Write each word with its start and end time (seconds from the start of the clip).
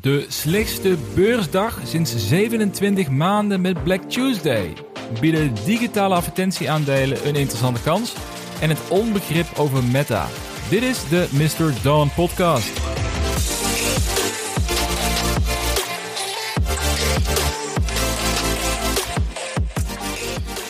De 0.00 0.26
slechtste 0.28 0.96
beursdag 1.14 1.80
sinds 1.84 2.28
27 2.28 3.10
maanden 3.10 3.60
met 3.60 3.82
Black 3.82 4.02
Tuesday. 4.02 4.72
Bieden 5.20 5.54
digitale 5.64 6.14
advertentieaandelen 6.14 7.26
een 7.26 7.34
interessante 7.34 7.82
kans? 7.82 8.14
En 8.60 8.68
het 8.68 8.78
onbegrip 8.90 9.46
over 9.56 9.84
Meta. 9.84 10.26
Dit 10.70 10.82
is 10.82 11.08
de 11.08 11.28
Mr. 11.32 11.82
Dawn 11.82 12.08
podcast. 12.14 12.80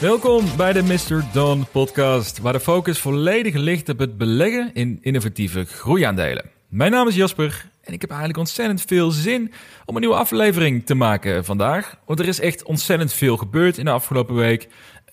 Welkom 0.00 0.44
bij 0.56 0.72
de 0.72 0.82
Mr. 0.82 1.24
Dawn 1.32 1.66
podcast, 1.72 2.38
waar 2.40 2.52
de 2.52 2.60
focus 2.60 2.98
volledig 2.98 3.54
ligt 3.54 3.88
op 3.88 3.98
het 3.98 4.18
beleggen 4.18 4.70
in 4.74 4.98
innovatieve 5.00 5.64
groeiaandelen. 5.64 6.50
Mijn 6.68 6.90
naam 6.90 7.08
is 7.08 7.14
Jasper 7.14 7.70
en 7.82 7.92
ik 7.92 8.00
heb 8.00 8.10
eigenlijk 8.10 8.38
ontzettend 8.38 8.82
veel 8.82 9.10
zin 9.10 9.52
om 9.84 9.94
een 9.94 10.00
nieuwe 10.00 10.16
aflevering 10.16 10.86
te 10.86 10.94
maken 10.94 11.44
vandaag. 11.44 11.96
Want 12.06 12.20
er 12.20 12.28
is 12.28 12.40
echt 12.40 12.64
ontzettend 12.64 13.12
veel 13.12 13.36
gebeurd 13.36 13.78
in 13.78 13.84
de 13.84 13.90
afgelopen 13.90 14.34
week. 14.34 14.68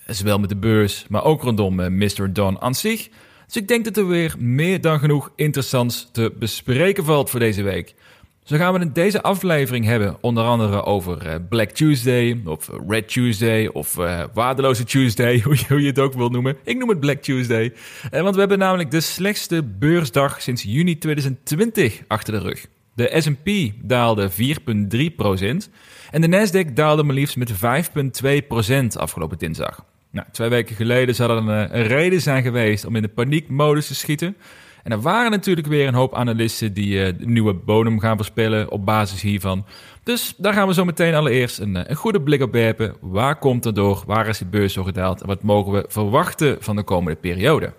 Zowel 0.06 0.40
met 0.40 0.50
de 0.50 0.56
beurs, 0.56 1.06
maar 1.10 1.24
ook 1.24 1.42
rondom 1.42 1.80
eh, 1.80 1.90
Mr. 1.90 2.34
Don 2.34 2.62
aan 2.62 2.76
zich. 2.76 3.10
Dus 3.46 3.56
ik 3.56 3.68
denk 3.68 3.86
dat 3.86 3.98
er 3.98 4.08
weer 4.08 4.36
meer 4.38 4.82
dan 4.82 5.00
genoeg 5.00 5.32
interessants 5.36 6.10
te 6.12 6.34
bespreken 6.40 7.06
valt 7.06 7.30
voor 7.30 7.40
deze 7.40 7.64
week. 7.64 7.96
Zo 8.50 8.58
gaan 8.58 8.74
we 8.74 8.80
in 8.80 8.94
deze 8.94 9.22
aflevering 9.22 9.86
hebben 9.86 10.18
onder 10.22 10.44
andere 10.44 10.84
over 10.84 11.28
eh, 11.28 11.36
Black 11.50 11.70
Tuesday 11.70 12.42
of 12.46 12.70
Red 12.88 13.08
Tuesday 13.08 13.68
of 13.68 13.98
uh, 13.98 14.24
Waardeloze 14.34 14.84
Tuesday, 14.84 15.42
hoe 15.68 15.82
je, 15.82 15.88
het 15.88 16.00
ook 16.00 16.14
wil 16.14 16.30
noemen. 16.30 16.58
Ik 16.64 16.78
noem 16.78 16.90
het 16.90 17.00
Black 17.00 17.22
Tuesday, 17.22 17.74
want 18.12 18.34
we 18.34 18.40
hebben 18.40 18.60
namelijk 18.60 18.92
de 18.92 19.02
slechtste 19.02 19.64
beursdag 19.64 20.42
sinds 20.42 20.64
juni 20.64 20.98
2020 20.98 22.02
achter 22.08 22.34
de 22.34 22.40
rug. 22.40 22.66
De 22.94 23.22
S&P 23.22 23.74
daalde 23.88 24.30
4,3% 24.32 24.36
en 26.12 26.22
de 26.22 26.28
Nasdaq 26.28 26.74
daalde 26.74 27.04
maar 27.04 27.16
liefst 27.16 27.38
met 27.38 27.54
5,2% 27.54 27.58
afgelopen 28.94 29.38
dinsdag. 29.38 29.86
Nou, 30.12 30.28
twee 30.32 30.50
weken 30.50 30.76
geleden 30.76 31.16
zou 31.16 31.32
er 31.32 31.38
een 31.38 31.88
reden 31.88 32.22
zijn 32.22 32.44
geweest 32.44 32.86
om 32.86 32.96
in 32.96 33.02
de 33.02 33.08
paniekmodus 33.08 33.88
te 33.88 33.96
schieten... 33.96 34.36
En 34.84 34.92
er 34.92 35.02
waren 35.02 35.32
natuurlijk 35.32 35.68
weer 35.68 35.88
een 35.88 35.94
hoop 35.94 36.16
analisten 36.16 36.74
die 36.74 36.94
uh, 36.94 37.06
de 37.06 37.26
nieuwe 37.26 37.54
bodem 37.54 38.00
gaan 38.00 38.16
voorspellen 38.16 38.72
op 38.72 38.86
basis 38.86 39.22
hiervan. 39.22 39.66
Dus 40.04 40.34
daar 40.38 40.54
gaan 40.54 40.68
we 40.68 40.74
zo 40.74 40.86
meteen 40.86 41.14
allereerst 41.14 41.60
een, 41.60 41.90
een 41.90 41.96
goede 41.96 42.22
blik 42.22 42.42
op 42.42 42.52
werpen. 42.52 42.96
Waar 43.02 43.36
komt 43.36 43.64
het 43.64 43.76
door? 43.76 44.04
Waar 44.06 44.28
is 44.28 44.38
de 44.38 44.46
beurs 44.46 44.74
zo 44.74 44.84
gedaald? 44.84 45.22
En 45.22 45.28
wat 45.28 45.44
mogen 45.44 45.72
we 45.72 45.86
verwachten 45.88 46.58
van 46.60 46.76
de 46.76 46.84
komende 46.84 47.20
periode? 47.20 47.74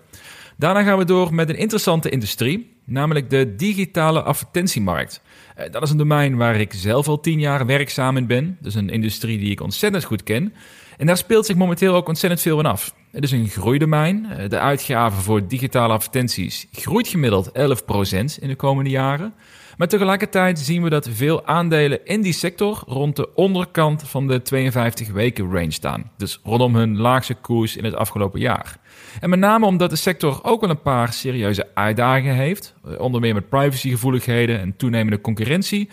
Daarna 0.57 0.83
gaan 0.83 0.97
we 0.97 1.05
door 1.05 1.33
met 1.33 1.49
een 1.49 1.57
interessante 1.57 2.09
industrie, 2.09 2.75
namelijk 2.85 3.29
de 3.29 3.55
digitale 3.55 4.21
advertentiemarkt. 4.21 5.21
Uh, 5.59 5.71
dat 5.71 5.83
is 5.83 5.89
een 5.89 5.97
domein 5.97 6.37
waar 6.37 6.55
ik 6.55 6.73
zelf 6.73 7.07
al 7.07 7.19
tien 7.19 7.39
jaar 7.39 7.65
werkzaam 7.65 8.17
in 8.17 8.27
ben. 8.27 8.57
Dus 8.59 8.75
een 8.75 8.89
industrie 8.89 9.37
die 9.37 9.51
ik 9.51 9.61
ontzettend 9.61 10.03
goed 10.03 10.23
ken. 10.23 10.53
En 10.97 11.05
daar 11.05 11.17
speelt 11.17 11.45
zich 11.45 11.55
momenteel 11.55 11.95
ook 11.95 12.07
ontzettend 12.07 12.41
veel 12.41 12.59
in 12.59 12.65
af. 12.65 12.93
Het 13.11 13.23
is 13.23 13.31
een 13.31 13.47
groeidomein. 13.47 14.25
Eh, 14.25 14.49
de 14.49 14.59
uitgaven 14.59 15.23
voor 15.23 15.47
digitale 15.47 15.93
advertenties 15.93 16.67
groeit 16.71 17.07
gemiddeld 17.07 17.51
11% 17.53 18.37
in 18.41 18.47
de 18.47 18.55
komende 18.55 18.89
jaren. 18.89 19.33
Maar 19.77 19.87
tegelijkertijd 19.87 20.59
zien 20.59 20.83
we 20.83 20.89
dat 20.89 21.09
veel 21.09 21.45
aandelen 21.45 22.05
in 22.05 22.21
die 22.21 22.33
sector 22.33 22.83
rond 22.85 23.15
de 23.15 23.35
onderkant 23.35 24.03
van 24.03 24.27
de 24.27 24.41
52 24.41 25.11
weken 25.11 25.51
range 25.51 25.71
staan. 25.71 26.11
Dus 26.17 26.39
rondom 26.43 26.75
hun 26.75 26.97
laagste 26.97 27.33
koers 27.33 27.77
in 27.77 27.83
het 27.83 27.95
afgelopen 27.95 28.39
jaar. 28.39 28.77
En 29.19 29.29
met 29.29 29.39
name 29.39 29.65
omdat 29.65 29.89
de 29.89 29.95
sector 29.95 30.39
ook 30.43 30.61
wel 30.61 30.69
een 30.69 30.81
paar 30.81 31.13
serieuze 31.13 31.67
uitdagingen 31.73 32.35
heeft, 32.35 32.73
eh, 32.85 32.99
onder 32.99 33.21
meer 33.21 33.33
met 33.33 33.49
privacygevoeligheden 33.49 34.59
en 34.59 34.75
toenemende 34.77 35.21
concurrentie, 35.21 35.89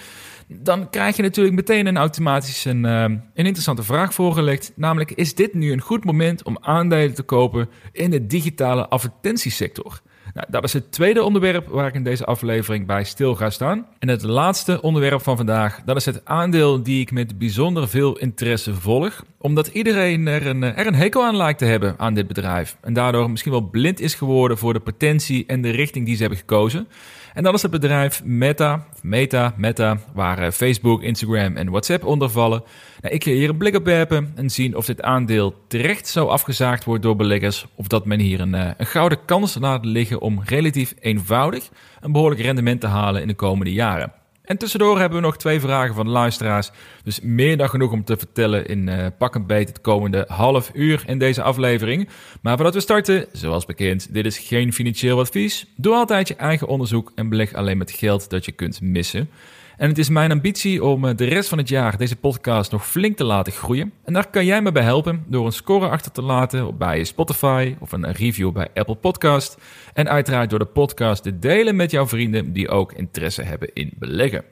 dan 0.48 0.91
krijg 0.91 1.16
je 1.16 1.22
natuurlijk 1.22 1.56
meteen 1.56 1.86
een 1.86 1.96
automatisch 1.96 2.64
een, 2.64 2.84
uh, 2.84 3.02
een 3.02 3.22
interessante 3.34 3.82
vraag 3.82 4.14
voorgelegd. 4.14 4.72
Namelijk, 4.74 5.10
is 5.10 5.34
dit 5.34 5.55
nu 5.55 5.72
een 5.72 5.80
goed 5.80 6.05
moment 6.05 6.42
om 6.42 6.58
aandelen 6.60 7.14
te 7.14 7.22
kopen 7.22 7.68
in 7.92 8.10
de 8.10 8.27
digitale 8.27 8.89
advertentiesector? 8.89 10.00
Nou, 10.34 10.46
dat 10.50 10.64
is 10.64 10.73
het 10.73 10.92
tweede 10.92 11.23
onderwerp 11.23 11.68
waar 11.68 11.86
ik 11.86 11.95
in 11.95 12.02
deze 12.02 12.24
aflevering 12.24 12.86
bij 12.86 13.05
stil 13.05 13.34
ga 13.34 13.50
staan. 13.50 13.86
En 13.98 14.08
het 14.08 14.23
laatste 14.23 14.83
onderwerp 14.83 15.23
van 15.23 15.36
vandaag, 15.36 15.80
dat 15.84 15.96
is 15.96 16.05
het 16.05 16.24
aandeel 16.24 16.83
die 16.83 17.00
ik 17.00 17.11
met 17.11 17.39
bijzonder 17.39 17.89
veel 17.89 18.18
interesse 18.18 18.74
volg. 18.74 19.24
Omdat 19.39 19.67
iedereen 19.67 20.27
er 20.27 20.46
een, 20.46 20.62
er 20.62 20.86
een 20.86 20.94
hekel 20.94 21.24
aan 21.24 21.36
lijkt 21.36 21.58
te 21.58 21.64
hebben 21.64 21.94
aan 21.98 22.14
dit 22.14 22.27
bedrijf. 22.27 22.77
En 22.80 22.92
daardoor 22.92 23.30
misschien 23.30 23.52
wel 23.52 23.68
blind 23.70 24.00
is 24.00 24.14
geworden 24.14 24.58
voor 24.58 24.73
de 24.73 24.80
potentie 24.80 25.46
en 25.46 25.61
de 25.61 25.70
richting 25.70 26.06
die 26.06 26.14
ze 26.14 26.20
hebben 26.20 26.39
gekozen. 26.39 26.89
En 27.38 27.44
dat 27.44 27.54
is 27.54 27.62
het 27.62 27.70
bedrijf 27.70 28.24
Meta, 28.24 28.84
Meta, 29.02 29.54
Meta, 29.56 29.98
waar 30.14 30.38
eh, 30.38 30.50
Facebook, 30.50 31.02
Instagram 31.02 31.56
en 31.56 31.70
WhatsApp 31.70 32.04
onder 32.04 32.30
vallen. 32.30 32.62
Nou, 33.00 33.14
ik 33.14 33.24
ga 33.24 33.30
hier 33.30 33.48
een 33.48 33.56
blik 33.56 33.74
op 33.74 33.84
werpen 33.84 34.32
en 34.34 34.50
zien 34.50 34.76
of 34.76 34.86
dit 34.86 35.02
aandeel 35.02 35.54
terecht 35.68 36.08
zo 36.08 36.26
afgezaagd 36.26 36.84
wordt 36.84 37.02
door 37.02 37.16
beleggers. 37.16 37.66
Of 37.74 37.86
dat 37.86 38.04
men 38.06 38.18
hier 38.18 38.40
een, 38.40 38.54
eh, 38.54 38.70
een 38.76 38.86
gouden 38.86 39.24
kans 39.24 39.56
laat 39.60 39.84
liggen 39.84 40.20
om 40.20 40.42
relatief 40.44 40.94
eenvoudig 41.00 41.68
een 42.00 42.12
behoorlijk 42.12 42.40
rendement 42.40 42.80
te 42.80 42.86
halen 42.86 43.22
in 43.22 43.28
de 43.28 43.34
komende 43.34 43.72
jaren. 43.72 44.12
En 44.48 44.57
tussendoor 44.59 44.98
hebben 44.98 45.19
we 45.19 45.25
nog 45.25 45.36
twee 45.36 45.61
vragen 45.61 45.95
van 45.95 46.05
de 46.07 46.13
luisteraars. 46.13 46.70
Dus 47.05 47.20
meer 47.20 47.57
dan 47.57 47.69
genoeg 47.69 47.92
om 47.92 48.05
te 48.05 48.17
vertellen 48.17 48.67
in 48.67 48.86
uh, 48.86 49.07
pak 49.19 49.35
een 49.35 49.47
beet 49.47 49.69
het 49.69 49.81
komende 49.81 50.25
half 50.29 50.70
uur 50.75 51.03
in 51.07 51.19
deze 51.19 51.42
aflevering. 51.42 52.09
Maar 52.42 52.55
voordat 52.55 52.75
we 52.75 52.81
starten, 52.81 53.27
zoals 53.33 53.64
bekend, 53.64 54.14
dit 54.14 54.27
is 54.27 54.39
geen 54.39 54.73
financieel 54.73 55.19
advies. 55.19 55.67
Doe 55.77 55.95
altijd 55.95 56.29
je 56.29 56.35
eigen 56.35 56.67
onderzoek 56.67 57.13
en 57.14 57.29
beleg 57.29 57.55
alleen 57.55 57.79
met 57.79 57.91
geld 57.91 58.31
dat 58.31 58.45
je 58.45 58.53
kunt 58.53 58.81
missen. 58.81 59.31
En 59.78 59.89
het 59.89 59.98
is 59.98 60.08
mijn 60.08 60.33
ambitie 60.33 60.84
om 60.84 61.05
eh, 61.05 61.16
de 61.16 61.24
rest 61.24 61.48
van 61.48 61.58
het 61.58 61.68
jaar 61.68 61.96
deze 61.96 62.16
podcast 62.16 62.70
nog 62.70 62.86
flink 62.86 63.16
te 63.16 63.24
laten 63.24 63.52
groeien. 63.52 63.92
En 64.05 64.12
daar 64.12 64.30
kan 64.30 64.44
jij 64.44 64.62
me 64.62 64.72
bij 64.72 64.83
helpen 64.83 65.24
door 65.27 65.46
een 65.46 65.52
score 65.52 65.89
achter 65.89 66.12
te 66.12 66.22
laten 66.22 66.77
bij 66.77 67.05
Spotify 67.05 67.77
of 67.80 67.92
een 67.92 68.12
review 68.12 68.52
bij 68.52 68.68
Apple 68.74 68.94
Podcast. 68.94 69.56
En 69.92 70.08
uiteraard 70.08 70.50
door 70.50 70.58
de 70.58 70.64
podcast 70.64 71.22
te 71.22 71.38
delen 71.38 71.77
met 71.77 71.90
jouw 71.90 72.06
vrienden 72.06 72.52
die 72.52 72.68
ook 72.68 72.92
interesse 72.92 73.42
hebben 73.42 73.72
in 73.72 73.92
beleggen. 73.98 74.44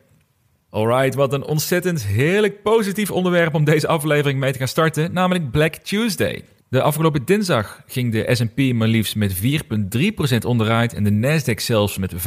Alright, 0.70 1.14
wat 1.14 1.32
een 1.32 1.44
ontzettend 1.44 2.04
heerlijk 2.04 2.62
positief 2.62 3.10
onderwerp 3.10 3.54
om 3.54 3.64
deze 3.64 3.86
aflevering 3.86 4.40
mee 4.40 4.52
te 4.52 4.58
gaan 4.58 4.68
starten, 4.68 5.12
namelijk 5.12 5.50
Black 5.50 5.74
Tuesday. 5.74 6.44
De 6.68 6.82
afgelopen 6.82 7.24
dinsdag 7.24 7.82
ging 7.86 8.12
de 8.12 8.34
S&P 8.34 8.74
maar 8.74 8.88
liefst 8.88 9.16
met 9.16 9.34
4,3% 9.34 10.38
onderuit 10.46 10.94
en 10.94 11.04
de 11.04 11.10
Nasdaq 11.10 11.60
zelfs 11.60 11.98
met 11.98 12.14
5,2%. 12.14 12.18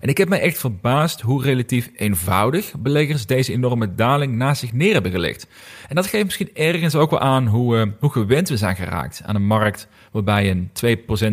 En 0.00 0.08
ik 0.08 0.18
heb 0.18 0.28
me 0.28 0.36
echt 0.36 0.58
verbaasd 0.58 1.20
hoe 1.20 1.42
relatief 1.42 1.90
eenvoudig 1.94 2.72
beleggers 2.78 3.26
deze 3.26 3.52
enorme 3.52 3.94
daling 3.94 4.36
naast 4.36 4.60
zich 4.60 4.72
neer 4.72 4.92
hebben 4.92 5.10
gelegd. 5.10 5.46
En 5.88 5.94
dat 5.94 6.06
geeft 6.06 6.24
misschien 6.24 6.50
ergens 6.54 6.94
ook 6.94 7.10
wel 7.10 7.20
aan 7.20 7.46
hoe, 7.46 7.76
uh, 7.76 7.92
hoe 8.00 8.10
gewend 8.10 8.48
we 8.48 8.56
zijn 8.56 8.76
geraakt 8.76 9.22
aan 9.24 9.34
een 9.34 9.46
markt 9.46 9.88
waarbij 10.12 10.50
een 10.50 10.70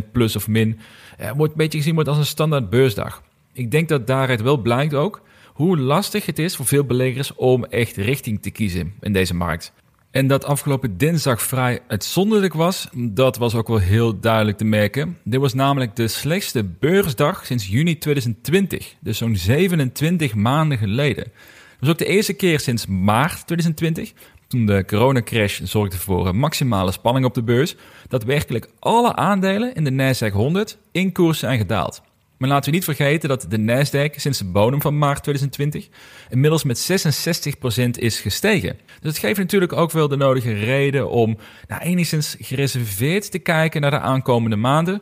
2% 0.08 0.12
plus 0.12 0.36
of 0.36 0.48
min 0.48 0.80
uh, 1.22 1.32
wordt 1.32 1.52
een 1.52 1.58
beetje 1.58 1.78
gezien 1.78 1.94
wordt 1.94 2.10
als 2.10 2.18
een 2.18 2.26
standaard 2.26 2.70
beursdag. 2.70 3.24
Ik 3.54 3.72
denk 3.72 3.90
dat 3.90 4.08
daaruit 4.08 4.42
wel 4.42 4.58
blijkt 4.58 4.94
ook 4.94 5.22
hoe 5.46 5.78
lastig 5.78 6.26
het 6.26 6.40
is 6.40 6.56
voor 6.56 6.66
veel 6.66 6.84
beleggers 6.84 7.36
om 7.36 7.66
echt 7.66 7.96
richting 7.96 8.42
te 8.42 8.50
kiezen 8.52 8.94
in 9.02 9.14
deze 9.14 9.36
markt. 9.36 9.74
En 10.14 10.28
dat 10.28 10.46
afgelopen 10.46 10.98
dinsdag 10.98 11.42
vrij 11.42 11.80
uitzonderlijk 11.88 12.54
was, 12.54 12.88
dat 12.94 13.38
was 13.38 13.56
ook 13.56 13.68
wel 13.68 13.78
heel 13.78 14.20
duidelijk 14.20 14.58
te 14.58 14.66
merken. 14.66 15.18
Dit 15.24 15.40
was 15.40 15.54
namelijk 15.54 15.96
de 15.96 16.08
slechtste 16.08 16.64
beursdag 16.64 17.46
sinds 17.46 17.68
juni 17.68 17.98
2020, 17.98 18.96
dus 19.00 19.18
zo'n 19.18 19.36
27 19.36 20.36
maanden 20.36 20.78
geleden. 20.78 21.24
Dat 21.24 21.80
was 21.80 21.90
ook 21.90 21.98
de 21.98 22.06
eerste 22.06 22.34
keer 22.34 22.60
sinds 22.60 22.86
maart 22.86 23.48
2020, 23.48 24.14
toen 24.48 24.66
de 24.66 24.86
coronacrash 24.86 25.62
zorgde 25.62 25.98
voor 25.98 26.36
maximale 26.36 26.92
spanning 26.92 27.26
op 27.26 27.34
de 27.34 27.44
beurs, 27.44 27.76
dat 28.08 28.24
werkelijk 28.24 28.70
alle 28.80 29.16
aandelen 29.16 29.74
in 29.76 29.84
de 29.84 29.92
Nasdaq 29.92 30.34
100 30.34 30.78
in 30.92 31.12
koers 31.12 31.40
zijn 31.40 31.58
gedaald. 31.58 32.02
Maar 32.44 32.52
laten 32.52 32.70
we 32.70 32.76
niet 32.76 32.86
vergeten 32.86 33.30
dat 33.30 33.46
de 33.50 33.58
Nasdaq 33.58 34.16
sinds 34.16 34.38
de 34.38 34.46
bodem 34.46 34.82
van 34.82 34.98
maart 34.98 35.24
2020 35.24 35.88
inmiddels 36.30 36.64
met 36.64 36.92
66% 36.92 37.90
is 37.90 38.20
gestegen. 38.20 38.78
Dus 39.02 39.12
het 39.12 39.18
geeft 39.18 39.38
natuurlijk 39.38 39.74
ook 39.74 39.92
wel 39.92 40.08
de 40.08 40.16
nodige 40.16 40.54
reden 40.54 41.10
om 41.10 41.38
nou, 41.68 41.82
enigszins 41.82 42.36
gereserveerd 42.40 43.32
te 43.32 43.40
kijken 43.40 43.82
naar 43.82 43.92
de 43.92 44.00
aankomende 44.00 44.56
maanden. 44.56 45.02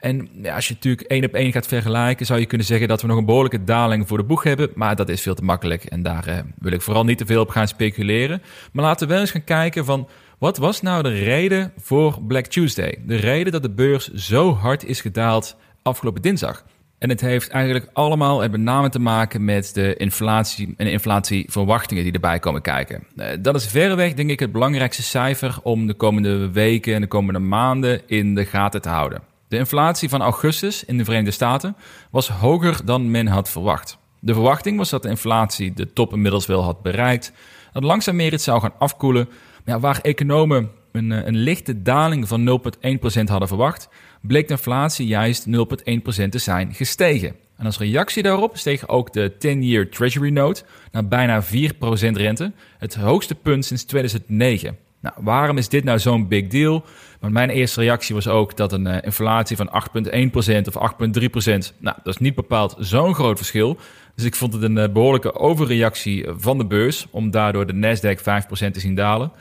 En 0.00 0.28
ja, 0.42 0.54
als 0.54 0.68
je 0.68 0.74
natuurlijk 0.74 1.08
één 1.08 1.24
op 1.24 1.34
één 1.34 1.52
gaat 1.52 1.66
vergelijken, 1.66 2.26
zou 2.26 2.40
je 2.40 2.46
kunnen 2.46 2.66
zeggen 2.66 2.88
dat 2.88 3.00
we 3.02 3.06
nog 3.06 3.16
een 3.16 3.24
behoorlijke 3.24 3.64
daling 3.64 4.08
voor 4.08 4.18
de 4.18 4.24
boeg 4.24 4.42
hebben. 4.42 4.70
Maar 4.74 4.96
dat 4.96 5.08
is 5.08 5.22
veel 5.22 5.34
te 5.34 5.44
makkelijk 5.44 5.84
en 5.84 6.02
daar 6.02 6.26
eh, 6.26 6.38
wil 6.58 6.72
ik 6.72 6.82
vooral 6.82 7.04
niet 7.04 7.18
te 7.18 7.26
veel 7.26 7.40
op 7.40 7.50
gaan 7.50 7.68
speculeren. 7.68 8.42
Maar 8.72 8.84
laten 8.84 9.06
we 9.06 9.12
wel 9.12 9.22
eens 9.22 9.30
gaan 9.30 9.44
kijken 9.44 9.84
van 9.84 10.08
wat 10.38 10.58
was 10.58 10.82
nou 10.82 11.02
de 11.02 11.18
reden 11.18 11.72
voor 11.76 12.22
Black 12.22 12.46
Tuesday? 12.46 12.98
De 13.06 13.16
reden 13.16 13.52
dat 13.52 13.62
de 13.62 13.70
beurs 13.70 14.12
zo 14.12 14.54
hard 14.54 14.84
is 14.84 15.00
gedaald 15.00 15.56
afgelopen 15.82 16.22
dinsdag. 16.22 16.64
En 17.02 17.08
het 17.08 17.20
heeft 17.20 17.50
eigenlijk 17.50 17.88
allemaal 17.92 18.42
en 18.42 18.50
met 18.50 18.60
name 18.60 18.88
te 18.88 18.98
maken 18.98 19.44
met 19.44 19.74
de 19.74 19.96
inflatie 19.96 20.74
en 20.76 20.84
de 20.84 20.90
inflatieverwachtingen 20.90 22.02
die 22.02 22.12
erbij 22.12 22.38
komen 22.38 22.62
kijken. 22.62 23.06
Eh, 23.16 23.26
dat 23.40 23.54
is 23.54 23.66
verreweg, 23.66 24.14
denk 24.14 24.30
ik, 24.30 24.40
het 24.40 24.52
belangrijkste 24.52 25.02
cijfer 25.02 25.58
om 25.62 25.86
de 25.86 25.94
komende 25.94 26.50
weken 26.50 26.94
en 26.94 27.00
de 27.00 27.06
komende 27.06 27.38
maanden 27.38 28.08
in 28.08 28.34
de 28.34 28.44
gaten 28.44 28.82
te 28.82 28.88
houden. 28.88 29.22
De 29.48 29.56
inflatie 29.56 30.08
van 30.08 30.22
augustus 30.22 30.84
in 30.84 30.98
de 30.98 31.04
Verenigde 31.04 31.32
Staten 31.32 31.76
was 32.10 32.28
hoger 32.28 32.84
dan 32.84 33.10
men 33.10 33.26
had 33.26 33.50
verwacht. 33.50 33.98
De 34.20 34.32
verwachting 34.32 34.78
was 34.78 34.90
dat 34.90 35.02
de 35.02 35.08
inflatie 35.08 35.72
de 35.72 35.92
top 35.92 36.12
inmiddels 36.12 36.46
wel 36.46 36.62
had 36.62 36.82
bereikt, 36.82 37.32
dat 37.72 37.84
langzaam 37.84 38.16
meer 38.16 38.30
het 38.30 38.42
zou 38.42 38.60
gaan 38.60 38.74
afkoelen. 38.78 39.28
Maar 39.64 39.80
waar 39.80 40.00
economen 40.00 40.70
een, 40.92 41.10
een 41.10 41.36
lichte 41.36 41.82
daling 41.82 42.28
van 42.28 42.60
0,1% 43.18 43.24
hadden 43.24 43.48
verwacht, 43.48 43.88
bleek 44.22 44.48
de 44.48 44.54
inflatie 44.54 45.06
juist 45.06 45.46
0,1% 45.46 45.52
te 46.28 46.38
zijn 46.38 46.74
gestegen. 46.74 47.34
En 47.56 47.64
als 47.66 47.78
reactie 47.78 48.22
daarop 48.22 48.56
steeg 48.56 48.88
ook 48.88 49.12
de 49.12 49.32
10-year 49.32 49.88
Treasury 49.88 50.30
Note 50.30 50.62
naar 50.92 51.08
bijna 51.08 51.44
4% 51.44 51.46
rente, 52.12 52.52
het 52.78 52.94
hoogste 52.94 53.34
punt 53.34 53.64
sinds 53.64 53.84
2009. 53.84 54.76
Nou, 55.00 55.14
waarom 55.18 55.58
is 55.58 55.68
dit 55.68 55.84
nou 55.84 55.98
zo'n 55.98 56.28
big 56.28 56.46
deal? 56.46 56.84
Want 57.20 57.32
mijn 57.32 57.50
eerste 57.50 57.80
reactie 57.80 58.14
was 58.14 58.28
ook 58.28 58.56
dat 58.56 58.72
een 58.72 58.86
uh, 58.86 58.96
inflatie 59.02 59.56
van 59.56 59.68
8,1% 59.68 59.72
of 60.72 60.92
8,3%, 60.92 61.78
nou, 61.78 61.96
dat 62.02 62.14
is 62.14 62.16
niet 62.16 62.34
bepaald 62.34 62.76
zo'n 62.78 63.14
groot 63.14 63.36
verschil. 63.36 63.78
Dus 64.14 64.24
ik 64.24 64.34
vond 64.34 64.52
het 64.52 64.62
een 64.62 64.76
uh, 64.76 64.88
behoorlijke 64.88 65.34
overreactie 65.34 66.26
van 66.36 66.58
de 66.58 66.66
beurs 66.66 67.06
om 67.10 67.30
daardoor 67.30 67.66
de 67.66 67.72
Nasdaq 67.72 68.18
5% 68.18 68.22
te 68.70 68.80
zien 68.80 68.94
dalen. 68.94 69.32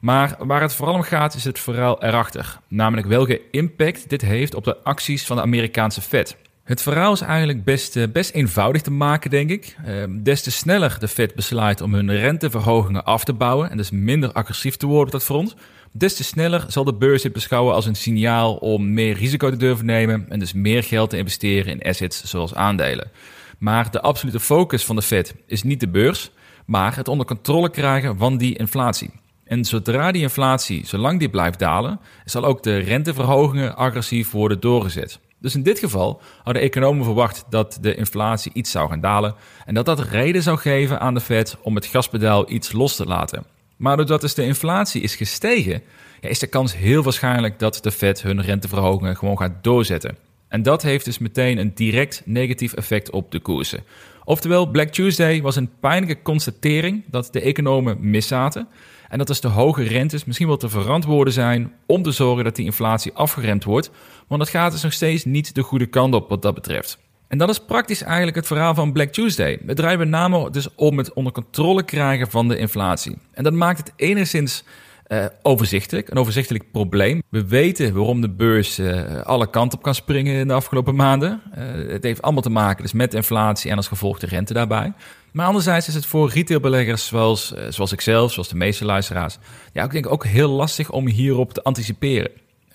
Maar 0.00 0.36
waar 0.38 0.60
het 0.60 0.74
vooral 0.74 0.94
om 0.94 1.02
gaat 1.02 1.34
is 1.34 1.44
het 1.44 1.58
verhaal 1.58 2.02
erachter. 2.02 2.58
Namelijk 2.68 3.06
welke 3.06 3.40
impact 3.50 4.08
dit 4.08 4.22
heeft 4.22 4.54
op 4.54 4.64
de 4.64 4.76
acties 4.82 5.26
van 5.26 5.36
de 5.36 5.42
Amerikaanse 5.42 6.00
Fed. 6.00 6.36
Het 6.64 6.82
verhaal 6.82 7.12
is 7.12 7.20
eigenlijk 7.20 7.64
best, 7.64 7.96
eh, 7.96 8.04
best 8.12 8.30
eenvoudig 8.30 8.82
te 8.82 8.90
maken, 8.90 9.30
denk 9.30 9.50
ik. 9.50 9.76
Ehm, 9.84 10.22
des 10.22 10.42
te 10.42 10.50
sneller 10.50 10.96
de 10.98 11.08
Fed 11.08 11.34
besluit 11.34 11.80
om 11.80 11.94
hun 11.94 12.16
renteverhogingen 12.16 13.04
af 13.04 13.24
te 13.24 13.32
bouwen 13.32 13.70
en 13.70 13.76
dus 13.76 13.90
minder 13.90 14.32
agressief 14.32 14.76
te 14.76 14.86
worden 14.86 15.06
op 15.06 15.12
dat 15.12 15.24
front, 15.24 15.54
des 15.92 16.14
te 16.14 16.24
sneller 16.24 16.64
zal 16.68 16.84
de 16.84 16.94
beurs 16.94 17.22
dit 17.22 17.32
beschouwen 17.32 17.74
als 17.74 17.86
een 17.86 17.94
signaal 17.94 18.54
om 18.54 18.92
meer 18.92 19.14
risico 19.16 19.50
te 19.50 19.56
durven 19.56 19.86
nemen 19.86 20.26
en 20.28 20.38
dus 20.38 20.52
meer 20.52 20.82
geld 20.82 21.10
te 21.10 21.16
investeren 21.16 21.72
in 21.72 21.88
assets 21.88 22.24
zoals 22.24 22.54
aandelen. 22.54 23.10
Maar 23.58 23.90
de 23.90 24.00
absolute 24.00 24.40
focus 24.40 24.84
van 24.84 24.96
de 24.96 25.02
Fed 25.02 25.34
is 25.46 25.62
niet 25.62 25.80
de 25.80 25.88
beurs, 25.88 26.30
maar 26.66 26.96
het 26.96 27.08
onder 27.08 27.26
controle 27.26 27.70
krijgen 27.70 28.16
van 28.16 28.36
die 28.36 28.58
inflatie. 28.58 29.19
En 29.50 29.64
zodra 29.64 30.12
die 30.12 30.22
inflatie, 30.22 30.86
zolang 30.86 31.18
die 31.18 31.28
blijft 31.28 31.58
dalen, 31.58 32.00
zal 32.24 32.44
ook 32.44 32.62
de 32.62 32.78
renteverhogingen 32.78 33.76
agressief 33.76 34.30
worden 34.30 34.60
doorgezet. 34.60 35.18
Dus 35.38 35.54
in 35.54 35.62
dit 35.62 35.78
geval 35.78 36.20
hadden 36.42 36.62
economen 36.62 37.04
verwacht 37.04 37.44
dat 37.48 37.78
de 37.80 37.94
inflatie 37.94 38.52
iets 38.54 38.70
zou 38.70 38.88
gaan 38.88 39.00
dalen 39.00 39.34
en 39.66 39.74
dat 39.74 39.86
dat 39.86 40.00
reden 40.00 40.42
zou 40.42 40.58
geven 40.58 41.00
aan 41.00 41.14
de 41.14 41.20
Fed 41.20 41.56
om 41.62 41.74
het 41.74 41.86
gaspedaal 41.86 42.50
iets 42.50 42.72
los 42.72 42.96
te 42.96 43.04
laten. 43.04 43.44
Maar 43.76 43.96
doordat 43.96 44.20
dus 44.20 44.34
de 44.34 44.44
inflatie 44.44 45.02
is 45.02 45.14
gestegen, 45.14 45.82
ja, 46.20 46.28
is 46.28 46.38
de 46.38 46.46
kans 46.46 46.76
heel 46.76 47.02
waarschijnlijk 47.02 47.58
dat 47.58 47.78
de 47.82 47.92
Fed 47.92 48.22
hun 48.22 48.42
renteverhogingen 48.42 49.16
gewoon 49.16 49.38
gaat 49.38 49.62
doorzetten. 49.64 50.16
En 50.48 50.62
dat 50.62 50.82
heeft 50.82 51.04
dus 51.04 51.18
meteen 51.18 51.58
een 51.58 51.72
direct 51.74 52.22
negatief 52.24 52.72
effect 52.72 53.10
op 53.10 53.30
de 53.30 53.40
koersen. 53.40 53.84
Oftewel, 54.24 54.66
Black 54.66 54.88
Tuesday 54.88 55.42
was 55.42 55.56
een 55.56 55.70
pijnlijke 55.80 56.22
constatering 56.22 57.04
dat 57.06 57.28
de 57.32 57.40
economen 57.40 57.96
miszaten. 58.00 58.68
En 59.10 59.18
dat 59.18 59.26
dus 59.26 59.40
de 59.40 59.48
hoge 59.48 59.82
rentes 59.82 60.24
misschien 60.24 60.46
wel 60.46 60.56
te 60.56 60.68
verantwoorden 60.68 61.32
zijn 61.32 61.72
om 61.86 62.02
te 62.02 62.10
zorgen 62.10 62.44
dat 62.44 62.56
die 62.56 62.64
inflatie 62.64 63.12
afgeremd 63.12 63.64
wordt. 63.64 63.90
Want 64.26 64.40
het 64.40 64.50
gaat 64.50 64.72
dus 64.72 64.82
nog 64.82 64.92
steeds 64.92 65.24
niet 65.24 65.54
de 65.54 65.62
goede 65.62 65.86
kant 65.86 66.14
op 66.14 66.28
wat 66.28 66.42
dat 66.42 66.54
betreft. 66.54 66.98
En 67.28 67.38
dat 67.38 67.48
is 67.48 67.58
praktisch 67.58 68.02
eigenlijk 68.02 68.36
het 68.36 68.46
verhaal 68.46 68.74
van 68.74 68.92
Black 68.92 69.12
Tuesday. 69.12 69.58
Het 69.66 69.76
draait 69.76 69.98
met 69.98 70.08
name 70.08 70.50
dus 70.50 70.74
om 70.74 70.98
het 70.98 71.12
onder 71.12 71.32
controle 71.32 71.82
krijgen 71.82 72.30
van 72.30 72.48
de 72.48 72.58
inflatie. 72.58 73.18
En 73.32 73.44
dat 73.44 73.52
maakt 73.52 73.78
het 73.78 73.92
enigszins 73.96 74.64
uh, 75.08 75.24
overzichtelijk, 75.42 76.10
een 76.10 76.16
overzichtelijk 76.16 76.70
probleem. 76.72 77.22
We 77.28 77.46
weten 77.46 77.94
waarom 77.94 78.20
de 78.20 78.30
beurs 78.30 78.78
uh, 78.78 79.20
alle 79.20 79.50
kanten 79.50 79.78
op 79.78 79.84
kan 79.84 79.94
springen 79.94 80.34
in 80.34 80.48
de 80.48 80.54
afgelopen 80.54 80.94
maanden. 80.94 81.40
Uh, 81.58 81.92
het 81.92 82.02
heeft 82.02 82.22
allemaal 82.22 82.42
te 82.42 82.50
maken 82.50 82.82
dus 82.82 82.92
met 82.92 83.14
inflatie 83.14 83.70
en 83.70 83.76
als 83.76 83.88
gevolg 83.88 84.18
de 84.18 84.26
rente 84.26 84.52
daarbij. 84.52 84.92
Maar 85.32 85.46
anderzijds 85.46 85.88
is 85.88 85.94
het 85.94 86.06
voor 86.06 86.30
retailbeleggers 86.30 87.06
zoals, 87.06 87.52
zoals 87.68 87.92
ik 87.92 88.00
zelf, 88.00 88.32
zoals 88.32 88.48
de 88.48 88.56
meeste 88.56 88.84
luisteraars, 88.84 89.38
ja, 89.72 89.84
ik 89.84 89.90
denk 89.90 90.12
ook 90.12 90.24
heel 90.24 90.48
lastig 90.48 90.90
om 90.90 91.08
hierop 91.08 91.52
te 91.52 91.62
anticiperen. 91.62 92.30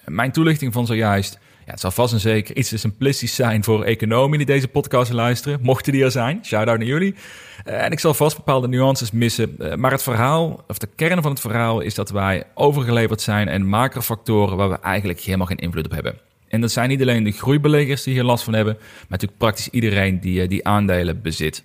Mijn 0.06 0.32
toelichting 0.32 0.74
van 0.74 0.86
zojuist 0.86 1.40
ja, 1.66 1.72
het 1.72 1.80
zal 1.80 1.92
vast 1.92 2.14
en 2.14 2.20
zeker 2.20 2.56
iets 2.56 2.70
te 2.70 2.78
simplistisch 2.78 3.36
zijn 3.36 3.64
voor 3.64 3.84
economen 3.84 4.38
die 4.38 4.48
deze 4.48 4.68
podcast 4.68 5.12
luisteren. 5.12 5.60
Mochten 5.62 5.94
die 5.94 6.04
er 6.04 6.12
zijn, 6.12 6.40
shout-out 6.44 6.78
naar 6.78 6.88
jullie. 6.88 7.16
Uh, 7.66 7.84
en 7.84 7.92
ik 7.92 8.00
zal 8.00 8.14
vast 8.14 8.36
bepaalde 8.36 8.68
nuances 8.68 9.12
missen. 9.12 9.56
Uh, 9.60 9.74
maar 9.74 9.92
het 9.92 10.04
verhaal, 10.04 10.64
of 10.68 10.78
de 10.78 10.88
kern 10.96 11.22
van 11.22 11.32
het 11.32 11.40
verhaal, 11.40 11.82
is 11.82 11.96
dat 11.96 12.10
wij 12.10 12.44
overgeleverd 12.54 13.22
zijn 13.22 13.48
en 13.48 13.68
macrofactoren 13.68 14.58
waar 14.58 14.70
we 14.70 14.80
eigenlijk 14.80 15.20
helemaal 15.20 15.48
geen 15.48 15.58
invloed 15.58 15.86
op 15.86 15.92
hebben. 15.92 16.18
En 16.48 16.62
dat 16.62 16.72
zijn 16.72 16.90
niet 16.90 17.02
alleen 17.02 17.24
de 17.24 17.32
groeibeleggers 17.32 18.04
die 18.04 18.14
hier 18.14 18.24
last 18.24 18.44
van 18.44 18.54
hebben, 18.54 18.74
maar 18.80 19.06
natuurlijk 19.10 19.40
praktisch 19.40 19.70
iedereen 19.70 20.20
die, 20.20 20.48
die 20.48 20.68
aandelen 20.68 21.22
bezit. 21.22 21.64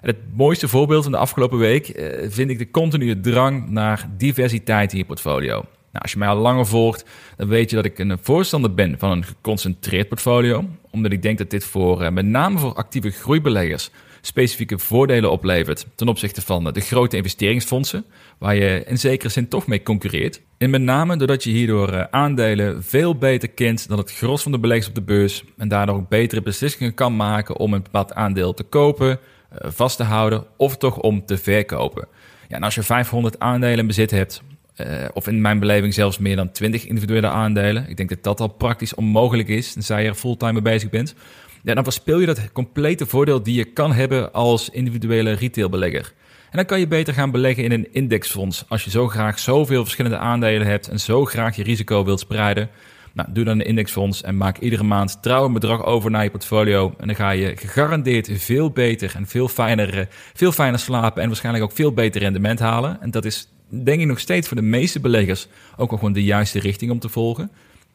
Het 0.00 0.16
mooiste 0.34 0.68
voorbeeld 0.68 1.02
van 1.02 1.12
de 1.12 1.18
afgelopen 1.18 1.58
week 1.58 2.10
vind 2.28 2.50
ik 2.50 2.58
de 2.58 2.70
continue 2.70 3.20
drang 3.20 3.68
naar 3.70 4.08
diversiteit 4.16 4.92
in 4.92 4.98
je 4.98 5.04
portfolio. 5.04 5.64
Nou, 5.92 6.02
als 6.02 6.12
je 6.12 6.18
mij 6.18 6.28
al 6.28 6.36
langer 6.36 6.66
volgt, 6.66 7.04
dan 7.36 7.48
weet 7.48 7.70
je 7.70 7.76
dat 7.76 7.84
ik 7.84 7.98
een 7.98 8.18
voorstander 8.20 8.74
ben 8.74 8.98
van 8.98 9.10
een 9.10 9.24
geconcentreerd 9.24 10.08
portfolio. 10.08 10.64
Omdat 10.90 11.12
ik 11.12 11.22
denk 11.22 11.38
dat 11.38 11.50
dit 11.50 11.64
voor, 11.64 12.02
eh, 12.02 12.10
met 12.10 12.26
name 12.26 12.58
voor 12.58 12.74
actieve 12.74 13.10
groeibeleggers, 13.10 13.90
specifieke 14.20 14.78
voordelen 14.78 15.30
oplevert 15.30 15.86
ten 15.94 16.08
opzichte 16.08 16.42
van 16.42 16.64
de 16.64 16.80
grote 16.80 17.16
investeringsfondsen, 17.16 18.04
waar 18.38 18.54
je 18.54 18.84
in 18.86 18.98
zekere 18.98 19.28
zin 19.28 19.48
toch 19.48 19.66
mee 19.66 19.82
concurreert. 19.82 20.40
En 20.58 20.70
met 20.70 20.82
name 20.82 21.16
doordat 21.16 21.44
je 21.44 21.50
hierdoor 21.50 21.88
eh, 21.88 22.04
aandelen 22.10 22.84
veel 22.84 23.16
beter 23.16 23.48
kent 23.48 23.88
dan 23.88 23.98
het 23.98 24.12
gros 24.12 24.42
van 24.42 24.52
de 24.52 24.58
beleggers 24.58 24.88
op 24.88 24.94
de 24.94 25.02
beurs 25.02 25.44
en 25.56 25.68
daardoor 25.68 25.96
ook 25.96 26.08
betere 26.08 26.42
beslissingen 26.42 26.94
kan 26.94 27.16
maken 27.16 27.56
om 27.56 27.74
een 27.74 27.82
bepaald 27.82 28.12
aandeel 28.12 28.54
te 28.54 28.62
kopen, 28.62 29.10
eh, 29.10 29.16
vast 29.52 29.96
te 29.96 30.02
houden 30.02 30.44
of 30.56 30.76
toch 30.76 30.98
om 30.98 31.26
te 31.26 31.38
verkopen. 31.38 32.08
Ja, 32.48 32.56
en 32.56 32.62
als 32.62 32.74
je 32.74 32.82
500 32.82 33.38
aandelen 33.38 33.78
in 33.78 33.86
bezit 33.86 34.10
hebt, 34.10 34.42
uh, 34.76 34.86
of 35.12 35.26
in 35.26 35.40
mijn 35.40 35.58
beleving 35.58 35.94
zelfs 35.94 36.18
meer 36.18 36.36
dan 36.36 36.52
20 36.52 36.86
individuele 36.86 37.28
aandelen. 37.28 37.88
Ik 37.88 37.96
denk 37.96 38.08
dat 38.08 38.22
dat 38.22 38.40
al 38.40 38.48
praktisch 38.48 38.94
onmogelijk 38.94 39.48
is, 39.48 39.72
tenzij 39.72 40.02
je 40.02 40.08
er 40.08 40.14
fulltime 40.14 40.52
mee 40.52 40.62
bezig 40.62 40.90
bent. 40.90 41.14
Ja, 41.62 41.74
dan 41.74 41.84
verspil 41.84 42.20
je 42.20 42.26
dat 42.26 42.52
complete 42.52 43.06
voordeel 43.06 43.42
die 43.42 43.54
je 43.54 43.64
kan 43.64 43.92
hebben 43.92 44.32
als 44.32 44.68
individuele 44.68 45.32
retailbelegger. 45.32 46.12
En 46.50 46.56
dan 46.56 46.64
kan 46.64 46.78
je 46.78 46.86
beter 46.86 47.14
gaan 47.14 47.30
beleggen 47.30 47.64
in 47.64 47.72
een 47.72 47.92
indexfonds. 47.92 48.64
Als 48.68 48.84
je 48.84 48.90
zo 48.90 49.08
graag 49.08 49.38
zoveel 49.38 49.82
verschillende 49.82 50.18
aandelen 50.18 50.66
hebt 50.66 50.88
en 50.88 51.00
zo 51.00 51.24
graag 51.24 51.56
je 51.56 51.62
risico 51.62 52.04
wilt 52.04 52.20
spreiden. 52.20 52.70
Nou, 53.12 53.28
doe 53.32 53.44
dan 53.44 53.60
een 53.60 53.66
indexfonds 53.66 54.22
en 54.22 54.36
maak 54.36 54.58
iedere 54.58 54.82
maand 54.82 55.22
trouw 55.22 55.44
een 55.44 55.52
bedrag 55.52 55.84
over 55.84 56.10
naar 56.10 56.24
je 56.24 56.30
portfolio. 56.30 56.94
En 56.98 57.06
dan 57.06 57.16
ga 57.16 57.30
je 57.30 57.56
gegarandeerd 57.56 58.30
veel 58.32 58.70
beter 58.70 59.12
en 59.16 59.26
veel 59.26 59.48
fijner, 59.48 59.98
eh, 59.98 60.06
veel 60.34 60.52
fijner 60.52 60.78
slapen 60.78 61.22
en 61.22 61.28
waarschijnlijk 61.28 61.64
ook 61.64 61.72
veel 61.72 61.92
beter 61.92 62.20
rendement 62.20 62.58
halen. 62.58 63.00
En 63.00 63.10
dat 63.10 63.24
is 63.24 63.48
denk 63.68 64.00
ik 64.00 64.06
nog 64.06 64.18
steeds 64.18 64.48
voor 64.48 64.56
de 64.56 64.62
meeste 64.62 65.00
beleggers 65.00 65.46
ook 65.76 65.90
al 65.90 65.96
gewoon 65.96 66.12
de 66.12 66.24
juiste 66.24 66.58
richting 66.58 66.90
om 66.90 66.98
te 66.98 67.08
volgen. 67.08 67.50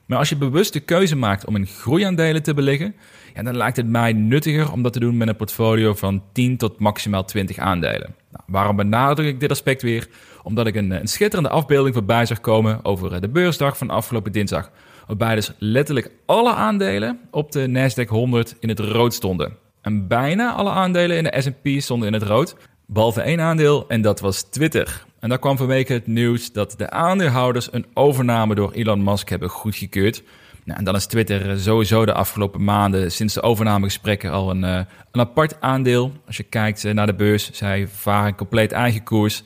Maar 0.06 0.18
als 0.18 0.30
je 0.30 0.36
bewust 0.36 0.74
de 0.74 0.80
keuze 0.80 1.16
maakt 1.16 1.46
om 1.46 1.56
in 1.56 1.68
groeiaandelen 1.68 2.44
te 2.44 2.54
beleggen, 2.54 2.96
dan 3.44 3.58
lijkt 3.58 3.78
het 3.78 3.88
mij 3.88 4.14
nuttiger 4.14 4.72
om 4.72 4.84
dat 4.84 4.94
te 4.94 5.00
doen 5.00 5.18
met 5.18 5.28
een 5.28 5.36
portfolio 5.36 5.94
van 5.94 6.24
10 6.32 6.58
tot 6.58 6.80
maximaal 6.80 7.26
20 7.26 7.58
aandelen. 7.58 8.16
Nou, 8.32 8.44
waarom 8.48 8.76
benadruk 8.76 9.28
ik 9.28 9.40
dit 9.40 9.52
aspect 9.52 9.82
weer? 9.82 10.08
Omdat 10.44 10.68
ik 10.68 10.76
een, 10.76 10.92
een 10.92 11.08
schitterende 11.08 11.50
afbeelding 11.50 11.96
voorbij 11.96 12.26
zag 12.26 12.42
komen 12.42 12.80
over 12.84 13.14
eh, 13.14 13.22
de 13.22 13.30
beursdag 13.30 13.78
van 13.78 13.90
afgelopen 13.90 14.32
dinsdag. 14.32 14.72
Waarbij 15.08 15.36
dus 15.36 15.52
letterlijk 15.58 16.12
alle 16.26 16.54
aandelen 16.54 17.20
op 17.32 17.52
de 17.52 17.68
Nasdaq 17.68 18.08
100 18.08 18.56
in 18.60 18.70
het 18.70 18.80
rood 18.80 19.14
stonden. 19.14 19.58
En 19.82 20.08
bijna 20.08 20.54
alle 20.54 20.70
aandelen 20.70 21.18
in 21.18 21.24
de 21.24 21.42
S&P 21.42 21.82
stonden 21.82 22.08
in 22.08 22.14
het 22.14 22.24
rood. 22.24 22.56
Behalve 22.86 23.22
één 23.22 23.42
aandeel 23.42 23.86
en 23.88 24.02
dat 24.02 24.20
was 24.20 24.42
Twitter. 24.42 25.06
En 25.20 25.30
daar 25.30 25.40
kwam 25.40 25.58
vanwege 25.58 25.94
het 25.94 26.08
nieuws 26.08 26.52
dat 26.52 26.74
de 26.78 26.90
aandeelhouders 26.90 27.68
een 27.72 27.86
overname 27.94 28.56
door 28.56 28.72
Elon 28.72 29.04
Musk 29.04 29.30
hebben 29.30 29.50
goedgekeurd. 29.50 30.24
Nou, 30.64 30.80
en 30.80 30.86
dan 30.86 30.96
is 30.96 31.06
Twitter 31.06 31.60
sowieso 31.60 32.06
de 32.06 32.14
afgelopen 32.14 32.64
maanden 32.64 33.12
sinds 33.12 33.34
de 33.34 33.42
overnamegesprekken 33.42 34.32
al 34.32 34.50
een, 34.50 34.64
uh, 34.64 34.80
een 35.12 35.22
apart 35.22 35.62
aandeel. 35.62 36.12
Als 36.26 36.38
je 36.38 36.44
kijkt 36.44 36.86
eh, 36.86 36.94
naar 36.94 37.06
de 37.06 37.14
beurs, 37.14 37.52
zij 37.52 37.88
varen 37.88 38.36
compleet 38.36 38.72
eigen 38.72 39.04
koers. 39.04 39.44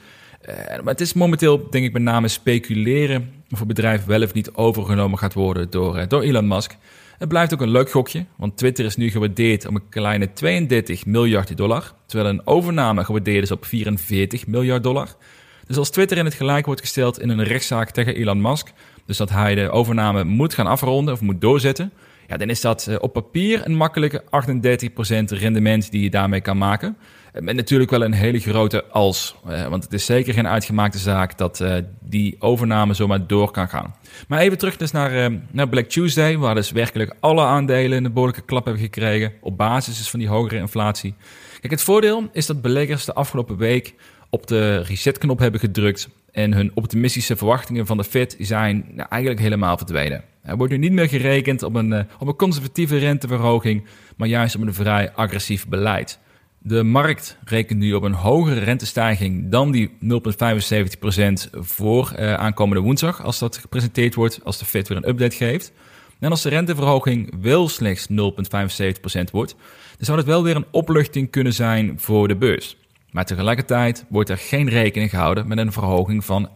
Maar 0.68 0.82
het 0.86 1.01
is 1.01 1.13
momenteel, 1.13 1.70
denk 1.70 1.86
ik, 1.86 1.94
met 1.94 2.01
name 2.01 2.28
speculeren 2.28 3.38
of 3.51 3.60
het 3.60 3.68
bedrijf 3.68 4.06
wel 4.06 4.24
of 4.24 4.34
niet 4.34 4.53
overgenomen 4.53 5.18
gaat 5.18 5.34
worden 5.34 5.70
door, 5.70 6.08
door 6.08 6.22
Elon 6.22 6.48
Musk. 6.48 6.75
Het 7.18 7.29
blijft 7.29 7.53
ook 7.53 7.62
een 7.62 7.72
leuk 7.72 7.91
gokje, 7.91 8.25
want 8.36 8.58
Twitter 8.58 8.86
is 8.86 8.96
nu 8.96 9.10
gewaardeerd 9.10 9.68
op 9.68 9.75
een 9.75 9.89
kleine 9.89 10.34
32 10.34 11.06
miljard 11.06 11.58
dollar, 11.58 11.94
terwijl 12.06 12.29
een 12.29 12.48
overname 12.48 13.03
gewaardeerd 13.03 13.44
is 13.44 13.51
op 13.51 13.65
44 13.65 14.48
miljard 14.48 14.84
dollar. 14.84 15.15
Dus 15.68 15.77
als 15.77 15.89
Twitter 15.89 16.18
in 16.18 16.25
het 16.25 16.34
gelijk 16.34 16.65
wordt 16.65 16.82
gesteld 16.82 17.20
in 17.20 17.29
een 17.29 17.44
rechtszaak 17.44 17.91
tegen 17.91 18.15
Elon 18.15 18.41
Musk, 18.41 18.72
dus 19.06 19.18
dat 19.18 19.29
hij 19.29 19.56
de 19.56 19.70
overname 19.70 20.24
moet 20.24 20.53
gaan 20.53 20.68
afronden 20.68 21.13
of 21.13 21.22
moet 21.22 21.41
doorzetten, 21.41 21.91
ja, 22.27 22.38
dan 22.38 22.50
is 22.50 22.62
dat 22.62 22.88
eh, 22.88 22.96
op 23.00 23.13
papier 23.13 23.65
een 23.65 23.75
makkelijke 23.75 24.24
38% 24.24 24.25
rendement 25.27 25.91
die 25.91 26.03
je 26.03 26.10
daarmee 26.10 26.41
kan 26.41 26.58
maken. 26.58 26.98
Met 27.41 27.55
natuurlijk 27.55 27.89
wel 27.89 28.03
een 28.03 28.13
hele 28.13 28.39
grote 28.39 28.86
als. 28.86 29.36
want 29.69 29.84
het 29.84 29.93
is 29.93 30.05
zeker 30.05 30.34
geen 30.34 30.48
uitgemaakte 30.48 30.98
zaak 30.98 31.38
dat 31.38 31.63
die 32.00 32.36
overname 32.39 32.93
zomaar 32.93 33.27
door 33.27 33.51
kan 33.51 33.69
gaan. 33.69 33.96
Maar 34.27 34.39
even 34.39 34.58
terug 34.58 34.77
dus 34.77 34.91
naar, 34.91 35.31
naar 35.51 35.69
Black 35.69 35.86
Tuesday, 35.86 36.38
waar 36.38 36.55
dus 36.55 36.72
werkelijk 36.72 37.15
alle 37.19 37.41
aandelen 37.41 38.05
een 38.05 38.13
behoorlijke 38.13 38.46
klap 38.46 38.65
hebben 38.65 38.84
gekregen. 38.84 39.31
Op 39.41 39.58
basis 39.58 39.98
dus 39.98 40.10
van 40.10 40.19
die 40.19 40.27
hogere 40.27 40.58
inflatie. 40.58 41.13
Kijk, 41.60 41.72
het 41.72 41.84
voordeel 41.84 42.29
is 42.31 42.46
dat 42.46 42.62
beleggers 42.62 43.05
de 43.05 43.13
afgelopen 43.13 43.58
week 43.58 43.93
op 44.29 44.48
de 44.48 44.77
resetknop 44.77 45.39
hebben 45.39 45.60
gedrukt 45.60 46.10
en 46.31 46.53
hun 46.53 46.72
optimistische 46.74 47.36
verwachtingen 47.36 47.86
van 47.86 47.98
de 47.98 48.03
Fed 48.03 48.36
zijn 48.39 48.86
nou, 48.91 49.10
eigenlijk 49.10 49.41
helemaal 49.41 49.77
verdwenen. 49.77 50.24
Er 50.43 50.58
wordt 50.58 50.72
nu 50.72 50.79
niet 50.79 50.91
meer 50.91 51.10
gerekend 51.10 51.63
op 51.63 51.75
een, 51.75 52.08
op 52.19 52.27
een 52.27 52.36
conservatieve 52.36 52.98
renteverhoging, 52.98 53.86
maar 54.17 54.27
juist 54.27 54.55
op 54.55 54.62
een 54.62 54.74
vrij 54.74 55.12
agressief 55.12 55.67
beleid. 55.67 56.19
De 56.62 56.84
markt 56.84 57.38
rekent 57.44 57.80
nu 57.80 57.94
op 57.94 58.04
een 58.04 58.13
hogere 58.13 58.60
rentestijging 58.60 59.50
dan 59.50 59.72
die 59.72 59.89
0,75% 59.89 60.00
voor 61.51 62.13
uh, 62.20 62.34
aankomende 62.34 62.84
woensdag, 62.84 63.24
als 63.24 63.39
dat 63.39 63.58
gepresenteerd 63.58 64.16
wordt, 64.16 64.39
als 64.44 64.58
de 64.58 64.66
Fed 64.66 64.88
weer 64.88 64.98
een 64.98 65.10
update 65.10 65.36
geeft. 65.36 65.72
En 66.20 66.30
als 66.30 66.42
de 66.42 66.50
renteverhoging 66.50 67.36
wel 67.42 67.70
slechts 67.70 68.08
0,75% 68.10 68.16
wordt, 69.32 69.56
dan 69.98 70.06
zou 70.06 70.18
dat 70.18 70.25
wel 70.25 70.44
weer 70.44 70.56
een 70.56 70.66
opluchting 70.72 71.30
kunnen 71.30 71.54
zijn 71.54 72.00
voor 72.00 72.28
de 72.28 72.36
beurs. 72.36 72.78
Maar 73.12 73.25
tegelijkertijd 73.25 74.06
wordt 74.10 74.30
er 74.30 74.38
geen 74.38 74.70
rekening 74.70 75.10
gehouden 75.10 75.48
met 75.48 75.58
een 75.58 75.72
verhoging 75.72 76.25
van 76.25 76.50
1%. 76.50 76.54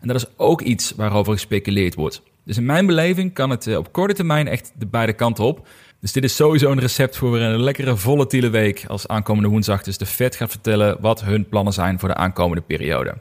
En 0.00 0.08
dat 0.08 0.16
is 0.16 0.26
ook 0.36 0.60
iets 0.60 0.92
waarover 0.96 1.32
gespeculeerd 1.32 1.94
wordt. 1.94 2.22
Dus 2.44 2.56
in 2.56 2.64
mijn 2.64 2.86
beleving 2.86 3.32
kan 3.32 3.50
het 3.50 3.66
eh, 3.66 3.76
op 3.76 3.92
korte 3.92 4.14
termijn 4.14 4.48
echt 4.48 4.72
de 4.78 4.86
beide 4.86 5.12
kanten 5.12 5.44
op. 5.44 5.68
Dus 6.04 6.12
dit 6.12 6.24
is 6.24 6.36
sowieso 6.36 6.70
een 6.70 6.80
recept 6.80 7.16
voor 7.16 7.38
een 7.38 7.62
lekkere 7.62 7.96
volatiele 7.96 8.50
week 8.50 8.84
als 8.86 9.08
aankomende 9.08 9.48
woensdag 9.48 9.82
dus 9.82 9.98
de 9.98 10.06
Fed 10.06 10.36
gaat 10.36 10.50
vertellen 10.50 10.96
wat 11.00 11.22
hun 11.22 11.48
plannen 11.48 11.72
zijn 11.72 11.98
voor 11.98 12.08
de 12.08 12.14
aankomende 12.14 12.62
periode. 12.62 13.14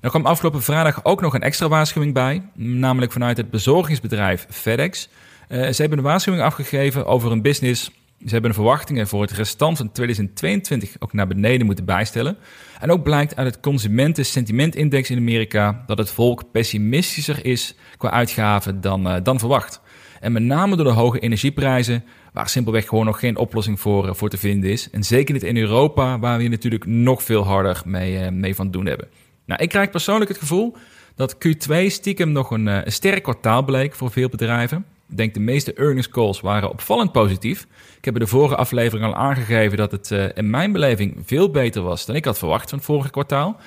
Er 0.00 0.10
kwam 0.10 0.26
afgelopen 0.26 0.62
vrijdag 0.62 1.04
ook 1.04 1.20
nog 1.20 1.34
een 1.34 1.42
extra 1.42 1.68
waarschuwing 1.68 2.14
bij, 2.14 2.42
namelijk 2.54 3.12
vanuit 3.12 3.36
het 3.36 3.50
bezorgingsbedrijf 3.50 4.46
FedEx. 4.50 5.08
Uh, 5.48 5.68
ze 5.68 5.80
hebben 5.80 5.98
een 5.98 6.04
waarschuwing 6.04 6.44
afgegeven 6.44 7.06
over 7.06 7.32
een 7.32 7.42
business 7.42 7.90
ze 8.26 8.32
hebben 8.32 8.50
de 8.50 8.56
verwachtingen 8.56 9.08
voor 9.08 9.22
het 9.22 9.30
restant 9.30 9.76
van 9.76 9.92
2022 9.92 10.96
ook 10.98 11.12
naar 11.12 11.26
beneden 11.26 11.66
moeten 11.66 11.84
bijstellen. 11.84 12.36
En 12.80 12.90
ook 12.90 13.02
blijkt 13.02 13.36
uit 13.36 13.46
het 13.46 13.60
consumentensentimentindex 13.60 15.10
in 15.10 15.18
Amerika 15.18 15.82
dat 15.86 15.98
het 15.98 16.10
volk 16.10 16.50
pessimistischer 16.52 17.44
is 17.44 17.74
qua 17.96 18.10
uitgaven 18.10 18.80
dan, 18.80 19.06
uh, 19.06 19.16
dan 19.22 19.38
verwacht. 19.38 19.80
En 20.20 20.32
met 20.32 20.42
name 20.42 20.76
door 20.76 20.84
de 20.84 20.90
hoge 20.90 21.18
energieprijzen, 21.18 22.04
waar 22.38 22.48
simpelweg 22.48 22.88
gewoon 22.88 23.04
nog 23.04 23.18
geen 23.18 23.36
oplossing 23.36 23.80
voor, 23.80 24.06
uh, 24.06 24.14
voor 24.14 24.28
te 24.28 24.36
vinden 24.36 24.70
is. 24.70 24.90
En 24.90 25.04
zeker 25.04 25.34
niet 25.34 25.42
in 25.42 25.56
Europa, 25.56 26.18
waar 26.18 26.36
we 26.36 26.40
hier 26.40 26.50
natuurlijk 26.50 26.86
nog 26.86 27.22
veel 27.22 27.44
harder 27.44 27.82
mee, 27.84 28.20
uh, 28.22 28.28
mee 28.28 28.54
van 28.54 28.70
doen 28.70 28.86
hebben. 28.86 29.08
Nou, 29.44 29.62
ik 29.62 29.68
krijg 29.68 29.90
persoonlijk 29.90 30.30
het 30.30 30.38
gevoel 30.38 30.76
dat 31.14 31.34
Q2 31.34 31.86
stiekem 31.86 32.32
nog 32.32 32.50
een, 32.50 32.66
een 32.66 32.92
sterk 32.92 33.22
kwartaal 33.22 33.62
bleek 33.62 33.94
voor 33.94 34.10
veel 34.10 34.28
bedrijven. 34.28 34.84
Ik 35.10 35.16
denk 35.16 35.34
de 35.34 35.40
meeste 35.40 35.72
earnings 35.72 36.08
calls 36.08 36.40
waren 36.40 36.70
opvallend 36.70 37.12
positief. 37.12 37.66
Ik 37.98 38.04
heb 38.04 38.14
in 38.14 38.20
de 38.20 38.26
vorige 38.26 38.56
aflevering 38.56 39.06
al 39.06 39.14
aangegeven 39.14 39.76
dat 39.76 39.90
het 39.90 40.10
in 40.34 40.50
mijn 40.50 40.72
beleving 40.72 41.22
veel 41.24 41.50
beter 41.50 41.82
was 41.82 42.06
dan 42.06 42.16
ik 42.16 42.24
had 42.24 42.38
verwacht 42.38 42.68
van 42.68 42.78
het 42.78 42.86
vorige 42.86 43.10
kwartaal. 43.10 43.60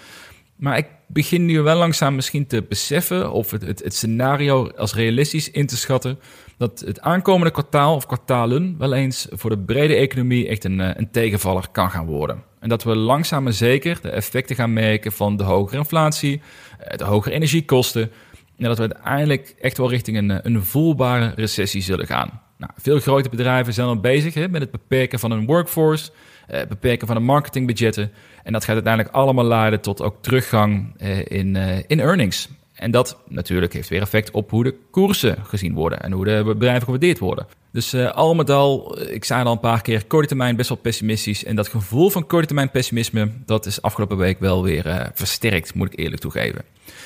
Maar 0.56 0.78
ik 0.78 0.88
begin 1.08 1.46
nu 1.46 1.62
wel 1.62 1.78
langzaam 1.78 2.16
misschien 2.16 2.48
te 2.48 2.63
beseffen 2.70 3.32
of 3.32 3.51
het, 3.51 3.62
het, 3.84 3.96
scenario 3.96 4.70
als 4.70 4.94
realistisch 4.94 5.51
in 5.51 5.66
te 5.66 5.78
schatten 5.78 6.20
dat 6.62 6.80
het 6.80 7.01
aankomende 7.01 7.51
kwartaal 7.51 7.96
of 7.96 8.06
kwartalen 8.06 8.75
wel 8.77 8.94
eens 8.94 9.27
voor 9.32 9.50
de 9.50 9.58
brede 9.58 9.96
economie 9.96 10.48
echt 10.48 10.63
een, 10.63 10.80
eh, 10.80 10.89
een 10.94 11.12
tegenvaller 11.12 11.68
kan 11.72 11.91
gaan 11.91 12.06
worden. 12.06 12.44
En 12.60 12.70
dat 12.70 12.84
we 12.84 12.96
langzaam 12.96 13.44
maar 13.44 13.53
zeker 13.53 14.00
de 14.01 14.10
effecten 14.10 14.56
gaan 14.56 14.74
merken 14.74 15.12
van 15.12 15.38
de 15.38 15.44
hogere 15.44 15.77
inflatie, 15.77 16.41
eh, 16.80 16.98
de 16.98 17.03
hogere 17.03 17.36
energiekosten, 17.36 18.12
en 18.58 18.68
dat 18.68 18.77
we 18.77 18.94
uiteindelijk 18.94 19.56
echt 19.62 19.77
wel 19.77 19.89
richting 19.89 20.18
een, 20.18 20.46
een 20.46 20.63
voelbare 20.63 21.34
recessie 21.36 21.82
zullen 21.82 22.08
gaan. 22.08 22.41
Nou, 22.58 22.72
veel 22.75 23.00
grote 23.00 23.30
bedrijven 23.30 23.74
zijn 23.74 23.88
al 23.88 24.00
bezig 24.00 24.34
hè, 24.34 24.48
met 24.48 24.62
het 24.62 24.72
beperken 24.72 25.20
van 25.20 25.32
hun 25.32 25.46
workforce, 25.46 26.12
eh, 26.48 26.62
beperken 26.68 27.08
van 27.08 27.15
de 27.15 27.22
marketingbudgetten. 27.22 28.12
En 28.44 28.53
dat 28.53 28.63
gaat 28.63 28.74
uiteindelijk 28.74 29.15
allemaal 29.15 29.46
leiden 29.46 29.82
tot 29.82 30.01
ook 30.01 30.15
teruggang 30.22 30.94
eh, 30.98 31.20
in, 31.25 31.56
eh, 31.56 31.77
in 31.88 32.00
earnings. 32.00 32.50
En 32.81 32.91
dat 32.91 33.17
natuurlijk 33.27 33.73
heeft 33.73 33.89
weer 33.89 34.01
effect 34.01 34.31
op 34.31 34.50
hoe 34.50 34.63
de 34.63 34.75
koersen 34.91 35.38
gezien 35.43 35.73
worden 35.73 36.01
en 36.01 36.11
hoe 36.11 36.25
de 36.25 36.43
bedrijven 36.45 36.83
gewaardeerd 36.83 37.19
worden. 37.19 37.47
Dus 37.71 37.93
uh, 37.93 38.11
al 38.11 38.35
met 38.35 38.50
al, 38.50 38.97
eh, 38.97 39.13
ik 39.13 39.25
zei 39.25 39.43
al 39.43 39.51
een 39.51 39.59
paar 39.59 39.81
keer, 39.81 40.05
korte 40.05 40.27
termijn 40.27 40.55
best 40.55 40.69
wel 40.69 40.77
pessimistisch. 40.77 41.43
En 41.43 41.55
dat 41.55 41.67
gevoel 41.67 42.09
van 42.09 42.27
korte 42.27 42.45
termijn 42.45 42.71
pessimisme, 42.71 43.31
dat 43.45 43.65
is 43.65 43.81
afgelopen 43.81 44.17
week 44.17 44.39
wel 44.39 44.63
weer 44.63 44.85
uh, 44.85 45.05
versterkt, 45.13 45.73
moet 45.73 45.93
ik 45.93 46.00
eerlijk 46.00 46.21
toegeven. 46.21 46.63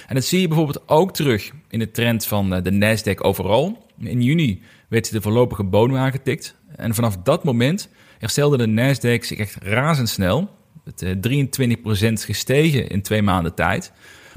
En 0.08 0.16
dat 0.16 0.24
zie 0.24 0.42
je 0.42 0.48
bijvoorbeeld 0.48 0.84
ook 0.86 1.14
terug 1.14 1.52
in 1.70 1.80
de 1.80 1.92
trend 1.92 2.26
van 2.26 2.50
de 2.50 2.72
Nasdaq 2.72 3.18
overal. 3.18 3.88
In 4.00 4.22
juni 4.22 4.62
werd 4.88 5.12
de 5.12 5.22
voorlopige 5.22 5.64
bodem 5.64 5.98
aangetikt. 5.98 6.56
En 6.76 6.96
vanaf 6.96 7.18
dat 7.18 7.44
moment 7.44 7.90
herstelde 8.18 8.58
de 8.58 8.68
Nasdaq 8.68 9.26
zich 9.26 9.38
echt 9.38 9.56
razendsnel. 9.62 10.50
Met 10.84 11.06
23% 11.30 12.14
gestegen 12.14 12.88
in 12.88 13.02
twee 13.02 13.22
maanden 13.22 13.54
tijd. 13.54 13.92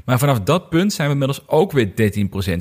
Maar 0.09 0.19
vanaf 0.19 0.39
dat 0.39 0.69
punt 0.69 0.93
zijn 0.93 1.07
we 1.07 1.13
inmiddels 1.13 1.47
ook 1.47 1.71
weer 1.71 1.87
13% 1.87 1.91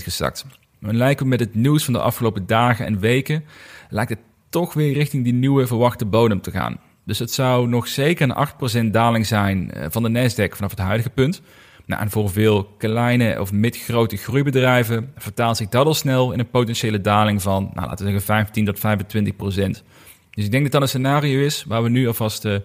gezakt. 0.03 0.47
En 0.81 0.97
lijken 0.97 1.29
met 1.29 1.41
het 1.41 1.55
nieuws 1.55 1.85
van 1.85 1.93
de 1.93 2.01
afgelopen 2.01 2.47
dagen 2.47 2.87
en 2.87 2.99
weken, 2.99 3.45
lijkt 3.91 4.11
het 4.11 4.19
toch 4.49 4.75
weer 4.75 4.93
richting 4.93 5.25
die 5.25 5.33
nieuwe 5.33 5.67
verwachte 5.67 6.05
bodem 6.05 6.41
te 6.41 6.51
gaan. 6.51 6.81
Dus 7.05 7.19
het 7.19 7.33
zou 7.33 7.69
nog 7.69 7.89
zeker 7.89 8.31
een 8.31 8.89
8% 8.89 8.91
daling 8.91 9.27
zijn 9.27 9.71
eh, 9.71 9.87
van 9.91 10.03
de 10.03 10.09
Nasdaq 10.09 10.57
vanaf 10.57 10.71
het 10.71 10.79
huidige 10.79 11.11
punt. 11.11 11.43
Nou, 11.87 12.03
en 12.03 12.11
voor 12.11 12.31
veel 12.31 12.65
kleine 12.65 13.41
of 13.41 13.53
midgrote 13.53 14.17
groeibedrijven 14.17 15.13
vertaalt 15.17 15.57
zich 15.57 15.69
dat 15.69 15.87
al 15.87 15.95
snel 15.95 16.33
in 16.33 16.39
een 16.39 16.51
potentiële 16.51 17.01
daling 17.01 17.43
van, 17.43 17.71
nou, 17.75 17.87
laten 17.87 18.05
we 18.05 18.11
zeggen, 18.11 18.35
15 18.35 18.65
tot 18.65 18.79
25 18.79 19.37
procent. 19.37 19.85
Dus 20.31 20.45
ik 20.45 20.51
denk 20.51 20.63
dat 20.63 20.73
dat 20.73 20.83
een 20.83 20.89
scenario 20.89 21.41
is 21.41 21.65
waar 21.65 21.83
we 21.83 21.89
nu 21.89 22.07
alvast 22.07 22.45
uh, 22.45 22.57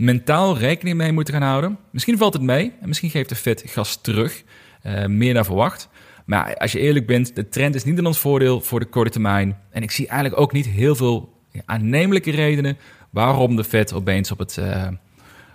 mentaal 0.00 0.58
rekening 0.58 0.96
mee 0.96 1.12
moeten 1.12 1.34
gaan 1.34 1.42
houden. 1.42 1.78
Misschien 1.90 2.18
valt 2.18 2.32
het 2.32 2.42
mee 2.42 2.72
en 2.80 2.88
misschien 2.88 3.10
geeft 3.10 3.28
de 3.28 3.34
Fed 3.34 3.62
gas 3.66 4.00
terug, 4.00 4.42
uh, 4.86 5.06
meer 5.06 5.34
dan 5.34 5.44
verwacht. 5.44 5.88
Maar 6.24 6.56
als 6.56 6.72
je 6.72 6.78
eerlijk 6.78 7.06
bent, 7.06 7.36
de 7.36 7.48
trend 7.48 7.74
is 7.74 7.84
niet 7.84 7.98
in 7.98 8.06
ons 8.06 8.18
voordeel 8.18 8.60
voor 8.60 8.80
de 8.80 8.86
korte 8.86 9.10
termijn. 9.10 9.58
En 9.70 9.82
ik 9.82 9.90
zie 9.90 10.06
eigenlijk 10.06 10.40
ook 10.40 10.52
niet 10.52 10.66
heel 10.66 10.94
veel 10.94 11.32
aannemelijke 11.64 12.30
redenen 12.30 12.78
waarom 13.10 13.56
de 13.56 13.64
Fed 13.64 13.92
opeens 13.92 14.30
op, 14.30 14.38
het, 14.38 14.56
uh, 14.56 14.88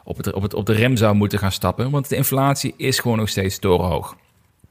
op, 0.03 0.17
het, 0.17 0.33
op, 0.33 0.41
het, 0.41 0.53
op 0.53 0.65
de 0.65 0.73
rem 0.73 0.97
zou 0.97 1.15
moeten 1.15 1.39
gaan 1.39 1.51
stappen. 1.51 1.91
Want 1.91 2.09
de 2.09 2.15
inflatie 2.15 2.73
is 2.77 2.99
gewoon 2.99 3.17
nog 3.17 3.29
steeds 3.29 3.59
torenhoog. 3.59 4.15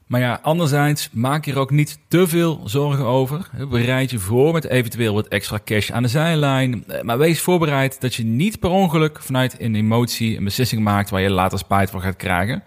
Maar 0.05 0.19
ja, 0.19 0.39
anderzijds 0.41 1.09
maak 1.11 1.45
je 1.45 1.51
er 1.51 1.59
ook 1.59 1.71
niet 1.71 1.99
te 2.07 2.27
veel 2.27 2.61
zorgen 2.65 3.05
over. 3.05 3.49
Bereid 3.69 4.11
je 4.11 4.19
voor 4.19 4.53
met 4.53 4.65
eventueel 4.65 5.13
wat 5.13 5.27
extra 5.27 5.59
cash 5.65 5.91
aan 5.91 6.03
de 6.03 6.09
zijlijn. 6.09 6.83
Eh, 6.87 7.01
maar 7.01 7.17
wees 7.17 7.41
voorbereid 7.41 8.01
dat 8.01 8.15
je 8.15 8.23
niet 8.23 8.59
per 8.59 8.69
ongeluk 8.69 9.21
vanuit 9.21 9.55
een 9.59 9.75
emotie 9.75 10.37
een 10.37 10.43
beslissing 10.43 10.83
maakt 10.83 11.09
waar 11.09 11.21
je 11.21 11.29
later 11.29 11.57
spijt 11.57 11.89
van 11.89 12.01
gaat 12.01 12.15
krijgen. 12.15 12.63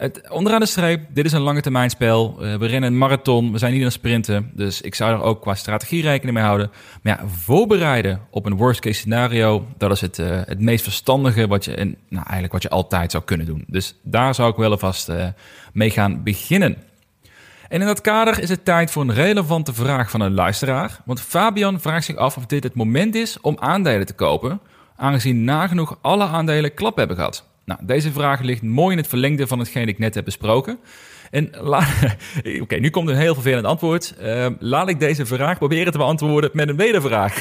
Het, 0.00 0.30
onderaan 0.30 0.60
de 0.60 0.66
streep, 0.66 1.06
dit 1.12 1.24
is 1.24 1.32
een 1.32 1.40
lange 1.40 1.60
termijn 1.60 1.90
spel. 1.90 2.36
Uh, 2.40 2.54
we 2.54 2.66
rennen 2.66 2.92
een 2.92 2.98
marathon, 2.98 3.52
we 3.52 3.58
zijn 3.58 3.70
niet 3.72 3.80
aan 3.80 3.86
het 3.86 3.96
sprinten. 3.96 4.50
Dus 4.54 4.80
ik 4.80 4.94
zou 4.94 5.12
er 5.12 5.22
ook 5.22 5.40
qua 5.40 5.54
strategie 5.54 6.02
rekening 6.02 6.36
mee 6.36 6.46
houden. 6.46 6.70
Maar 7.02 7.18
ja, 7.18 7.28
voorbereiden 7.28 8.20
op 8.30 8.46
een 8.46 8.56
worst 8.56 8.80
case 8.80 8.98
scenario, 8.98 9.66
dat 9.76 9.90
is 9.90 10.00
het, 10.00 10.18
uh, 10.18 10.40
het 10.44 10.60
meest 10.60 10.82
verstandige 10.82 11.46
wat 11.46 11.64
je, 11.64 11.74
nou, 12.08 12.24
eigenlijk 12.24 12.52
wat 12.52 12.62
je 12.62 12.68
altijd 12.68 13.10
zou 13.10 13.24
kunnen 13.24 13.46
doen. 13.46 13.64
Dus 13.66 13.94
daar 14.02 14.34
zou 14.34 14.50
ik 14.50 14.56
wel 14.56 14.70
alvast 14.70 15.08
uh, 15.08 15.26
mee 15.72 15.90
gaan 15.90 16.22
beginnen. 16.22 16.76
En 17.68 17.80
in 17.80 17.86
dat 17.86 18.00
kader 18.00 18.42
is 18.42 18.48
het 18.48 18.64
tijd 18.64 18.90
voor 18.90 19.02
een 19.02 19.14
relevante 19.14 19.74
vraag 19.74 20.10
van 20.10 20.20
een 20.20 20.34
luisteraar. 20.34 21.00
Want 21.04 21.20
Fabian 21.20 21.80
vraagt 21.80 22.04
zich 22.04 22.16
af 22.16 22.36
of 22.36 22.46
dit 22.46 22.62
het 22.62 22.74
moment 22.74 23.14
is 23.14 23.40
om 23.40 23.56
aandelen 23.58 24.06
te 24.06 24.14
kopen, 24.14 24.60
aangezien 24.96 25.44
nagenoeg 25.44 25.98
alle 26.00 26.24
aandelen 26.24 26.74
klap 26.74 26.96
hebben 26.96 27.16
gehad. 27.16 27.48
Nou, 27.70 27.82
deze 27.84 28.12
vraag 28.12 28.40
ligt 28.40 28.62
mooi 28.62 28.92
in 28.92 28.98
het 28.98 29.08
verlengde 29.08 29.46
van 29.46 29.58
hetgeen 29.58 29.88
ik 29.88 29.98
net 29.98 30.14
heb 30.14 30.24
besproken. 30.24 30.78
En 31.30 31.50
oké, 32.62 32.76
nu 32.76 32.90
komt 32.90 33.08
een 33.08 33.16
heel 33.16 33.34
vervelend 33.34 33.66
antwoord. 33.66 34.14
Uh, 34.22 34.46
laat 34.58 34.88
ik 34.88 35.00
deze 35.00 35.26
vraag 35.26 35.58
proberen 35.58 35.92
te 35.92 35.98
beantwoorden 35.98 36.50
met 36.52 36.68
een 36.68 36.76
wedervraag. 36.76 37.36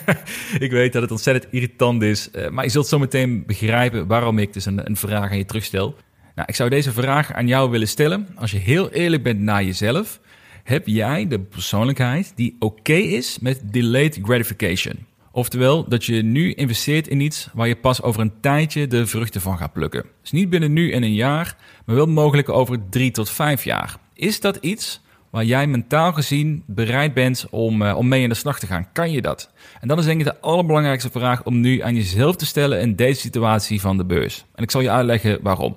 ik 0.58 0.70
weet 0.70 0.92
dat 0.92 1.02
het 1.02 1.10
ontzettend 1.10 1.52
irritant 1.52 2.02
is, 2.02 2.28
uh, 2.32 2.48
maar 2.48 2.64
je 2.64 2.70
zult 2.70 2.86
zo 2.86 2.98
meteen 2.98 3.46
begrijpen 3.46 4.06
waarom 4.06 4.38
ik 4.38 4.52
dus 4.52 4.66
een, 4.66 4.86
een 4.86 4.96
vraag 4.96 5.30
aan 5.30 5.38
je 5.38 5.44
terugstel. 5.44 5.96
Nou, 6.34 6.48
ik 6.48 6.54
zou 6.54 6.70
deze 6.70 6.92
vraag 6.92 7.32
aan 7.32 7.46
jou 7.46 7.70
willen 7.70 7.88
stellen. 7.88 8.28
Als 8.34 8.50
je 8.50 8.58
heel 8.58 8.90
eerlijk 8.90 9.22
bent 9.22 9.40
naar 9.40 9.64
jezelf, 9.64 10.20
heb 10.62 10.86
jij 10.86 11.28
de 11.28 11.40
persoonlijkheid 11.40 12.32
die 12.34 12.56
oké 12.58 12.92
is 12.92 13.38
met 13.38 13.60
delayed 13.64 14.18
gratification? 14.22 15.06
Oftewel 15.36 15.88
dat 15.88 16.04
je 16.04 16.22
nu 16.22 16.52
investeert 16.52 17.08
in 17.08 17.20
iets 17.20 17.48
waar 17.52 17.68
je 17.68 17.76
pas 17.76 18.02
over 18.02 18.20
een 18.20 18.40
tijdje 18.40 18.86
de 18.86 19.06
vruchten 19.06 19.40
van 19.40 19.58
gaat 19.58 19.72
plukken. 19.72 20.04
Dus 20.20 20.30
niet 20.30 20.50
binnen 20.50 20.72
nu 20.72 20.92
en 20.92 21.02
een 21.02 21.14
jaar, 21.14 21.56
maar 21.86 21.96
wel 21.96 22.06
mogelijk 22.06 22.48
over 22.48 22.78
drie 22.90 23.10
tot 23.10 23.30
vijf 23.30 23.64
jaar. 23.64 23.96
Is 24.12 24.40
dat 24.40 24.56
iets 24.56 25.00
waar 25.30 25.44
jij 25.44 25.66
mentaal 25.66 26.12
gezien 26.12 26.62
bereid 26.66 27.14
bent 27.14 27.46
om, 27.50 27.82
uh, 27.82 27.96
om 27.96 28.08
mee 28.08 28.22
in 28.22 28.28
de 28.28 28.34
slag 28.34 28.58
te 28.58 28.66
gaan. 28.66 28.92
Kan 28.92 29.10
je 29.10 29.22
dat? 29.22 29.50
En 29.80 29.88
dat 29.88 29.98
is 29.98 30.04
denk 30.04 30.20
ik 30.20 30.26
de 30.26 30.40
allerbelangrijkste 30.40 31.10
vraag 31.10 31.44
om 31.44 31.60
nu 31.60 31.80
aan 31.80 31.94
jezelf 31.94 32.36
te 32.36 32.46
stellen 32.46 32.80
in 32.80 32.96
deze 32.96 33.20
situatie 33.20 33.80
van 33.80 33.96
de 33.96 34.04
beurs. 34.04 34.44
En 34.54 34.62
ik 34.62 34.70
zal 34.70 34.80
je 34.80 34.90
uitleggen 34.90 35.38
waarom. 35.42 35.76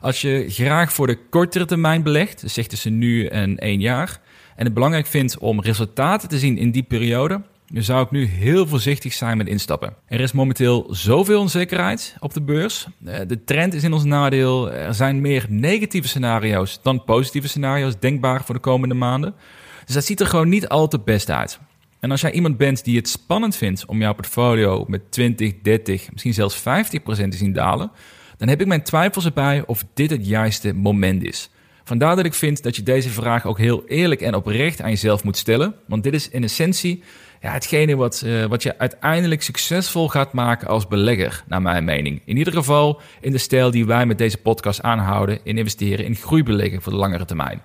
Als 0.00 0.20
je 0.20 0.44
graag 0.48 0.92
voor 0.92 1.06
de 1.06 1.18
kortere 1.30 1.64
termijn 1.64 2.02
belegt, 2.02 2.40
dus 2.40 2.54
zeg 2.54 2.66
tussen 2.66 2.98
nu 2.98 3.26
en 3.26 3.58
één 3.58 3.80
jaar, 3.80 4.20
en 4.56 4.64
het 4.64 4.74
belangrijk 4.74 5.06
vindt 5.06 5.38
om 5.38 5.60
resultaten 5.60 6.28
te 6.28 6.38
zien 6.38 6.58
in 6.58 6.70
die 6.70 6.82
periode, 6.82 7.42
dan 7.66 7.82
zou 7.82 8.04
ik 8.04 8.10
nu 8.10 8.24
heel 8.24 8.66
voorzichtig 8.66 9.12
zijn 9.12 9.36
met 9.36 9.46
instappen. 9.46 9.94
Er 10.06 10.20
is 10.20 10.32
momenteel 10.32 10.86
zoveel 10.90 11.40
onzekerheid 11.40 12.16
op 12.20 12.34
de 12.34 12.42
beurs. 12.42 12.86
Eh, 13.04 13.18
de 13.26 13.44
trend 13.44 13.74
is 13.74 13.82
in 13.82 13.92
ons 13.92 14.04
nadeel. 14.04 14.72
Er 14.72 14.94
zijn 14.94 15.20
meer 15.20 15.46
negatieve 15.48 16.08
scenario's 16.08 16.80
dan 16.82 17.04
positieve 17.04 17.48
scenario's 17.48 17.98
denkbaar 17.98 18.44
voor 18.44 18.54
de 18.54 18.60
komende 18.60 18.94
maanden. 18.94 19.34
Dus 19.84 19.94
dat 19.94 20.04
ziet 20.04 20.20
er 20.20 20.26
gewoon 20.26 20.48
niet 20.48 20.68
al 20.68 20.88
te 20.88 20.98
best 20.98 21.30
uit. 21.30 21.58
En 22.00 22.10
als 22.10 22.20
jij 22.20 22.32
iemand 22.32 22.56
bent 22.56 22.84
die 22.84 22.96
het 22.96 23.08
spannend 23.08 23.56
vindt 23.56 23.86
om 23.86 24.00
jouw 24.00 24.14
portfolio 24.14 24.84
met 24.88 25.12
20, 25.12 25.52
30, 25.62 26.12
misschien 26.12 26.34
zelfs 26.34 26.58
50% 26.58 26.62
te 27.30 27.36
zien 27.36 27.52
dalen, 27.52 27.90
dan 28.36 28.48
heb 28.48 28.60
ik 28.60 28.66
mijn 28.66 28.82
twijfels 28.82 29.24
erbij 29.24 29.62
of 29.66 29.84
dit 29.94 30.10
het 30.10 30.26
juiste 30.26 30.72
moment 30.72 31.22
is. 31.22 31.50
Vandaar 31.84 32.16
dat 32.16 32.24
ik 32.24 32.34
vind 32.34 32.62
dat 32.62 32.76
je 32.76 32.82
deze 32.82 33.10
vraag 33.10 33.46
ook 33.46 33.58
heel 33.58 33.84
eerlijk 33.86 34.20
en 34.20 34.34
oprecht 34.34 34.82
aan 34.82 34.90
jezelf 34.90 35.24
moet 35.24 35.36
stellen. 35.36 35.74
Want 35.86 36.02
dit 36.02 36.14
is 36.14 36.28
in 36.28 36.42
essentie 36.42 37.02
ja, 37.44 37.52
hetgene 37.52 37.96
wat, 37.96 38.22
uh, 38.26 38.44
wat 38.44 38.62
je 38.62 38.78
uiteindelijk 38.78 39.42
succesvol 39.42 40.08
gaat 40.08 40.32
maken 40.32 40.68
als 40.68 40.88
belegger, 40.88 41.44
naar 41.46 41.62
mijn 41.62 41.84
mening. 41.84 42.22
In 42.24 42.36
ieder 42.36 42.52
geval 42.52 43.00
in 43.20 43.32
de 43.32 43.38
stijl 43.38 43.70
die 43.70 43.86
wij 43.86 44.06
met 44.06 44.18
deze 44.18 44.38
podcast 44.38 44.82
aanhouden 44.82 45.38
in 45.42 45.58
investeren 45.58 46.04
in 46.04 46.14
groeibeleggen 46.14 46.82
voor 46.82 46.92
de 46.92 46.98
langere 46.98 47.24
termijn. 47.24 47.62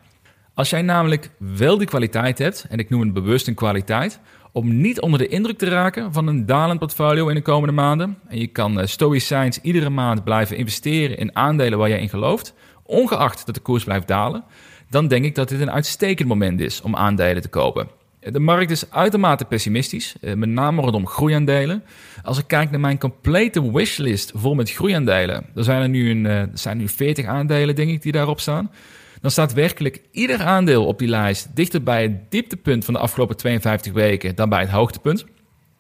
Als 0.54 0.70
jij 0.70 0.82
namelijk 0.82 1.30
wel 1.38 1.78
die 1.78 1.88
kwaliteit 1.88 2.38
hebt, 2.38 2.66
en 2.70 2.80
ik 2.80 2.90
noem 2.90 3.02
het 3.02 3.14
bewust 3.14 3.48
een 3.48 3.54
kwaliteit, 3.54 4.20
om 4.52 4.82
niet 4.82 5.02
onder 5.02 5.20
de 5.20 5.28
indruk 5.28 5.58
te 5.58 5.70
raken 5.70 6.14
van 6.14 6.28
een 6.28 6.46
dalend 6.46 6.80
portfolio 6.80 7.28
in 7.28 7.36
de 7.36 7.42
komende 7.42 7.74
maanden. 7.74 8.18
En 8.28 8.40
je 8.40 8.48
kan 8.48 8.80
uh, 8.80 8.86
stoïcijns 8.86 9.62
iedere 9.62 9.90
maand 9.90 10.24
blijven 10.24 10.58
investeren 10.58 11.18
in 11.18 11.36
aandelen 11.36 11.80
waar 11.80 11.90
jij 11.90 12.00
in 12.00 12.10
gelooft, 12.10 12.54
ongeacht 12.84 13.46
dat 13.46 13.56
de 13.56 13.62
koers 13.62 13.84
blijft 13.84 14.08
dalen. 14.08 14.44
Dan 14.90 15.08
denk 15.08 15.26
ik 15.26 15.36
dat 15.36 15.50
dit 15.50 15.62
een 15.62 15.72
uitstekend 15.72 16.28
moment 16.28 16.60
is 16.60 16.82
om 16.82 16.96
aandelen 16.96 17.42
te 17.42 17.50
kopen. 17.50 17.99
De 18.20 18.40
markt 18.40 18.72
is 18.72 18.92
uitermate 18.92 19.46
pessimistisch, 19.46 20.16
eh, 20.22 20.34
met 20.34 20.50
name 20.50 20.82
rondom 20.82 21.08
groeiaandelen. 21.08 21.84
Als 22.24 22.38
ik 22.38 22.48
kijk 22.48 22.72
naar 22.72 22.80
mijn 22.80 22.98
complete 22.98 23.72
wishlist 23.72 24.32
vol 24.36 24.56
met 24.56 24.72
groeiaandelen, 24.72 25.46
dan 25.54 25.64
zijn 25.64 25.82
er 25.82 25.90
nu, 25.90 26.10
een, 26.10 26.26
er 26.26 26.50
zijn 26.54 26.78
nu 26.78 26.88
40 26.88 27.26
aandelen, 27.26 27.76
denk 27.76 27.90
ik, 27.90 28.02
die 28.02 28.12
daarop 28.12 28.40
staan 28.40 28.70
dan 29.22 29.32
staat 29.32 29.54
werkelijk 29.54 30.02
ieder 30.12 30.42
aandeel 30.42 30.86
op 30.86 31.00
die 31.00 31.08
lijst 31.08 31.56
dichter 31.56 31.84
bij 31.84 32.02
het 32.02 32.32
dieptepunt 32.32 32.86
van 32.86 32.94
de 32.94 33.00
afgelopen 33.00 33.38
52 33.38 33.94
weken 33.94 34.36
dan 34.36 34.50
bij 34.50 34.60
het 34.60 34.70
hoogtepunt. 34.70 35.26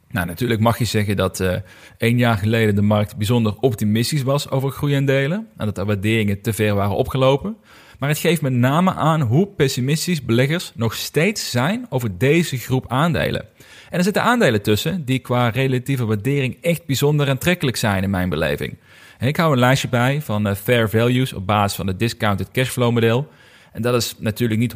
Nou, 0.10 0.28
natuurlijk 0.28 0.60
mag 0.60 0.78
je 0.78 0.86
zeggen 0.86 1.16
dat 1.16 1.40
uh, 1.40 1.54
één 1.98 2.18
jaar 2.18 2.38
geleden 2.38 2.76
de 2.76 2.82
markt 2.82 3.18
bijzonder 3.18 3.56
optimistisch 3.60 4.24
was 4.24 4.50
over 4.50 4.70
groeiaandelen 4.70 5.48
en 5.58 5.66
dat 5.66 5.76
de 5.76 5.86
waarderingen 5.86 6.42
te 6.42 6.54
ver 6.54 6.76
waren 6.76 6.96
opgelopen. 6.96 7.58
Maar 8.00 8.10
het 8.10 8.18
geeft 8.18 8.42
met 8.42 8.54
name 8.54 8.94
aan 8.94 9.22
hoe 9.22 9.48
pessimistisch 9.48 10.24
beleggers 10.24 10.72
nog 10.76 10.94
steeds 10.94 11.52
zijn 11.52 11.86
over 11.90 12.18
deze 12.18 12.58
groep 12.58 12.86
aandelen. 12.88 13.46
En 13.90 13.98
er 13.98 14.04
zitten 14.04 14.24
aandelen 14.24 14.62
tussen 14.62 15.06
die 15.06 15.20
qua 15.20 15.50
relatieve 15.50 16.06
waardering 16.06 16.58
echt 16.62 16.86
bijzonder 16.86 17.30
aantrekkelijk 17.30 17.78
zijn 17.78 18.04
in 18.04 18.10
mijn 18.10 18.30
beleving. 18.30 18.78
Ik 19.20 19.38
hou 19.38 19.54
een 19.54 19.60
lijstje 19.60 19.88
bij 19.88 20.22
van 20.22 20.48
uh, 20.48 20.54
fair 20.54 20.90
values 20.90 21.34
op 21.34 21.46
basis 21.46 21.78
van 21.78 21.88
het 21.88 22.00
discounted 22.00 22.52
cashflow 22.52 22.92
model. 22.94 23.28
En 23.72 23.82
dat 23.82 23.96
is 23.96 24.16
natuurlijk 24.20 24.60
niet 24.60 24.74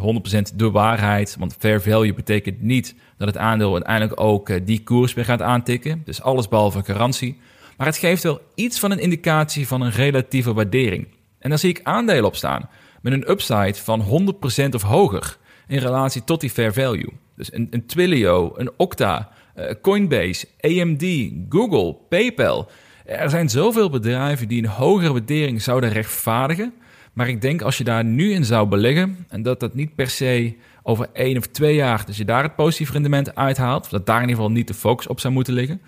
100% 0.52 0.56
de 0.56 0.72
waarheid, 0.72 1.36
want 1.40 1.56
fair 1.60 1.82
value 1.82 2.14
betekent 2.14 2.62
niet 2.62 2.96
dat 3.18 3.28
het 3.28 3.38
aandeel 3.38 3.74
uiteindelijk 3.74 4.20
ook 4.20 4.50
uh, 4.50 4.60
die 4.64 4.84
koers 4.84 5.14
weer 5.14 5.26
gaat 5.26 5.42
aantikken. 5.42 6.02
Dus 6.06 6.22
alles 6.22 6.48
behalve 6.48 6.84
garantie. 6.84 7.40
Maar 7.78 7.88
het 7.88 7.98
geeft 7.98 8.24
wel 8.24 8.42
iets 8.56 8.80
van 8.80 8.92
een 8.92 9.00
indicatie 9.00 9.68
van 9.68 9.82
een 9.82 9.92
relatieve 9.92 10.54
waardering. 10.54 11.08
En 11.40 11.50
daar 11.50 11.60
zie 11.60 11.70
ik 11.70 11.80
aandelen 11.84 12.26
op 12.26 12.36
staan 12.36 12.70
met 13.04 13.14
een 13.14 13.30
upside 13.30 13.76
van 13.76 14.02
100% 14.02 14.70
of 14.70 14.82
hoger 14.82 15.38
in 15.68 15.78
relatie 15.78 16.24
tot 16.24 16.42
die 16.42 16.50
fair 16.50 16.74
value. 16.74 17.10
Dus 17.36 17.54
een, 17.54 17.68
een 17.70 17.86
Twilio, 17.86 18.54
een 18.56 18.72
Okta, 18.78 19.30
uh, 19.58 19.66
Coinbase, 19.82 20.48
AMD, 20.60 21.32
Google, 21.50 21.96
PayPal. 22.10 22.70
Er 23.06 23.30
zijn 23.30 23.50
zoveel 23.50 23.90
bedrijven 23.90 24.48
die 24.48 24.64
een 24.64 24.70
hogere 24.70 25.12
waardering 25.12 25.62
zouden 25.62 25.90
rechtvaardigen. 25.90 26.74
Maar 27.14 27.28
ik 27.28 27.42
denk 27.42 27.62
als 27.62 27.78
je 27.78 27.84
daar 27.84 28.04
nu 28.04 28.32
in 28.32 28.46
zou 28.46 28.68
beleggen 28.68 29.26
en 29.30 29.42
dat 29.42 29.60
dat 29.60 29.74
niet 29.74 29.96
per 29.96 30.10
se 30.10 30.56
over 30.84 31.10
één 31.14 31.38
of 31.38 31.48
twee 31.48 31.76
jaar, 31.76 32.06
dat 32.06 32.16
je 32.16 32.26
daar 32.26 32.44
het 32.44 32.56
positief 32.56 32.92
rendement 32.92 33.36
uithaalt, 33.36 33.90
dat 33.90 34.06
daar 34.06 34.22
in 34.22 34.22
ieder 34.22 34.36
geval 34.36 34.52
niet 34.52 34.68
de 34.68 34.74
focus 34.74 35.08
op 35.08 35.20
zou 35.20 35.34
moeten 35.34 35.54
liggen. 35.54 35.82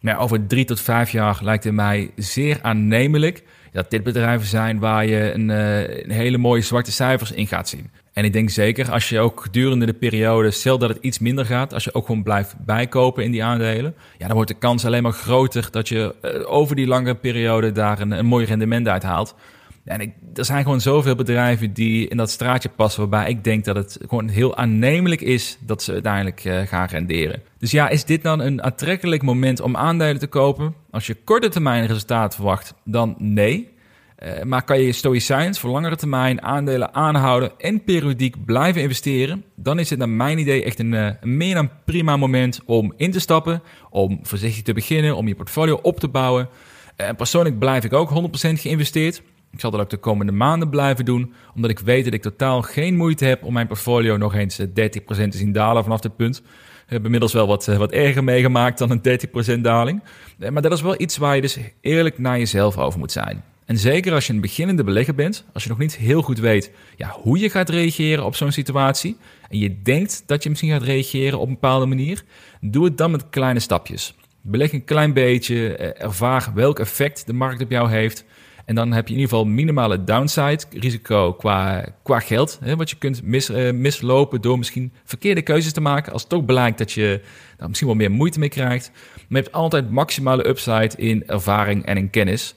Maar 0.00 0.18
over 0.18 0.46
drie 0.46 0.64
tot 0.64 0.80
vijf 0.80 1.10
jaar 1.10 1.38
lijkt 1.42 1.64
het 1.64 1.74
mij 1.74 2.10
zeer 2.16 2.58
aannemelijk 2.62 3.42
dat 3.72 3.90
dit 3.90 4.02
bedrijven 4.02 4.46
zijn 4.46 4.78
waar 4.78 5.06
je 5.06 5.32
een, 5.32 5.48
uh, 5.48 6.02
een 6.02 6.10
hele 6.10 6.38
mooie 6.38 6.62
zwarte 6.62 6.92
cijfers 6.92 7.32
in 7.32 7.46
gaat 7.46 7.68
zien. 7.68 7.90
En 8.12 8.24
ik 8.24 8.32
denk 8.32 8.50
zeker 8.50 8.90
als 8.90 9.08
je 9.08 9.20
ook 9.20 9.40
gedurende 9.40 9.86
de 9.86 9.92
periode, 9.92 10.50
stel 10.50 10.78
dat 10.78 10.88
het 10.88 10.98
iets 11.00 11.18
minder 11.18 11.44
gaat, 11.44 11.74
als 11.74 11.84
je 11.84 11.94
ook 11.94 12.06
gewoon 12.06 12.22
blijft 12.22 12.54
bijkopen 12.64 13.24
in 13.24 13.30
die 13.30 13.44
aandelen, 13.44 13.94
ja, 14.18 14.26
dan 14.26 14.36
wordt 14.36 14.50
de 14.50 14.58
kans 14.58 14.84
alleen 14.84 15.02
maar 15.02 15.12
groter 15.12 15.68
dat 15.70 15.88
je 15.88 16.14
uh, 16.22 16.52
over 16.52 16.76
die 16.76 16.86
lange 16.86 17.14
periode 17.14 17.72
daar 17.72 18.00
een, 18.00 18.10
een 18.10 18.26
mooi 18.26 18.46
rendement 18.46 18.88
uit 18.88 19.02
haalt. 19.02 19.34
En 19.84 20.12
er 20.34 20.44
zijn 20.44 20.62
gewoon 20.62 20.80
zoveel 20.80 21.14
bedrijven 21.14 21.72
die 21.72 22.08
in 22.08 22.16
dat 22.16 22.30
straatje 22.30 22.68
passen, 22.68 23.00
waarbij 23.08 23.30
ik 23.30 23.44
denk 23.44 23.64
dat 23.64 23.76
het 23.76 23.98
gewoon 24.00 24.28
heel 24.28 24.56
aannemelijk 24.56 25.20
is 25.20 25.58
dat 25.60 25.82
ze 25.82 25.92
uiteindelijk 25.92 26.44
uh, 26.44 26.60
gaan 26.60 26.86
renderen. 26.86 27.42
Dus 27.58 27.70
ja, 27.70 27.88
is 27.88 28.04
dit 28.04 28.22
dan 28.22 28.40
een 28.40 28.62
aantrekkelijk 28.62 29.22
moment 29.22 29.60
om 29.60 29.76
aandelen 29.76 30.18
te 30.18 30.26
kopen? 30.26 30.74
Als 30.90 31.06
je 31.06 31.16
korte 31.24 31.48
termijn 31.48 31.86
resultaat 31.86 32.34
verwacht, 32.34 32.74
dan 32.84 33.14
nee. 33.18 33.70
Uh, 34.18 34.42
maar 34.42 34.64
kan 34.64 34.80
je 34.80 34.92
stoïcijns 34.92 35.58
voor 35.58 35.70
langere 35.70 35.96
termijn 35.96 36.42
aandelen 36.42 36.94
aanhouden 36.94 37.52
en 37.58 37.84
periodiek 37.84 38.44
blijven 38.44 38.82
investeren, 38.82 39.44
dan 39.54 39.78
is 39.78 39.90
het 39.90 39.98
naar 39.98 40.08
mijn 40.08 40.38
idee 40.38 40.64
echt 40.64 40.78
een, 40.78 40.92
een 40.92 41.36
meer 41.36 41.54
dan 41.54 41.70
prima 41.84 42.16
moment 42.16 42.60
om 42.64 42.92
in 42.96 43.10
te 43.10 43.20
stappen, 43.20 43.62
om 43.90 44.18
voorzichtig 44.22 44.62
te 44.62 44.72
beginnen, 44.72 45.16
om 45.16 45.28
je 45.28 45.34
portfolio 45.34 45.78
op 45.82 46.00
te 46.00 46.08
bouwen. 46.08 46.48
En 46.96 47.16
persoonlijk 47.16 47.58
blijf 47.58 47.84
ik 47.84 47.92
ook 47.92 48.10
100% 48.10 48.52
geïnvesteerd. 48.52 49.22
Ik 49.52 49.60
zal 49.60 49.70
dat 49.70 49.80
ook 49.80 49.90
de 49.90 49.96
komende 49.96 50.32
maanden 50.32 50.68
blijven 50.68 51.04
doen, 51.04 51.32
omdat 51.54 51.70
ik 51.70 51.78
weet 51.78 52.04
dat 52.04 52.14
ik 52.14 52.22
totaal 52.22 52.62
geen 52.62 52.96
moeite 52.96 53.24
heb 53.24 53.44
om 53.44 53.52
mijn 53.52 53.66
portfolio 53.66 54.16
nog 54.16 54.34
eens 54.34 54.60
30% 54.60 54.64
te 55.04 55.26
zien 55.30 55.52
dalen 55.52 55.82
vanaf 55.82 56.00
dit 56.00 56.16
punt. 56.16 56.40
We 56.40 56.98
hebben 56.98 57.04
inmiddels 57.04 57.32
wel 57.32 57.46
wat, 57.46 57.66
wat 57.66 57.92
erger 57.92 58.24
meegemaakt 58.24 58.78
dan 58.78 58.90
een 58.90 59.58
30% 59.58 59.60
daling. 59.60 60.02
Maar 60.50 60.62
dat 60.62 60.72
is 60.72 60.82
wel 60.82 61.00
iets 61.00 61.16
waar 61.16 61.34
je 61.34 61.40
dus 61.40 61.58
eerlijk 61.80 62.18
naar 62.18 62.38
jezelf 62.38 62.78
over 62.78 62.98
moet 62.98 63.12
zijn. 63.12 63.42
En 63.64 63.78
zeker 63.78 64.12
als 64.12 64.26
je 64.26 64.32
een 64.32 64.40
beginnende 64.40 64.84
belegger 64.84 65.14
bent, 65.14 65.44
als 65.52 65.62
je 65.62 65.68
nog 65.68 65.78
niet 65.78 65.96
heel 65.96 66.22
goed 66.22 66.38
weet 66.38 66.70
ja, 66.96 67.16
hoe 67.20 67.38
je 67.38 67.50
gaat 67.50 67.68
reageren 67.68 68.24
op 68.24 68.36
zo'n 68.36 68.52
situatie, 68.52 69.16
en 69.48 69.58
je 69.58 69.82
denkt 69.82 70.22
dat 70.26 70.42
je 70.42 70.48
misschien 70.48 70.70
gaat 70.70 70.82
reageren 70.82 71.38
op 71.38 71.46
een 71.46 71.52
bepaalde 71.52 71.86
manier, 71.86 72.24
doe 72.60 72.84
het 72.84 72.98
dan 72.98 73.10
met 73.10 73.28
kleine 73.30 73.60
stapjes. 73.60 74.14
Beleg 74.40 74.72
een 74.72 74.84
klein 74.84 75.12
beetje, 75.12 75.76
ervaar 75.76 76.50
welk 76.54 76.78
effect 76.78 77.26
de 77.26 77.32
markt 77.32 77.62
op 77.62 77.70
jou 77.70 77.90
heeft. 77.90 78.24
En 78.72 78.78
dan 78.78 78.92
heb 78.92 79.08
je 79.08 79.14
in 79.14 79.20
ieder 79.20 79.36
geval 79.36 79.50
minimale 79.52 80.04
downside 80.04 80.64
risico 80.70 81.32
qua, 81.32 81.84
qua 82.02 82.20
geld. 82.20 82.58
Hè, 82.62 82.76
wat 82.76 82.90
je 82.90 82.96
kunt 82.96 83.22
mis, 83.22 83.50
uh, 83.50 83.72
mislopen 83.72 84.40
door 84.40 84.58
misschien 84.58 84.92
verkeerde 85.04 85.42
keuzes 85.42 85.72
te 85.72 85.80
maken. 85.80 86.12
Als 86.12 86.20
het 86.20 86.30
toch 86.30 86.44
blijkt 86.44 86.78
dat 86.78 86.92
je 86.92 87.20
nou, 87.56 87.68
misschien 87.68 87.88
wel 87.88 87.96
meer 87.96 88.10
moeite 88.10 88.38
mee 88.38 88.48
krijgt. 88.48 88.90
Maar 88.92 89.24
je 89.28 89.36
hebt 89.36 89.52
altijd 89.52 89.90
maximale 89.90 90.48
upside 90.48 90.90
in 90.96 91.26
ervaring 91.26 91.84
en 91.84 91.96
in 91.96 92.10
kennis. 92.10 92.54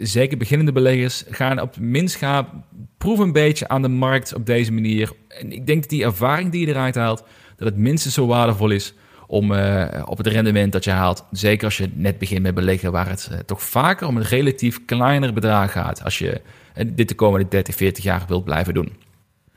Zeker 0.00 0.38
beginnende 0.38 0.72
beleggers 0.72 1.24
gaan 1.28 1.60
op 1.60 1.78
minst 1.78 2.16
gaan. 2.16 2.64
Proef 2.98 3.18
een 3.18 3.32
beetje 3.32 3.68
aan 3.68 3.82
de 3.82 3.88
markt 3.88 4.34
op 4.34 4.46
deze 4.46 4.72
manier. 4.72 5.12
En 5.28 5.52
ik 5.52 5.66
denk 5.66 5.80
dat 5.80 5.90
die 5.90 6.04
ervaring 6.04 6.50
die 6.50 6.66
je 6.66 6.72
eruit 6.72 6.94
haalt, 6.94 7.24
dat 7.56 7.68
het 7.68 7.76
minstens 7.76 8.14
zo 8.14 8.26
waardevol 8.26 8.70
is 8.70 8.94
om 9.26 9.52
uh, 9.52 9.84
op 10.04 10.18
het 10.18 10.26
rendement 10.26 10.72
dat 10.72 10.84
je 10.84 10.90
haalt, 10.90 11.24
zeker 11.30 11.64
als 11.64 11.76
je 11.76 11.90
net 11.94 12.18
begint 12.18 12.42
met 12.42 12.54
beleggen, 12.54 12.92
waar 12.92 13.08
het 13.08 13.28
uh, 13.32 13.38
toch 13.38 13.62
vaker 13.62 14.06
om 14.06 14.16
een 14.16 14.22
relatief 14.22 14.84
kleiner 14.84 15.32
bedrag 15.32 15.72
gaat 15.72 16.04
als 16.04 16.18
je 16.18 16.40
uh, 16.76 16.84
dit 16.94 17.08
de 17.08 17.14
komende 17.14 17.48
30, 17.48 17.74
40 17.74 18.04
jaar 18.04 18.24
wilt 18.28 18.44
blijven 18.44 18.74
doen. 18.74 18.92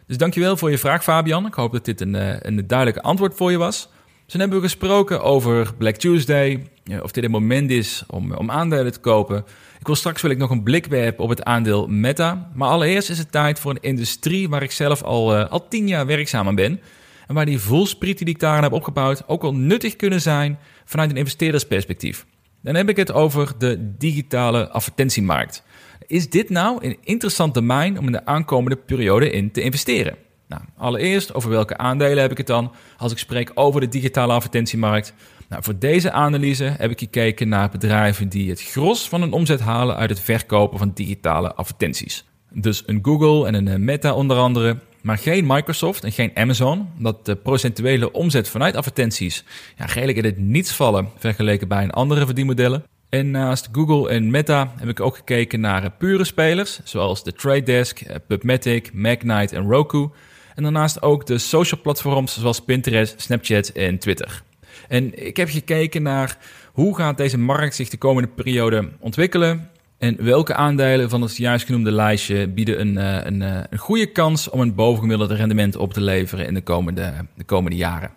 Dus 0.08 0.17
dankjewel 0.17 0.58
voor 0.58 0.71
je 0.71 0.77
vraag, 0.77 1.03
Fabian. 1.03 1.45
Ik 1.45 1.53
hoop 1.53 1.71
dat 1.71 1.86
dit 1.86 2.01
een, 2.01 2.47
een 2.47 2.67
duidelijk 2.67 2.97
antwoord 2.97 3.36
voor 3.36 3.51
je 3.51 3.58
was. 3.58 3.89
Dus 4.23 4.36
dan 4.36 4.41
hebben 4.41 4.62
we 4.62 4.67
gesproken 4.67 5.23
over 5.23 5.73
Black 5.77 5.95
Tuesday, 5.95 6.67
of 7.01 7.12
dit 7.12 7.23
een 7.23 7.32
moment 7.32 7.71
is 7.71 8.03
om, 8.08 8.34
om 8.34 8.51
aandelen 8.51 8.91
te 8.91 8.99
kopen. 8.99 9.45
Ik 9.80 9.86
wil 9.86 9.95
straks 9.95 10.21
wil 10.21 10.32
ik 10.32 10.38
nog 10.38 10.49
een 10.49 10.63
blik 10.63 10.86
werpen 10.86 11.23
op 11.23 11.30
het 11.30 11.43
aandeel 11.43 11.88
Meta. 11.88 12.49
Maar 12.53 12.69
allereerst 12.69 13.10
is 13.10 13.17
het 13.17 13.32
tijd 13.32 13.60
voor 13.60 13.71
een 13.71 13.82
industrie 13.82 14.49
waar 14.49 14.63
ik 14.63 14.71
zelf 14.71 15.03
al, 15.03 15.36
al 15.36 15.67
tien 15.67 15.88
jaar 15.88 16.06
werkzaam 16.06 16.47
aan 16.47 16.56
ben 16.56 16.80
en 17.28 17.36
waar 17.36 17.46
die 17.46 17.60
voelsprieten 17.60 18.26
die 18.26 18.34
ik 18.34 18.40
daarin 18.40 18.63
heb 18.63 18.72
opgebouwd 18.72 19.28
ook 19.28 19.42
wel 19.42 19.54
nuttig 19.54 19.96
kunnen 19.96 20.22
zijn 20.22 20.60
vanuit 20.86 21.10
een 21.10 21.18
investeerdersperspectief. 21.18 22.26
Dan 22.62 22.76
heb 22.76 22.90
ik 22.90 22.96
het 22.96 23.12
over 23.12 23.54
de 23.58 23.94
digitale 23.98 24.70
advertentiemarkt. 24.70 25.63
Is 26.08 26.30
dit 26.30 26.50
nou 26.50 26.86
een 26.86 26.98
interessant 27.04 27.54
domein 27.54 28.00
om 28.00 28.06
in 28.06 28.12
de 28.12 28.26
aankomende 28.26 28.76
periode 28.76 29.30
in 29.30 29.52
te 29.52 29.62
investeren? 29.62 30.16
Nou, 30.48 30.62
allereerst, 30.78 31.34
over 31.34 31.50
welke 31.50 31.78
aandelen 31.78 32.22
heb 32.22 32.32
ik 32.32 32.38
het 32.38 32.48
dan 32.48 32.72
als 32.98 33.12
ik 33.12 33.18
spreek 33.18 33.52
over 33.54 33.82
de 33.82 33.88
digitale 33.88 34.34
advertentiemarkt? 34.34 35.13
Nou, 35.50 35.63
voor 35.63 35.80
deze 35.80 36.12
analyse 36.12 36.63
heb 36.63 36.92
ik 36.92 37.00
gekeken 37.00 37.50
naar 37.50 37.70
bedrijven 37.70 38.30
die 38.30 38.50
het 38.50 38.62
gros 38.62 39.10
van 39.10 39.22
hun 39.22 39.32
omzet 39.32 39.60
halen 39.60 39.96
uit 39.96 40.10
het 40.10 40.20
verkopen 40.20 40.78
van 40.78 40.92
digitale 40.94 41.54
advertenties. 41.54 42.26
Dus 42.54 42.84
een 42.86 43.00
Google 43.02 43.48
en 43.48 43.68
een 43.68 43.84
Meta 43.84 44.13
onder 44.13 44.38
andere, 44.38 44.78
maar 45.08 45.17
geen 45.17 45.46
Microsoft 45.46 46.04
en 46.04 46.12
geen 46.12 46.32
Amazon, 46.34 46.89
omdat 46.98 47.26
de 47.26 47.36
procentuele 47.36 48.12
omzet 48.12 48.50
vanuit 48.50 48.76
advertenties 48.76 49.43
ja, 49.78 49.86
redelijk 49.86 50.17
in 50.17 50.26
het 50.26 50.38
niets 50.38 50.72
vallen 50.72 51.10
vergeleken 51.17 51.67
bij 51.67 51.84
een 51.84 51.91
andere 51.91 52.26
verdienmodellen. 52.26 52.84
En 53.10 53.32
naast 53.32 53.70
Google 53.72 54.10
en 54.10 54.32
Meta 54.32 54.74
heb 54.78 54.89
ik 54.89 55.00
ook 55.00 55.15
gekeken 55.15 55.60
naar 55.60 55.84
eh, 55.84 55.89
pure 55.98 56.24
spelers, 56.24 56.80
zoals 56.84 57.24
de 57.24 57.34
Trade 57.34 57.63
Desk, 57.63 58.02
eh, 58.02 58.15
PubMatic, 58.28 58.93
Magnite 58.93 59.56
en 59.56 59.70
Roku. 59.70 60.10
En 60.56 60.63
daarnaast 60.63 61.02
ook 61.02 61.26
de 61.26 61.38
social 61.38 61.82
platforms 61.82 62.39
zoals 62.39 62.60
Pinterest, 62.60 63.22
Snapchat 63.22 63.67
en 63.67 64.00
Twitter. 64.00 64.41
En 64.88 65.26
ik 65.26 65.38
heb 65.38 65.50
gekeken 65.50 66.02
naar 66.02 66.38
hoe 66.74 66.96
gaat 66.96 67.17
deze 67.17 67.38
markt 67.38 67.76
zich 67.76 67.89
de 67.89 67.98
komende 67.98 68.30
periode 68.30 68.89
ontwikkelen 69.00 69.70
en 69.98 70.24
welke 70.24 70.54
aandelen 70.54 71.10
van 71.10 71.22
het 71.22 71.38
juist 71.38 71.66
genoemde 71.66 71.92
lijstje 71.92 72.48
bieden 72.48 72.80
een, 72.80 72.98
eh, 72.98 73.26
een, 73.26 73.42
eh, 73.42 73.64
een 73.70 73.78
goede 73.78 74.06
kans 74.06 74.50
om 74.50 74.60
een 74.60 74.76
bovengemiddelde 74.76 75.36
rendement 75.36 75.76
op 75.76 75.94
te 75.94 76.02
leveren 76.02 76.48
in 76.48 76.54
de 76.54 76.62
komende, 76.62 77.14
de 77.36 77.44
komende 77.44 77.78
jaren. 77.78 78.12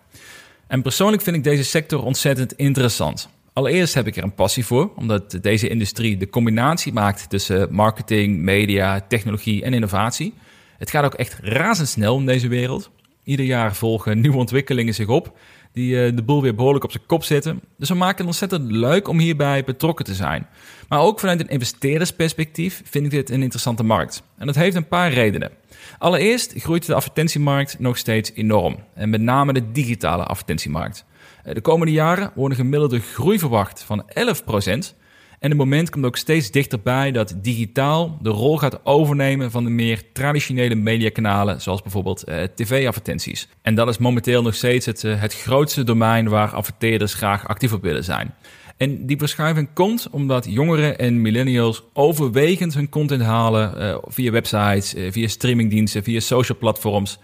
En 0.67 0.81
persoonlijk 0.81 1.21
vind 1.21 1.35
ik 1.35 1.43
deze 1.43 1.63
sector 1.63 2.03
ontzettend 2.03 2.53
interessant. 2.53 3.29
Allereerst 3.53 3.93
heb 3.93 4.07
ik 4.07 4.15
er 4.15 4.23
een 4.23 4.33
passie 4.33 4.65
voor, 4.65 4.91
omdat 4.95 5.37
deze 5.41 5.69
industrie 5.69 6.17
de 6.17 6.29
combinatie 6.29 6.93
maakt 6.93 7.29
tussen 7.29 7.67
marketing, 7.73 8.37
media, 8.37 9.05
technologie 9.07 9.63
en 9.63 9.73
innovatie. 9.73 10.33
Het 10.77 10.89
gaat 10.89 11.05
ook 11.05 11.13
echt 11.13 11.39
razendsnel 11.41 12.17
in 12.17 12.25
deze 12.25 12.47
wereld. 12.47 12.89
Ieder 13.23 13.45
jaar 13.45 13.75
volgen 13.75 14.19
nieuwe 14.19 14.37
ontwikkelingen 14.37 14.93
zich 14.93 15.07
op 15.07 15.37
die 15.73 15.95
uh, 15.95 16.15
de 16.15 16.23
boel 16.23 16.41
weer 16.41 16.55
behoorlijk 16.55 16.83
op 16.83 16.91
zijn 16.91 17.05
kop 17.05 17.23
zetten. 17.23 17.61
Dus 17.77 17.89
we 17.89 17.95
maken 17.95 18.17
het 18.17 18.25
ontzettend 18.25 18.71
leuk 18.71 19.07
om 19.07 19.19
hierbij 19.19 19.63
betrokken 19.63 20.05
te 20.05 20.13
zijn. 20.13 20.47
Maar 20.89 20.99
ook 20.99 21.19
vanuit 21.19 21.39
een 21.39 21.47
investeerdersperspectief 21.47 22.81
vind 22.85 23.05
ik 23.05 23.11
dit 23.11 23.29
een 23.29 23.41
interessante 23.41 23.83
markt. 23.83 24.23
En 24.37 24.45
dat 24.45 24.55
heeft 24.55 24.75
een 24.75 24.87
paar 24.87 25.11
redenen. 25.11 25.51
Allereerst 25.97 26.53
groeit 26.55 26.85
de 26.85 26.93
advertentiemarkt 26.93 27.79
nog 27.79 27.97
steeds 27.97 28.31
enorm. 28.33 28.75
En 28.93 29.09
met 29.09 29.21
name 29.21 29.53
de 29.53 29.71
digitale 29.71 30.23
advertentiemarkt. 30.23 31.05
Eh, 31.43 31.53
de 31.53 31.61
komende 31.61 31.93
jaren 31.93 32.31
wordt 32.35 32.53
een 32.53 32.61
gemiddelde 32.63 32.99
groei 32.99 33.39
verwacht 33.39 33.83
van 33.83 34.05
11%. 34.13 34.95
En 35.41 35.49
het 35.49 35.57
moment 35.57 35.89
komt 35.89 36.05
ook 36.05 36.17
steeds 36.17 36.51
dichterbij 36.51 37.11
dat 37.11 37.33
digitaal 37.37 38.17
de 38.21 38.29
rol 38.29 38.57
gaat 38.57 38.85
overnemen 38.85 39.51
van 39.51 39.63
de 39.63 39.69
meer 39.69 40.03
traditionele 40.13 40.75
mediakanalen, 40.75 41.61
zoals 41.61 41.81
bijvoorbeeld 41.81 42.23
eh, 42.23 42.43
tv-advertenties. 42.55 43.47
En 43.61 43.75
dat 43.75 43.87
is 43.87 43.97
momenteel 43.97 44.41
nog 44.41 44.55
steeds 44.55 44.85
het, 44.85 45.03
eh, 45.03 45.21
het 45.21 45.33
grootste 45.33 45.83
domein 45.83 46.29
waar 46.29 46.53
adverteerders 46.53 47.13
graag 47.13 47.47
actief 47.47 47.73
op 47.73 47.81
willen 47.81 48.03
zijn. 48.03 48.33
En 48.77 49.05
die 49.05 49.17
verschuiving 49.17 49.69
komt 49.73 50.07
omdat 50.11 50.45
jongeren 50.49 50.97
en 50.97 51.21
millennials 51.21 51.83
overwegend 51.93 52.73
hun 52.73 52.89
content 52.89 53.21
halen 53.21 53.73
uh, 53.77 53.97
via 54.07 54.31
websites, 54.31 54.93
via 55.09 55.27
streamingdiensten, 55.27 56.03
via 56.03 56.19
social 56.19 56.57
platforms. 56.57 57.19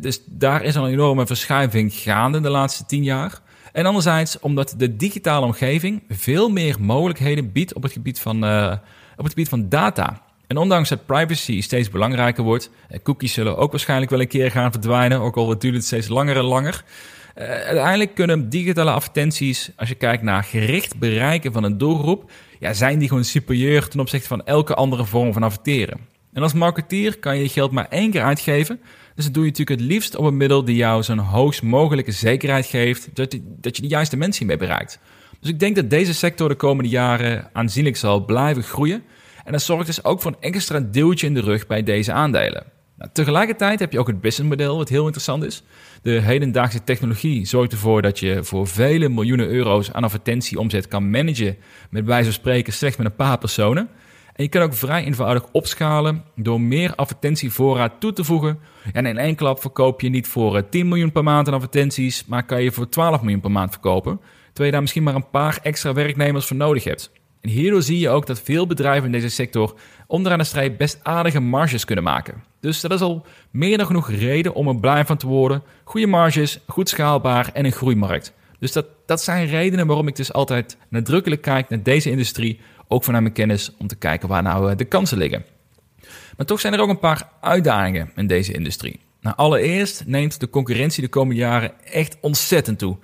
Dus 0.00 0.20
daar 0.26 0.62
is 0.62 0.76
al 0.76 0.84
een 0.84 0.92
enorme 0.92 1.26
verschuiving 1.26 1.92
gaande 1.92 2.40
de 2.40 2.48
laatste 2.50 2.86
tien 2.86 3.02
jaar. 3.02 3.42
En 3.74 3.86
anderzijds 3.86 4.38
omdat 4.40 4.74
de 4.76 4.96
digitale 4.96 5.46
omgeving 5.46 6.02
veel 6.08 6.48
meer 6.48 6.76
mogelijkheden 6.80 7.52
biedt 7.52 7.74
op 7.74 7.82
het 7.82 7.92
gebied 7.92 8.20
van, 8.20 8.44
uh, 8.44 8.72
op 9.16 9.24
het 9.24 9.32
gebied 9.32 9.48
van 9.48 9.68
data. 9.68 10.22
En 10.46 10.56
ondanks 10.56 10.88
dat 10.88 11.06
privacy 11.06 11.60
steeds 11.60 11.90
belangrijker 11.90 12.44
wordt, 12.44 12.70
cookies 13.02 13.32
zullen 13.32 13.56
ook 13.56 13.70
waarschijnlijk 13.70 14.10
wel 14.10 14.20
een 14.20 14.28
keer 14.28 14.50
gaan 14.50 14.70
verdwijnen, 14.70 15.20
ook 15.20 15.36
al 15.36 15.58
duurt 15.58 15.74
het 15.74 15.84
steeds 15.84 16.08
langer 16.08 16.36
en 16.36 16.44
langer. 16.44 16.84
Uh, 17.38 17.44
uiteindelijk 17.44 18.14
kunnen 18.14 18.48
digitale 18.48 18.90
advertenties, 18.90 19.70
als 19.76 19.88
je 19.88 19.94
kijkt 19.94 20.22
naar 20.22 20.44
gericht 20.44 20.98
bereiken 20.98 21.52
van 21.52 21.64
een 21.64 21.78
doelgroep, 21.78 22.30
ja, 22.58 22.72
zijn 22.72 22.98
die 22.98 23.08
gewoon 23.08 23.24
superieur 23.24 23.88
ten 23.88 24.00
opzichte 24.00 24.28
van 24.28 24.46
elke 24.46 24.74
andere 24.74 25.04
vorm 25.04 25.32
van 25.32 25.42
adverteren. 25.42 26.13
En 26.34 26.42
als 26.42 26.52
marketeer 26.52 27.18
kan 27.18 27.36
je 27.36 27.42
je 27.42 27.48
geld 27.48 27.70
maar 27.70 27.88
één 27.88 28.10
keer 28.10 28.22
uitgeven. 28.22 28.80
Dus 29.14 29.24
dat 29.24 29.34
doe 29.34 29.44
je 29.44 29.50
natuurlijk 29.50 29.80
het 29.80 29.88
liefst 29.90 30.16
op 30.16 30.24
een 30.24 30.36
middel 30.36 30.64
die 30.64 30.76
jou 30.76 31.02
zo'n 31.02 31.18
hoogst 31.18 31.62
mogelijke 31.62 32.12
zekerheid 32.12 32.66
geeft 32.66 33.08
dat 33.14 33.38
dat 33.44 33.76
je 33.76 33.82
de 33.82 33.88
juiste 33.88 34.16
mensen 34.16 34.46
mee 34.46 34.56
bereikt. 34.56 34.98
Dus 35.40 35.50
ik 35.50 35.58
denk 35.58 35.76
dat 35.76 35.90
deze 35.90 36.14
sector 36.14 36.48
de 36.48 36.54
komende 36.54 36.90
jaren 36.90 37.50
aanzienlijk 37.52 37.96
zal 37.96 38.24
blijven 38.24 38.62
groeien. 38.62 39.02
En 39.44 39.52
dat 39.52 39.62
zorgt 39.62 39.86
dus 39.86 40.04
ook 40.04 40.22
voor 40.22 40.30
een 40.30 40.50
extra 40.50 40.80
deeltje 40.80 41.26
in 41.26 41.34
de 41.34 41.40
rug 41.40 41.66
bij 41.66 41.82
deze 41.82 42.12
aandelen. 42.12 42.64
Nou, 42.96 43.10
tegelijkertijd 43.12 43.80
heb 43.80 43.92
je 43.92 43.98
ook 43.98 44.06
het 44.06 44.20
businessmodel, 44.20 44.76
wat 44.76 44.88
heel 44.88 45.04
interessant 45.04 45.44
is. 45.44 45.62
De 46.02 46.10
hedendaagse 46.10 46.84
technologie 46.84 47.46
zorgt 47.46 47.72
ervoor 47.72 48.02
dat 48.02 48.18
je 48.18 48.44
voor 48.44 48.66
vele 48.66 49.08
miljoenen 49.08 49.48
euro's 49.48 49.92
aan 49.92 50.04
advertentieomzet 50.04 50.88
kan 50.88 51.10
managen, 51.10 51.56
met 51.90 52.04
wijze 52.04 52.24
van 52.24 52.32
spreken 52.32 52.72
slechts 52.72 52.96
met 52.96 53.06
een 53.06 53.16
paar 53.16 53.38
personen. 53.38 53.88
En 54.34 54.44
je 54.44 54.48
kan 54.48 54.62
ook 54.62 54.74
vrij 54.74 55.04
eenvoudig 55.04 55.44
opschalen 55.52 56.24
door 56.36 56.60
meer 56.60 56.94
advertentievoorraad 56.94 57.92
toe 57.98 58.12
te 58.12 58.24
voegen. 58.24 58.58
En 58.92 59.06
in 59.06 59.18
één 59.18 59.34
klap 59.34 59.60
verkoop 59.60 60.00
je 60.00 60.08
niet 60.08 60.28
voor 60.28 60.68
10 60.68 60.80
eh, 60.82 60.88
miljoen 60.88 61.12
per 61.12 61.22
maand 61.22 61.48
aan 61.48 61.54
advertenties, 61.54 62.24
maar 62.26 62.44
kan 62.44 62.62
je 62.62 62.72
voor 62.72 62.88
12 62.88 63.20
miljoen 63.20 63.40
per 63.40 63.50
maand 63.50 63.70
verkopen. 63.70 64.20
Terwijl 64.44 64.66
je 64.66 64.70
daar 64.70 64.80
misschien 64.80 65.02
maar 65.02 65.14
een 65.14 65.30
paar 65.30 65.58
extra 65.62 65.92
werknemers 65.92 66.46
voor 66.46 66.56
nodig 66.56 66.84
hebt. 66.84 67.10
En 67.40 67.50
hierdoor 67.50 67.82
zie 67.82 67.98
je 67.98 68.08
ook 68.08 68.26
dat 68.26 68.40
veel 68.40 68.66
bedrijven 68.66 69.04
in 69.04 69.12
deze 69.12 69.28
sector 69.28 69.74
onderaan 70.06 70.38
de 70.38 70.44
strijd 70.44 70.76
best 70.76 71.00
aardige 71.02 71.40
marges 71.40 71.84
kunnen 71.84 72.04
maken. 72.04 72.42
Dus 72.60 72.80
dat 72.80 72.90
is 72.90 73.00
al 73.00 73.26
meer 73.50 73.76
dan 73.76 73.86
genoeg 73.86 74.10
reden 74.10 74.54
om 74.54 74.68
er 74.68 74.80
blij 74.80 75.04
van 75.04 75.16
te 75.16 75.26
worden. 75.26 75.62
Goede 75.84 76.06
marges, 76.06 76.60
goed 76.66 76.88
schaalbaar 76.88 77.50
en 77.52 77.64
een 77.64 77.72
groeimarkt. 77.72 78.32
Dus 78.58 78.72
dat, 78.72 78.86
dat 79.06 79.22
zijn 79.22 79.46
redenen 79.46 79.86
waarom 79.86 80.08
ik 80.08 80.16
dus 80.16 80.32
altijd 80.32 80.76
nadrukkelijk 80.88 81.42
kijk 81.42 81.68
naar 81.68 81.82
deze 81.82 82.10
industrie 82.10 82.60
ook 82.88 83.04
vanuit 83.04 83.22
mijn 83.22 83.34
kennis 83.34 83.72
om 83.78 83.86
te 83.86 83.96
kijken 83.96 84.28
waar 84.28 84.42
nou 84.42 84.70
eh, 84.70 84.76
de 84.76 84.84
kansen 84.84 85.18
liggen. 85.18 85.44
Maar 86.36 86.46
toch 86.46 86.60
zijn 86.60 86.72
er 86.72 86.80
ook 86.80 86.88
een 86.88 86.98
paar 86.98 87.28
uitdagingen 87.40 88.10
in 88.16 88.26
deze 88.26 88.52
industrie. 88.52 89.00
Nou, 89.20 89.36
allereerst 89.36 90.02
neemt 90.06 90.40
de 90.40 90.50
concurrentie 90.50 91.02
de 91.02 91.08
komende 91.08 91.40
jaren 91.40 91.72
echt 91.84 92.16
ontzettend 92.20 92.78
toe. 92.78 92.96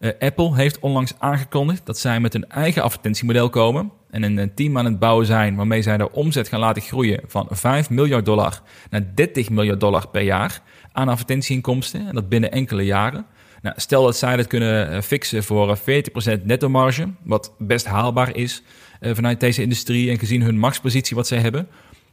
Uh, 0.00 0.10
Apple 0.18 0.54
heeft 0.54 0.78
onlangs 0.78 1.14
aangekondigd 1.18 1.86
dat 1.86 1.98
zij 1.98 2.20
met 2.20 2.34
een 2.34 2.48
eigen 2.48 2.82
advertentiemodel 2.82 3.50
komen 3.50 3.92
en 4.10 4.22
een 4.22 4.54
team 4.54 4.78
aan 4.78 4.84
het 4.84 4.98
bouwen 4.98 5.26
zijn 5.26 5.56
waarmee 5.56 5.82
zij 5.82 5.96
de 5.96 6.12
omzet 6.12 6.48
gaan 6.48 6.60
laten 6.60 6.82
groeien 6.82 7.20
van 7.26 7.46
5 7.50 7.90
miljard 7.90 8.24
dollar 8.24 8.62
naar 8.90 9.14
30 9.14 9.50
miljard 9.50 9.80
dollar 9.80 10.08
per 10.08 10.22
jaar 10.22 10.62
aan 10.92 11.08
advertentieinkomsten 11.08 12.06
en 12.06 12.14
dat 12.14 12.28
binnen 12.28 12.52
enkele 12.52 12.84
jaren. 12.84 13.26
Nou, 13.62 13.74
stel 13.80 14.04
dat 14.04 14.16
zij 14.16 14.36
dat 14.36 14.46
kunnen 14.46 14.90
eh, 14.90 15.00
fixen 15.00 15.44
voor 15.44 15.78
40% 15.78 15.82
netto 16.42 16.68
marge, 16.68 17.08
wat 17.22 17.52
best 17.58 17.86
haalbaar 17.86 18.36
is, 18.36 18.62
uh, 19.00 19.14
vanuit 19.14 19.40
deze 19.40 19.62
industrie 19.62 20.10
en 20.10 20.18
gezien 20.18 20.42
hun 20.42 20.58
machtspositie 20.58 21.16
wat 21.16 21.26
zij 21.26 21.38
hebben, 21.38 21.68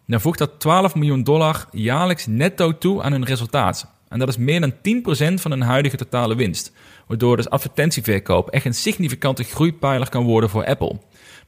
dan 0.08 0.22
voegt 0.22 0.40
dat 0.40 0.60
12 0.60 0.96
miljoen 0.96 1.24
dollar 1.24 1.68
jaarlijks 1.72 2.26
netto 2.26 2.78
toe 2.78 3.04
aan 3.04 3.12
hun 3.12 3.26
resultaat. 3.26 3.94
En 4.08 4.20
dat 4.20 4.28
is 4.28 4.38
meer 4.38 4.62
dan 4.62 4.74
10% 4.74 5.42
van 5.42 5.52
hun 5.52 5.62
huidige 5.62 5.98
totale 5.98 6.36
winst. 6.36 6.72
Waardoor 7.08 7.36
dus 7.36 7.50
advertentieverkoop 7.50 8.50
echt 8.50 8.66
een 8.66 8.74
significante 8.74 9.44
groeipijler 9.44 10.10
kan 10.10 10.24
worden 10.24 10.50
voor 10.50 10.66
Apple. 10.66 10.98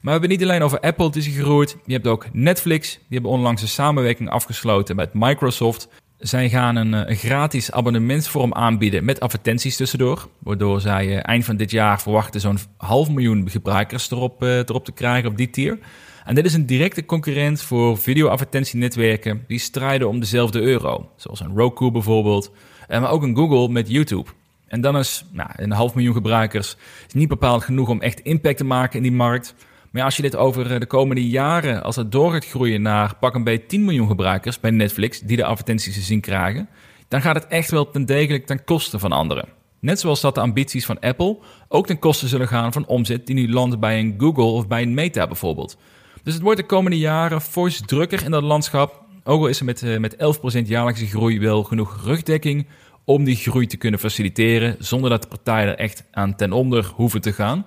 we 0.00 0.10
hebben 0.10 0.28
niet 0.28 0.42
alleen 0.42 0.62
over 0.62 0.80
Apple 0.80 1.10
die 1.10 1.22
is 1.22 1.28
gegroeid. 1.28 1.76
Je 1.86 1.92
hebt 1.92 2.06
ook 2.06 2.26
Netflix. 2.32 2.92
Die 2.92 3.02
hebben 3.08 3.30
onlangs 3.30 3.62
een 3.62 3.68
samenwerking 3.68 4.30
afgesloten 4.30 4.96
met 4.96 5.14
Microsoft. 5.14 5.88
Zij 6.18 6.48
gaan 6.48 6.76
een, 6.76 6.94
eh, 6.94 7.16
gratis 7.16 7.72
abonnementsvorm 7.72 8.54
aanbieden 8.54 9.04
met 9.04 9.20
advertenties 9.20 9.76
tussendoor. 9.76 10.28
Waardoor 10.38 10.80
zij 10.80 11.06
uh, 11.06 11.18
eind 11.22 11.44
van 11.44 11.56
dit 11.56 11.70
jaar 11.70 12.00
verwachten 12.00 12.40
zo'n 12.40 12.58
half 12.76 13.10
miljoen 13.10 13.50
gebruikers 13.50 14.10
erop, 14.10 14.42
uh, 14.42 14.56
erop 14.56 14.84
te 14.84 14.92
krijgen 14.92 15.30
op 15.30 15.36
die 15.36 15.50
tier. 15.50 15.78
En 16.24 16.34
dit 16.34 16.44
is 16.44 16.54
een 16.54 16.66
directe 16.66 17.04
concurrent 17.04 17.62
voor 17.62 17.98
video-advertentienetwerken 17.98 19.44
die 19.46 19.58
strijden 19.58 20.08
om 20.08 20.20
dezelfde 20.20 20.60
euro. 20.60 21.10
Zoals 21.16 21.40
een 21.40 21.56
Roku 21.56 21.90
bijvoorbeeld, 21.90 22.52
maar 22.88 23.10
ook 23.10 23.22
een 23.22 23.36
Google 23.36 23.68
met 23.68 23.90
YouTube. 23.90 24.30
En 24.66 24.80
dan 24.80 24.96
is 24.96 25.24
nou, 25.32 25.50
een 25.56 25.72
half 25.72 25.94
miljoen 25.94 26.14
gebruikers 26.14 26.76
is 27.06 27.14
niet 27.14 27.28
bepaald 27.28 27.64
genoeg 27.64 27.88
om 27.88 28.00
echt 28.00 28.20
impact 28.20 28.56
te 28.56 28.64
maken 28.64 28.96
in 28.96 29.02
die 29.02 29.12
markt. 29.12 29.54
Maar 29.98 30.06
als 30.06 30.16
je 30.16 30.22
dit 30.22 30.36
over 30.36 30.72
eh, 30.72 30.80
de 30.80 30.86
komende 30.86 31.28
jaren, 31.28 31.82
als 31.82 31.96
het 31.96 32.12
door 32.12 32.32
gaat 32.32 32.46
groeien 32.46 32.82
naar 32.82 33.16
pak 33.16 33.34
een 33.34 33.44
beetje 33.44 33.66
10 33.66 33.84
miljoen 33.84 34.08
gebruikers 34.08 34.60
bij 34.60 34.70
Netflix, 34.70 35.20
die 35.20 35.36
de 35.36 35.44
advertenties 35.44 35.94
te 35.94 36.00
zien 36.00 36.20
krijgen, 36.20 36.68
dan 37.08 37.20
gaat 37.20 37.34
het 37.34 37.46
echt 37.46 37.70
wel 37.70 37.90
ten 37.90 38.06
degelijk 38.06 38.46
ten 38.46 38.64
koste 38.64 38.98
van 38.98 39.12
anderen. 39.12 39.48
Net 39.80 40.00
zoals 40.00 40.20
dat 40.20 40.34
de 40.34 40.40
ambities 40.40 40.86
van 40.86 41.00
Apple 41.00 41.38
ook 41.68 41.86
ten 41.86 41.98
koste 41.98 42.28
zullen 42.28 42.48
gaan 42.48 42.72
van 42.72 42.86
omzet 42.86 43.26
die 43.26 43.34
nu 43.34 43.52
landt 43.52 43.80
bij 43.80 43.98
een 43.98 44.14
Google 44.18 44.44
of 44.44 44.66
bij 44.66 44.82
een 44.82 44.94
Meta 44.94 45.26
bijvoorbeeld. 45.26 45.76
Dus 46.22 46.34
het 46.34 46.42
wordt 46.42 46.60
de 46.60 46.66
komende 46.66 46.98
jaren 46.98 47.40
fors 47.40 47.80
drukker 47.86 48.24
in 48.24 48.30
dat 48.30 48.42
landschap. 48.42 49.02
Ook 49.24 49.40
al 49.40 49.48
is 49.48 49.58
er 49.58 49.64
met, 49.64 49.82
eh, 49.82 49.98
met 49.98 50.16
11% 50.16 50.68
jaarlijkse 50.68 51.06
groei 51.06 51.40
wel 51.40 51.62
genoeg 51.62 52.04
rugdekking 52.04 52.66
om 53.04 53.24
die 53.24 53.36
groei 53.36 53.66
te 53.66 53.76
kunnen 53.76 54.00
faciliteren, 54.00 54.76
zonder 54.78 55.10
dat 55.10 55.22
de 55.22 55.28
partijen 55.28 55.68
er 55.68 55.78
echt 55.78 56.04
aan 56.10 56.36
ten 56.36 56.52
onder 56.52 56.92
hoeven 56.94 57.20
te 57.20 57.32
gaan. 57.32 57.66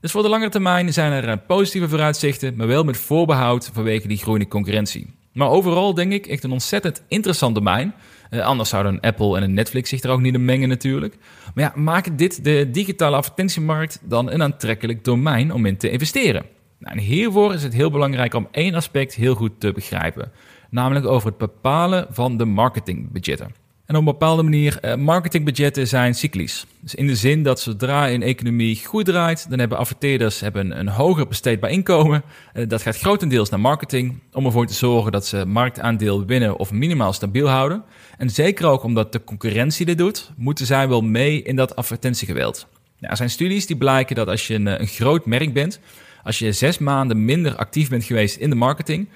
Dus 0.00 0.10
voor 0.10 0.22
de 0.22 0.28
langere 0.28 0.50
termijn 0.50 0.92
zijn 0.92 1.12
er 1.12 1.28
eh, 1.28 1.36
positieve 1.46 1.88
vooruitzichten, 1.88 2.56
maar 2.56 2.66
wel 2.66 2.84
met 2.84 2.96
voorbehoud 2.96 3.70
vanwege 3.72 4.08
die 4.08 4.16
groeiende 4.16 4.48
concurrentie. 4.48 5.14
Maar 5.32 5.48
overal 5.48 5.94
denk 5.94 6.12
ik 6.12 6.26
echt 6.26 6.44
een 6.44 6.52
ontzettend 6.52 7.02
interessant 7.08 7.54
domein. 7.54 7.94
anders 8.30 8.68
zouden 8.68 9.00
Apple 9.00 9.36
en 9.36 9.42
een 9.42 9.54
Netflix 9.54 9.88
zich 9.88 10.02
er 10.02 10.10
ook 10.10 10.20
niet 10.20 10.34
in 10.34 10.44
mengen 10.44 10.68
natuurlijk. 10.68 11.16
Maar 11.54 11.64
ja, 11.64 11.72
maakt 11.80 12.18
dit 12.18 12.44
de 12.44 12.70
digitale 12.70 13.16
advertentiemarkt 13.16 14.00
dan 14.02 14.30
een 14.30 14.42
aantrekkelijk 14.42 15.04
domein 15.04 15.52
om 15.52 15.66
in 15.66 15.76
te 15.76 15.90
investeren? 15.90 16.46
Nou, 16.78 16.96
en 16.96 17.02
hiervoor 17.02 17.54
is 17.54 17.62
het 17.62 17.72
heel 17.72 17.90
belangrijk 17.90 18.34
om 18.34 18.48
één 18.50 18.74
aspect 18.74 19.14
heel 19.14 19.34
goed 19.34 19.52
te 19.58 19.72
begrijpen. 19.72 20.32
Namelijk 20.70 21.06
over 21.06 21.28
het 21.28 21.38
bepalen 21.38 22.06
van 22.10 22.36
de 22.36 22.44
marketingbudgetten. 22.44 23.65
En 23.86 23.94
op 23.94 24.00
een 24.00 24.04
bepaalde 24.04 24.42
manier, 24.42 24.78
eh, 24.80 24.94
marketingbudgetten 24.94 25.88
zijn 25.88 26.14
cyclisch. 26.14 26.66
Dus 26.80 26.94
in 26.94 27.06
de 27.06 27.16
zin 27.16 27.42
dat 27.42 27.60
zodra 27.60 28.10
een 28.10 28.22
economie 28.22 28.84
goed 28.84 29.04
draait, 29.04 29.50
dan 29.50 29.58
hebben 29.58 29.78
adverteerders 29.78 30.40
hebben 30.40 30.78
een 30.78 30.88
hoger 30.88 31.26
besteedbaar 31.26 31.70
inkomen. 31.70 32.22
Eh, 32.52 32.68
dat 32.68 32.82
gaat 32.82 32.98
grotendeels 32.98 33.50
naar 33.50 33.60
marketing, 33.60 34.18
om 34.32 34.46
ervoor 34.46 34.66
te 34.66 34.74
zorgen 34.74 35.12
dat 35.12 35.26
ze 35.26 35.44
marktaandeel 35.44 36.24
winnen 36.24 36.58
of 36.58 36.72
minimaal 36.72 37.12
stabiel 37.12 37.48
houden. 37.48 37.82
En 38.18 38.30
zeker 38.30 38.66
ook 38.66 38.82
omdat 38.82 39.12
de 39.12 39.24
concurrentie 39.24 39.86
dit 39.86 39.98
doet, 39.98 40.30
moeten 40.36 40.66
zij 40.66 40.88
wel 40.88 41.00
mee 41.00 41.42
in 41.42 41.56
dat 41.56 41.76
advertentiegeweld. 41.76 42.66
Nou, 42.98 43.10
er 43.10 43.16
zijn 43.16 43.30
studies 43.30 43.66
die 43.66 43.76
blijken 43.76 44.16
dat 44.16 44.28
als 44.28 44.46
je 44.46 44.54
een, 44.54 44.80
een 44.80 44.86
groot 44.86 45.26
merk 45.26 45.52
bent, 45.52 45.80
als 46.22 46.38
je 46.38 46.52
zes 46.52 46.78
maanden 46.78 47.24
minder 47.24 47.56
actief 47.56 47.88
bent 47.88 48.04
geweest 48.04 48.36
in 48.36 48.50
de 48.50 48.56
marketing, 48.56 49.08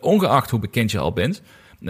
ongeacht 0.00 0.50
hoe 0.50 0.60
bekend 0.60 0.90
je 0.90 0.98
al 0.98 1.12
bent, 1.12 1.42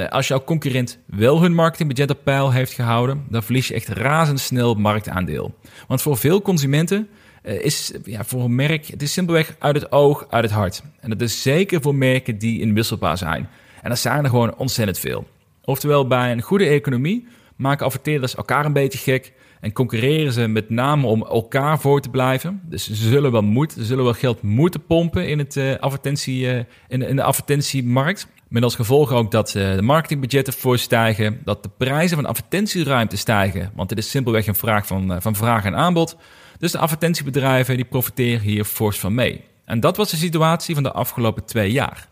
als 0.08 0.28
jouw 0.28 0.44
concurrent 0.44 0.98
wel 1.06 1.42
hun 1.42 1.54
marketingbudget 1.54 2.10
op 2.10 2.24
peil 2.24 2.52
heeft 2.52 2.72
gehouden, 2.72 3.24
dan 3.28 3.42
verlies 3.42 3.68
je 3.68 3.74
echt 3.74 3.88
razendsnel 3.88 4.74
marktaandeel. 4.74 5.54
Want 5.86 6.02
voor 6.02 6.16
veel 6.16 6.42
consumenten 6.42 7.08
uh, 7.42 7.64
is 7.64 7.92
ja, 8.04 8.24
voor 8.24 8.42
een 8.42 8.54
merk, 8.54 8.86
het 8.86 9.02
is 9.02 9.12
simpelweg 9.12 9.56
uit 9.58 9.74
het 9.74 9.92
oog, 9.92 10.26
uit 10.30 10.44
het 10.44 10.52
hart. 10.52 10.82
En 11.00 11.10
dat 11.10 11.20
is 11.20 11.42
zeker 11.42 11.80
voor 11.80 11.94
merken 11.94 12.38
die 12.38 12.60
inwisselbaar 12.60 13.18
zijn. 13.18 13.48
En 13.82 13.88
dat 13.88 13.98
zijn 13.98 14.24
er 14.24 14.30
gewoon 14.30 14.56
ontzettend 14.56 14.98
veel. 14.98 15.26
Oftewel, 15.64 16.06
bij 16.06 16.32
een 16.32 16.42
goede 16.42 16.66
economie 16.66 17.26
maken 17.56 17.86
adverteerders 17.86 18.34
elkaar 18.34 18.64
een 18.64 18.72
beetje 18.72 18.98
gek 18.98 19.32
en 19.60 19.72
concurreren 19.72 20.32
ze 20.32 20.46
met 20.46 20.70
name 20.70 21.06
om 21.06 21.24
elkaar 21.24 21.80
voor 21.80 22.00
te 22.00 22.08
blijven. 22.08 22.60
Dus 22.64 22.86
ze 22.86 22.94
zullen 22.94 23.32
wel, 23.32 23.42
moeten, 23.42 23.80
ze 23.80 23.86
zullen 23.86 24.04
wel 24.04 24.12
geld 24.12 24.42
moeten 24.42 24.84
pompen 24.84 25.28
in, 25.28 25.38
het, 25.38 25.56
uh, 25.56 25.76
advertentie, 25.76 26.66
in, 26.88 27.16
de 27.16 27.22
advertentiemarkt. 27.22 28.28
Met 28.48 28.62
als 28.62 28.74
gevolg 28.74 29.12
ook 29.12 29.30
dat 29.30 29.54
uh, 29.54 29.74
de 29.74 29.82
marketingbudgetten 29.82 30.52
voor 30.52 30.78
stijgen, 30.78 31.40
dat 31.44 31.62
de 31.62 31.70
prijzen 31.76 32.16
van 32.16 32.26
advertentieruimte 32.26 33.16
stijgen. 33.16 33.72
Want 33.74 33.88
dit 33.88 33.98
is 33.98 34.10
simpelweg 34.10 34.46
een 34.46 34.54
vraag 34.54 34.86
van, 34.86 35.22
van 35.22 35.34
vraag 35.34 35.64
en 35.64 35.76
aanbod. 35.76 36.16
Dus 36.58 36.72
de 36.72 36.78
advertentiebedrijven 36.78 37.76
die 37.76 37.84
profiteren 37.84 38.40
hier 38.40 38.64
fors 38.64 38.98
van 38.98 39.14
mee. 39.14 39.44
En 39.64 39.80
dat 39.80 39.96
was 39.96 40.10
de 40.10 40.16
situatie 40.16 40.74
van 40.74 40.82
de 40.82 40.92
afgelopen 40.92 41.44
twee 41.44 41.72
jaar. 41.72 42.08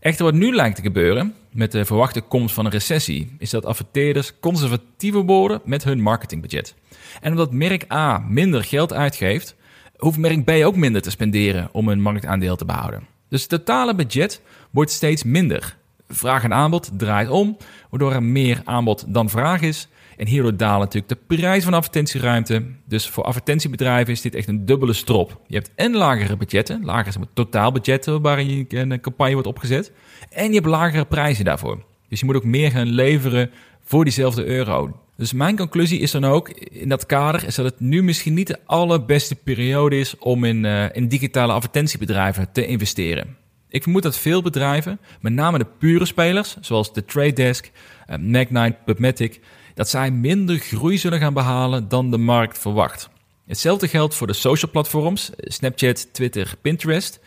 Echter, 0.00 0.24
wat 0.24 0.34
nu 0.34 0.54
lijkt 0.54 0.76
te 0.76 0.82
gebeuren, 0.82 1.34
met 1.52 1.72
de 1.72 1.84
verwachte 1.84 2.20
komst 2.20 2.54
van 2.54 2.64
een 2.64 2.70
recessie, 2.70 3.36
is 3.38 3.50
dat 3.50 3.64
adverteerders 3.64 4.32
conservatiever 4.40 5.22
worden 5.22 5.60
met 5.64 5.84
hun 5.84 6.00
marketingbudget. 6.00 6.74
En 7.20 7.30
omdat 7.30 7.52
merk 7.52 7.92
A 7.92 8.18
minder 8.28 8.64
geld 8.64 8.92
uitgeeft, 8.92 9.56
hoeft 9.96 10.18
merk 10.18 10.44
B 10.44 10.50
ook 10.50 10.76
minder 10.76 11.02
te 11.02 11.10
spenderen 11.10 11.68
om 11.72 11.88
hun 11.88 12.00
marktaandeel 12.00 12.56
te 12.56 12.64
behouden. 12.64 13.17
Dus 13.28 13.40
het 13.40 13.50
totale 13.50 13.94
budget 13.94 14.40
wordt 14.70 14.90
steeds 14.90 15.22
minder. 15.22 15.76
Vraag 16.08 16.44
en 16.44 16.52
aanbod 16.52 16.90
draait 16.96 17.28
om, 17.28 17.56
waardoor 17.90 18.12
er 18.12 18.22
meer 18.22 18.60
aanbod 18.64 19.04
dan 19.08 19.30
vraag 19.30 19.60
is. 19.60 19.88
En 20.16 20.26
hierdoor 20.26 20.56
dalen 20.56 20.80
natuurlijk 20.80 21.08
de 21.08 21.36
prijs 21.36 21.64
van 21.64 21.74
advertentieruimte. 21.74 22.64
Dus 22.84 23.08
voor 23.08 23.24
advertentiebedrijven 23.24 24.12
is 24.12 24.20
dit 24.20 24.34
echt 24.34 24.48
een 24.48 24.64
dubbele 24.64 24.92
strop. 24.92 25.40
Je 25.46 25.54
hebt 25.54 25.70
en 25.74 25.96
lagere 25.96 26.36
budgetten, 26.36 26.84
lagere 26.84 27.26
totaalbudgetten 27.34 28.22
waarin 28.22 28.66
een 28.68 29.00
campagne 29.00 29.32
wordt 29.32 29.48
opgezet. 29.48 29.92
En 30.30 30.48
je 30.48 30.54
hebt 30.54 30.66
lagere 30.66 31.04
prijzen 31.04 31.44
daarvoor. 31.44 31.84
Dus 32.08 32.20
je 32.20 32.26
moet 32.26 32.36
ook 32.36 32.44
meer 32.44 32.70
gaan 32.70 32.86
leveren 32.86 33.50
voor 33.84 34.04
diezelfde 34.04 34.44
euro. 34.44 35.00
Dus 35.18 35.32
mijn 35.32 35.56
conclusie 35.56 36.00
is 36.00 36.10
dan 36.10 36.24
ook 36.24 36.48
in 36.50 36.88
dat 36.88 37.06
kader 37.06 37.44
is 37.46 37.54
dat 37.54 37.64
het 37.64 37.80
nu 37.80 38.02
misschien 38.02 38.34
niet 38.34 38.46
de 38.46 38.58
allerbeste 38.64 39.34
periode 39.34 39.98
is 39.98 40.18
om 40.18 40.44
in, 40.44 40.64
uh, 40.64 40.84
in 40.92 41.08
digitale 41.08 41.52
advertentiebedrijven 41.52 42.52
te 42.52 42.66
investeren. 42.66 43.36
Ik 43.68 43.82
vermoed 43.82 44.02
dat 44.02 44.18
veel 44.18 44.42
bedrijven, 44.42 45.00
met 45.20 45.32
name 45.32 45.58
de 45.58 45.66
pure 45.78 46.04
spelers, 46.04 46.56
zoals 46.60 46.92
de 46.92 47.04
Trade 47.04 47.32
Desk, 47.32 47.70
uh, 48.10 48.16
Magnite, 48.16 48.76
PubMatic, 48.84 49.40
dat 49.74 49.88
zij 49.88 50.10
minder 50.10 50.58
groei 50.58 50.98
zullen 50.98 51.18
gaan 51.18 51.34
behalen 51.34 51.88
dan 51.88 52.10
de 52.10 52.18
markt 52.18 52.58
verwacht. 52.58 53.08
Hetzelfde 53.46 53.88
geldt 53.88 54.14
voor 54.14 54.26
de 54.26 54.32
social 54.32 54.70
platforms, 54.70 55.30
Snapchat, 55.36 56.08
Twitter, 56.12 56.54
Pinterest. 56.60 57.20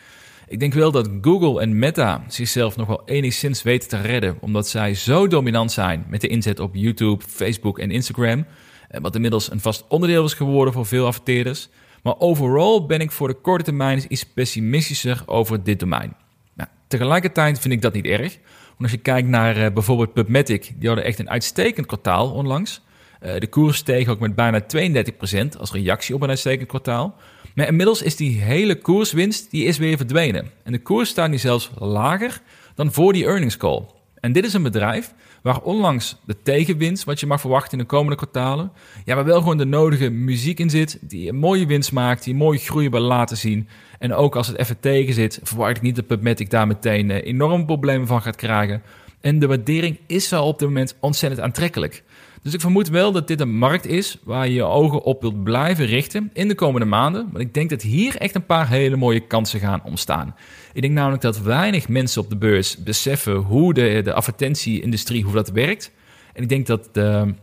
Ik 0.52 0.60
denk 0.60 0.74
wel 0.74 0.92
dat 0.92 1.10
Google 1.22 1.62
en 1.62 1.80
Meta 1.80 2.24
zichzelf 2.28 2.76
nog 2.76 2.88
wel 2.88 3.02
enigszins 3.06 3.64
weten 3.64 3.90
te 3.90 4.02
redden, 4.02 4.38
omdat 4.42 4.68
zij 4.68 4.94
zo 4.94 5.28
dominant 5.28 5.72
zijn 5.72 6.06
met 6.10 6.22
de 6.22 6.28
inzet 6.28 6.60
op 6.60 6.76
YouTube, 6.76 7.24
Facebook 7.28 7.80
en 7.80 7.92
Instagram, 7.92 8.46
eh, 8.90 9.02
wat 9.02 9.16
inmiddels 9.16 9.52
een 9.52 9.60
vast 9.60 9.86
onderdeel 9.88 10.26
is 10.26 10.34
geworden 10.34 10.74
voor 10.74 10.86
veel 10.86 11.06
adverteerders. 11.06 11.70
Maar 12.04 12.20
overal 12.20 12.86
ben 12.86 13.00
ik 13.00 13.12
voor 13.12 13.28
de 13.28 13.34
korte 13.34 13.64
termijn 13.64 14.06
iets 14.08 14.24
pessimistischer 14.24 15.24
over 15.26 15.64
dit 15.64 15.80
domein. 15.80 16.16
Nou, 16.54 16.70
tegelijkertijd 16.88 17.60
vind 17.60 17.74
ik 17.74 17.82
dat 17.82 17.94
niet 17.94 18.06
erg, 18.06 18.38
als 18.80 18.92
je 18.92 18.98
kijkt 18.98 19.28
naar 19.28 19.58
uh, 19.58 19.72
bijvoorbeeld 19.74 20.14
PubMatic, 20.14 20.72
die 20.78 20.88
hadden 20.88 21.06
echt 21.06 21.20
een 21.20 21.30
uitstekend 21.30 21.86
kwartaal 21.86 22.32
onlangs. 22.32 22.82
Uh, 23.22 23.36
de 23.38 23.48
koers 23.48 23.78
steeg 23.78 24.08
ook 24.08 24.20
met 24.20 24.36
bijna 24.36 24.62
32% 24.62 25.60
als 25.60 25.72
reactie 25.72 26.16
op 26.16 26.22
een 26.22 26.30
uitstekend 26.30 26.68
kwartaal. 26.68 27.16
Maar 27.56 27.68
inmiddels 27.68 28.02
is 28.02 28.16
die 28.16 28.42
hele 28.42 28.76
koerswinst 28.76 29.52
die 29.52 29.66
is 29.66 29.78
weer 29.78 29.98
verdwenen. 29.98 30.52
En 30.64 30.72
de 30.72 30.82
koers 30.82 31.10
staat 31.10 31.30
nu 31.30 31.38
zelfs 31.38 31.72
lager 31.78 32.42
dan 32.76 32.92
voor 32.92 33.14
die 33.14 33.26
earnings 33.26 33.58
call. 33.58 33.86
En 34.20 34.32
dit 34.32 34.46
is 34.46 34.54
een 34.54 34.64
bedrijf 34.64 35.14
waar 35.42 35.62
onlangs 35.62 36.18
de 36.26 36.36
tegenwinst, 36.44 37.04
wat 37.04 37.20
je 37.20 37.28
mag 37.28 37.42
verwachten 37.42 37.72
in 37.72 37.78
de 37.78 37.86
komende 37.86 38.16
kwartalen, 38.16 38.72
ja, 39.06 39.16
maar 39.16 39.26
wel 39.26 39.40
gewoon 39.40 39.58
de 39.58 39.66
nodige 39.66 40.10
muziek 40.10 40.60
in 40.60 40.70
zit, 40.70 40.98
die 41.02 41.30
een 41.30 41.36
mooie 41.36 41.66
winst 41.66 41.92
maakt, 41.92 42.24
die 42.24 42.36
mooie 42.36 42.58
groei 42.58 42.90
wil 42.90 43.00
laten 43.00 43.38
zien. 43.38 43.68
En 44.00 44.14
ook 44.14 44.36
als 44.36 44.48
het 44.48 44.58
even 44.58 44.80
tegen 44.80 45.14
zit, 45.14 45.40
verwacht 45.44 45.76
ik 45.76 45.82
niet 45.82 45.96
dat 45.96 46.08
PubMatic 46.08 46.50
daar 46.50 46.68
meteen 46.68 47.10
uh, 47.10 47.26
enorm 47.26 47.66
problemen 47.66 48.08
van 48.08 48.22
gaat 48.22 48.36
krijgen. 48.36 48.82
En 49.22 49.40
de 49.40 49.48
waardering 49.48 50.00
is 50.08 50.30
wel 50.30 50.48
op 50.48 50.60
dit 50.60 50.68
moment 50.68 50.96
ontzettend 51.00 51.42
aantrekkelijk. 51.42 52.04
Dus 52.44 52.54
ik 52.54 52.62
vermoed 52.62 52.90
wel 52.90 53.12
dat 53.12 53.28
dit 53.28 53.40
een 53.40 53.58
markt 53.58 53.86
is 53.86 54.18
waar 54.24 54.48
je 54.48 54.54
je 54.54 54.64
ogen 54.64 55.04
op 55.04 55.22
wilt 55.22 55.44
blijven 55.44 55.86
richten 55.86 56.30
in 56.34 56.48
de 56.48 56.56
komende 56.56 56.86
maanden. 56.86 57.30
Want 57.32 57.44
ik 57.44 57.54
denk 57.54 57.70
dat 57.70 57.82
hier 57.82 58.16
echt 58.16 58.36
een 58.36 58.46
paar 58.46 58.70
hele 58.70 58.96
mooie 58.96 59.28
kansen 59.28 59.60
gaan 59.60 59.84
ontstaan. 59.84 60.36
Ik 60.74 60.82
denk 60.82 60.94
namelijk 60.94 61.22
dat 61.22 61.42
weinig 61.42 61.88
mensen 61.88 62.22
op 62.22 62.30
de 62.30 62.38
beurs 62.38 62.78
beseffen 62.78 63.36
hoe 63.36 63.74
de, 63.74 64.02
de 64.04 64.14
advertentie-industrie, 64.14 65.24
hoe 65.24 65.34
dat 65.34 65.50
werkt. 65.50 65.92
En 66.34 66.44
ik 66.44 66.50
denk 66.50 66.68
dat 66.68 66.90
de 66.92 67.34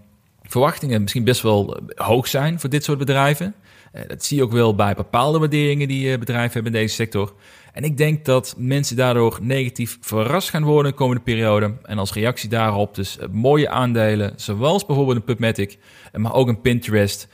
verwachtingen 0.43 1.01
misschien 1.01 1.25
best 1.25 1.43
wel 1.43 1.81
hoog 1.95 2.27
zijn 2.27 2.61
voor 2.61 2.71
dit 2.71 2.85
soort 2.85 2.99
bedrijven. 2.99 3.55
Eh, 3.93 4.03
dat 4.09 4.25
zie 4.25 4.37
je 4.37 4.43
ook 4.43 4.53
wel 4.53 4.75
bij 4.75 4.95
bepaalde 4.95 5.39
waarderingen 5.39 5.89
die 5.89 6.13
eh, 6.13 6.19
bedrijven 6.19 6.53
hebben 6.53 6.73
in 6.73 6.81
deze 6.81 6.95
sector. 6.95 7.35
En 7.79 7.85
ik 7.85 7.97
denk 7.97 8.25
dat 8.25 8.55
mensen 8.57 8.97
daardoor 8.97 9.39
negatief 9.43 9.99
verrast 10.01 10.51
gaan 10.51 10.65
worden 10.65 10.91
de 10.91 10.99
komende 10.99 11.23
periode. 11.23 11.75
En 11.83 11.99
als 11.99 12.13
reactie 12.13 12.49
daarop 12.49 12.95
dus 12.95 13.19
eh, 13.19 13.29
mooie 13.29 13.69
aandelen, 13.69 14.33
zoals 14.37 14.87
bijvoorbeeld 14.87 15.17
een 15.17 15.25
PubMatic, 15.25 15.79
maar 16.13 16.35
ook 16.35 16.49
een 16.49 16.61
Pinterest, 16.61 17.29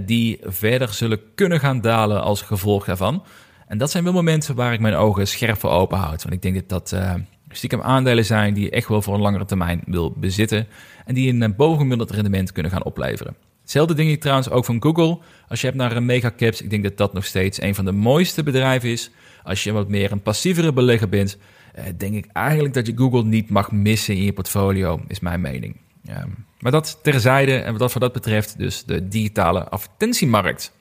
die 0.00 0.38
verder 0.42 0.92
zullen 0.92 1.20
kunnen 1.34 1.60
gaan 1.60 1.80
dalen 1.80 2.22
als 2.22 2.42
gevolg 2.42 2.84
daarvan. 2.84 3.24
En 3.66 3.78
dat 3.78 3.90
zijn 3.90 4.04
wel 4.04 4.12
momenten 4.12 4.54
waar 4.54 4.72
ik 4.72 4.80
mijn 4.80 4.94
ogen 4.94 5.28
scherp 5.28 5.58
voor 5.58 5.70
open 5.70 5.98
houd. 5.98 6.22
Want 6.22 6.34
ik 6.34 6.42
denk 6.42 6.54
dat 6.54 6.68
dat 6.68 7.00
stiekem 7.50 7.82
aandelen 7.82 8.24
zijn 8.24 8.54
die 8.54 8.64
je 8.64 8.70
echt 8.70 8.88
wel 8.88 9.02
voor 9.02 9.14
een 9.14 9.20
langere 9.20 9.44
termijn 9.44 9.82
wil 9.86 10.12
bezitten. 10.16 10.66
En 11.04 11.14
die 11.14 11.32
een 11.32 11.56
bovengemiddeld 11.56 12.10
rendement 12.10 12.52
kunnen 12.52 12.72
gaan 12.72 12.84
opleveren. 12.84 13.36
Hetzelfde 13.68 13.94
ding 13.94 14.20
trouwens 14.20 14.50
ook 14.50 14.64
van 14.64 14.82
Google. 14.82 15.18
Als 15.48 15.60
je 15.60 15.66
hebt 15.66 15.78
naar 15.78 15.96
een 15.96 16.06
megacaps, 16.06 16.62
ik 16.62 16.70
denk 16.70 16.82
dat 16.82 16.96
dat 16.96 17.12
nog 17.12 17.24
steeds 17.24 17.60
een 17.60 17.74
van 17.74 17.84
de 17.84 17.92
mooiste 17.92 18.42
bedrijven 18.42 18.88
is. 18.88 19.10
Als 19.42 19.64
je 19.64 19.72
wat 19.72 19.88
meer 19.88 20.12
een 20.12 20.22
passievere 20.22 20.72
belegger 20.72 21.08
bent, 21.08 21.38
eh, 21.74 21.84
denk 21.96 22.14
ik 22.14 22.26
eigenlijk 22.32 22.74
dat 22.74 22.86
je 22.86 22.96
Google 22.96 23.24
niet 23.24 23.50
mag 23.50 23.72
missen 23.72 24.16
in 24.16 24.22
je 24.22 24.32
portfolio, 24.32 25.00
is 25.08 25.20
mijn 25.20 25.40
mening. 25.40 25.76
Maar 26.58 26.72
dat 26.72 26.98
terzijde 27.02 27.56
en 27.56 27.76
wat 27.76 27.92
voor 27.92 28.00
dat 28.00 28.12
betreft 28.12 28.58
dus 28.58 28.84
de 28.84 29.08
digitale 29.08 29.68
advertentiemarkt. 29.68 30.72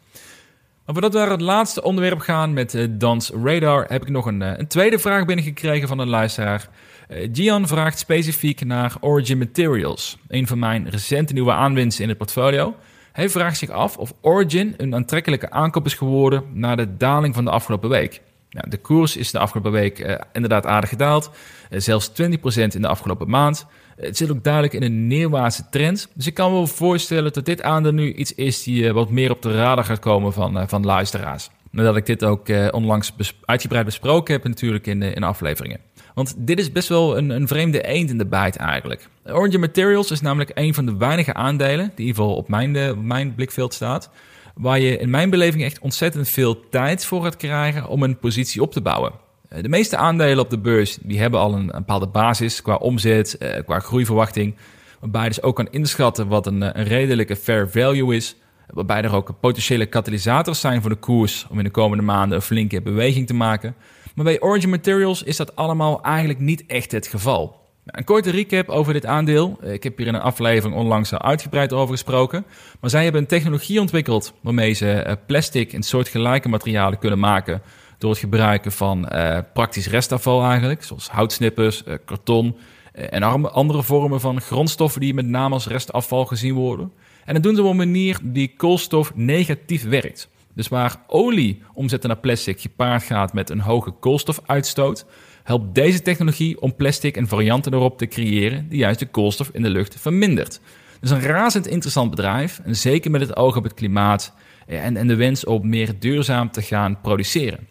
Maar 0.86 0.96
voordat 0.96 1.14
we 1.14 1.20
naar 1.20 1.30
het 1.30 1.42
laatste 1.42 1.84
onderwerp 1.84 2.20
gaan 2.20 2.54
met 2.54 2.74
uh, 2.74 2.88
Dans 2.90 3.32
Radar, 3.44 3.86
heb 3.88 4.02
ik 4.02 4.10
nog 4.10 4.26
een, 4.26 4.42
uh, 4.42 4.52
een 4.58 4.68
tweede 4.68 5.00
vraag 5.00 5.26
binnengekregen 5.26 5.88
van 5.88 6.00
een 6.00 6.10
luisteraar. 6.10 6.70
Uh, 7.10 7.30
Gian 7.32 7.68
vraagt 7.68 8.00
specifiek 8.00 8.66
naar 8.66 8.96
Origin 9.00 9.38
Materials, 9.38 10.18
een 10.28 10.48
van 10.48 10.60
mijn 10.60 10.90
recente 10.90 11.34
nieuwe 11.34 11.52
aanwinsten 11.52 12.04
in 12.04 12.10
het 12.10 12.18
portfolio. 12.18 12.76
Hij 13.12 13.30
vraagt 13.30 13.58
zich 13.58 13.70
af 13.70 13.98
of 13.98 14.14
Origin 14.22 14.74
een 14.78 14.96
aantrekkelijke 14.96 15.52
aankoop 15.52 15.86
is 15.86 15.94
geworden 15.94 16.44
na 16.54 16.76
de 16.76 16.98
daling 16.98 17.36
van 17.36 17.46
de 17.46 17.52
afgelopen 17.52 17.90
week. 17.90 18.22
De 18.50 18.78
koers 18.78 19.18
is 19.18 19.32
de 19.32 19.40
afgelopen 19.40 19.72
week 19.72 20.20
inderdaad 20.34 20.66
aardig 20.66 20.90
gedaald, 20.90 21.32
zelfs 21.70 22.10
20% 22.10 22.14
in 22.54 22.82
de 22.82 22.88
afgelopen 22.88 23.30
maand. 23.30 23.66
Het 23.96 24.18
zit 24.18 24.32
ook 24.32 24.44
duidelijk 24.44 24.74
in 24.74 24.84
een 24.84 25.08
neerwaartse 25.08 25.70
trend. 25.70 26.10
Dus 26.14 26.28
ik 26.28 26.34
kan 26.34 26.52
me 26.52 26.58
wel 26.58 26.68
voorstellen 26.68 27.34
dat 27.34 27.46
dit 27.46 27.62
aandeel 27.62 27.92
nu 27.92 28.14
iets 28.14 28.34
is 28.34 28.64
die 28.64 28.94
wat 28.94 29.10
meer 29.10 29.32
op 29.32 29.42
de 29.42 29.56
radar 29.56 29.84
gaat 29.84 30.00
komen 30.00 30.34
van, 30.34 30.70
van 30.70 30.86
luisteraars. 30.86 31.50
Nadat 31.72 31.96
ik 31.96 32.06
dit 32.06 32.24
ook 32.24 32.50
uh, 32.50 32.68
onlangs 32.72 33.14
uitgebreid 33.46 33.86
besproken 33.86 34.34
heb 34.34 34.44
natuurlijk 34.44 34.88
in, 34.88 35.02
in 35.02 35.24
afleveringen. 35.24 35.80
Want 36.14 36.36
dit 36.38 36.60
is 36.60 36.72
best 36.72 36.90
wel 36.90 37.18
een, 37.18 37.30
een 37.30 37.48
vreemde 37.48 37.82
eend 37.82 38.10
in 38.10 38.18
de 38.18 38.26
bijt 38.26 38.56
eigenlijk. 38.56 39.08
Origin 39.26 39.60
Materials 39.60 40.12
is 40.12 40.22
namelijk 40.22 40.52
een 40.54 40.74
van 40.74 40.86
de 40.86 40.98
weinige 40.98 41.34
aandelen, 41.34 41.86
die 41.96 42.06
in 42.06 42.06
ieder 42.06 42.16
geval 42.16 42.36
op 42.36 42.50
mijn, 42.50 42.92
op 42.92 43.04
mijn 43.04 43.36
blikveld 43.36 43.74
staat, 43.74 44.10
waar 44.56 44.80
je 44.80 44.98
in 44.98 45.10
mijn 45.10 45.30
beleving 45.30 45.64
echt 45.64 45.80
ontzettend 45.80 46.30
veel 46.30 46.70
tijd 46.70 47.06
voor 47.06 47.24
gaat 47.24 47.36
krijgen 47.36 47.88
om 47.88 48.04
een 48.04 48.18
positie 48.18 48.62
op 48.62 48.72
te 48.72 48.82
bouwen. 48.82 49.12
Eh, 49.50 49.62
de 49.62 49.70
meeste 49.70 49.98
aandelen 49.98 50.40
op 50.40 50.50
de 50.50 50.58
beurs 50.58 50.98
die 51.02 51.20
hebben 51.20 51.40
al 51.40 51.54
een, 51.54 51.66
bepaalde 51.66 52.08
basis 52.08 52.62
qua 52.62 52.76
omzet, 52.76 53.38
eh, 53.38 53.64
qua 53.64 53.80
groeiverwachting, 53.80 54.56
waarbij 55.00 55.24
je 55.24 55.28
dus 55.28 55.42
ook 55.42 55.56
kan 55.56 55.68
inschatten 55.72 56.28
wat 56.28 56.48
een, 56.48 56.62
een 56.62 56.86
redelijke 56.86 57.36
fair 57.36 57.70
value 57.70 58.16
is, 58.16 58.36
waarbij 58.68 59.02
er 59.02 59.16
ook 59.16 59.40
potentiële 59.40 59.86
katalysators 59.86 60.60
zijn 60.60 60.82
voor 60.82 60.90
de 60.90 60.96
koers 60.96 61.48
om 61.50 61.58
in 61.58 61.64
de 61.64 61.70
komende 61.70 62.04
maanden 62.04 62.38
een 62.38 62.44
flinke 62.44 62.82
beweging 62.82 63.28
te 63.28 63.34
maken. 63.34 63.76
Maar 64.16 64.26
bij 64.26 64.42
Origin 64.42 64.70
Materials 64.70 65.24
is 65.24 65.38
dat 65.38 65.56
allemaal 65.56 66.02
eigenlijk 66.04 66.40
niet 66.40 66.66
echt 66.66 66.92
het 66.92 67.08
geval. 67.08 67.66
Een 67.86 68.04
korte 68.04 68.32
recap 68.32 68.70
over 68.70 68.94
dit 68.94 69.06
aandeel. 69.06 69.58
Ik 69.64 69.84
heb 69.84 69.98
hier 69.98 70.08
in 70.08 70.14
een 70.14 70.22
aflevering 70.22 70.80
onlangs 70.80 71.14
al 71.14 71.22
uitgebreid 71.22 71.74
over 71.74 71.94
gesproken. 71.94 72.46
Maar 72.80 72.90
zij 72.90 73.04
hebben 73.04 73.22
een 73.22 73.28
technologie 73.28 73.80
ontwikkeld 73.80 74.34
waarmee 74.42 74.74
ze 74.74 74.92
eh, 74.92 75.16
plastic 75.26 75.74
en 75.74 75.84
soortgelijke 75.84 76.50
materialen 76.50 77.00
kunnen 77.00 77.20
maken. 77.20 77.62
Door 77.98 78.10
het 78.10 78.20
gebruiken 78.20 78.72
van 78.72 79.10
uh, 79.14 79.40
praktisch 79.54 79.88
restafval 79.88 80.44
eigenlijk, 80.50 80.84
zoals 80.84 81.10
houtsnippers, 81.10 81.84
uh, 81.88 81.94
karton 82.06 82.58
en 82.94 83.24
andere 83.52 83.84
vormen 83.84 84.20
van 84.20 84.42
grondstoffen 84.42 85.02
die 85.02 85.14
met 85.14 85.26
name 85.26 85.54
als 85.54 85.68
restafval 85.68 86.26
gezien 86.26 86.54
worden. 86.54 86.92
En 87.28 87.34
dat 87.34 87.44
doen 87.44 87.56
ze 87.56 87.62
op 87.62 87.70
een 87.70 87.76
manier 87.76 88.20
die 88.24 88.54
koolstof 88.58 89.16
negatief 89.16 89.84
werkt. 89.84 90.30
Dus 90.54 90.68
waar 90.68 90.96
olie 91.08 91.62
omzetten 91.74 92.10
naar 92.10 92.20
plastic 92.20 92.62
gepaard 92.62 93.04
gaat 93.04 93.34
met 93.34 93.50
een 93.50 93.60
hoge 93.60 93.92
koolstofuitstoot, 93.92 95.06
helpt 95.44 95.76
deze 95.76 96.02
technologie 96.02 96.62
om 96.62 96.76
plastic 96.76 97.18
en 97.18 97.28
varianten 97.28 97.74
erop 97.74 97.98
te 97.98 98.08
creëren 98.08 98.70
die 98.70 98.78
juist 98.78 99.00
de 99.00 99.06
koolstof 99.06 99.50
in 99.54 99.62
de 99.62 99.70
lucht 99.70 100.00
vermindert. 100.00 100.60
Dus 101.00 101.10
een 101.10 101.22
razend 101.22 101.68
interessant 101.68 102.10
bedrijf, 102.10 102.60
en 102.64 102.76
zeker 102.76 103.12
met 103.12 103.22
het 103.22 103.36
oog 103.36 103.56
op 103.56 103.64
het 103.64 103.74
klimaat 103.74 104.34
en, 104.68 104.98
en 104.98 105.08
de 105.08 105.16
wens 105.16 105.46
om 105.46 105.70
meer 105.70 106.00
duurzaam 106.00 106.52
te 106.52 106.62
gaan 106.62 107.02
produceren. 107.02 107.68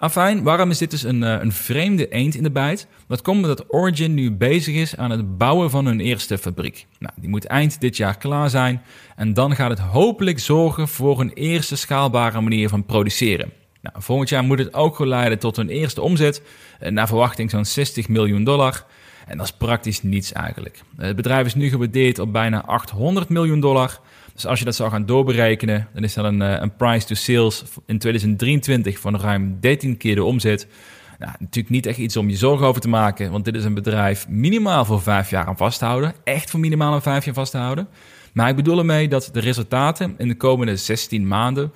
Afijn, 0.00 0.42
waarom 0.42 0.70
is 0.70 0.78
dit 0.78 0.90
dus 0.90 1.02
een, 1.02 1.22
eh, 1.22 1.40
een 1.40 1.52
vreemde 1.52 2.08
eend 2.08 2.34
in 2.34 2.42
de 2.42 2.50
bijt? 2.50 2.86
Dat 3.06 3.22
komt 3.22 3.42
omdat 3.42 3.64
Origin 3.68 4.14
nu 4.14 4.32
bezig 4.32 4.74
is 4.74 4.96
aan 4.96 5.10
het 5.10 5.38
bouwen 5.38 5.70
van 5.70 5.86
hun 5.86 6.00
eerste 6.00 6.38
fabriek. 6.38 6.86
Nou, 6.98 7.12
die 7.16 7.28
moet 7.28 7.46
eind 7.46 7.80
dit 7.80 7.96
jaar 7.96 8.18
klaar 8.18 8.50
zijn 8.50 8.82
en 9.16 9.34
dan 9.34 9.54
gaat 9.54 9.70
het 9.70 9.78
hopelijk 9.78 10.38
zorgen 10.38 10.88
voor 10.88 11.20
een 11.20 11.32
eerste 11.32 11.76
schaalbare 11.76 12.40
manier 12.40 12.68
van 12.68 12.84
produceren. 12.84 13.52
Nou, 13.80 13.96
volgend 13.98 14.28
jaar 14.28 14.44
moet 14.44 14.58
het 14.58 14.74
ook 14.74 14.96
geleiden 14.96 15.38
tot 15.38 15.56
hun 15.56 15.68
eerste 15.68 16.02
omzet, 16.02 16.42
eh, 16.78 16.90
naar 16.90 17.06
verwachting 17.06 17.50
zo'n 17.50 17.64
60 17.64 18.08
miljoen 18.08 18.44
dollar. 18.44 18.84
En 19.26 19.36
dat 19.36 19.46
is 19.46 19.52
praktisch 19.52 20.02
niets 20.02 20.32
eigenlijk. 20.32 20.82
Het 20.96 21.16
bedrijf 21.16 21.46
is 21.46 21.54
nu 21.54 21.68
gewaardeerd 21.68 22.18
op 22.18 22.32
bijna 22.32 22.64
800 22.64 23.28
miljoen 23.28 23.60
dollar. 23.60 24.00
Dus 24.38 24.46
als 24.46 24.58
je 24.58 24.64
dat 24.64 24.74
zou 24.74 24.90
gaan 24.90 25.06
doorberekenen, 25.06 25.88
dan 25.94 26.02
is 26.02 26.14
dat 26.14 26.24
een, 26.24 26.42
eh, 26.42 26.60
een 26.60 26.76
price 26.76 27.06
to 27.06 27.14
sales 27.14 27.64
in 27.86 27.98
2023 27.98 28.98
van 28.98 29.20
ruim 29.20 29.56
13 29.60 29.96
keer 29.96 30.14
de 30.14 30.24
omzet. 30.24 30.66
Nou, 31.18 31.32
natuurlijk 31.38 31.68
niet 31.68 31.86
echt 31.86 31.98
iets 31.98 32.16
om 32.16 32.28
je 32.28 32.36
zorgen 32.36 32.66
over 32.66 32.80
te 32.80 32.88
maken, 32.88 33.30
want 33.30 33.44
dit 33.44 33.54
is 33.54 33.64
een 33.64 33.74
bedrijf 33.74 34.28
minimaal 34.28 34.84
voor 34.84 35.02
vijf 35.02 35.30
jaar 35.30 35.46
aan 35.46 35.56
vasthouden. 35.56 36.14
Echt 36.24 36.50
voor 36.50 36.60
minimaal 36.60 36.94
een 36.94 37.02
vijf 37.02 37.24
jaar 37.24 37.34
vasthouden. 37.34 37.88
Maar 38.32 38.48
ik 38.48 38.56
bedoel 38.56 38.78
ermee 38.78 39.08
dat 39.08 39.30
de 39.32 39.40
resultaten 39.40 40.14
in 40.18 40.28
de 40.28 40.36
komende 40.36 40.76
16 40.76 41.28
maanden 41.28 41.72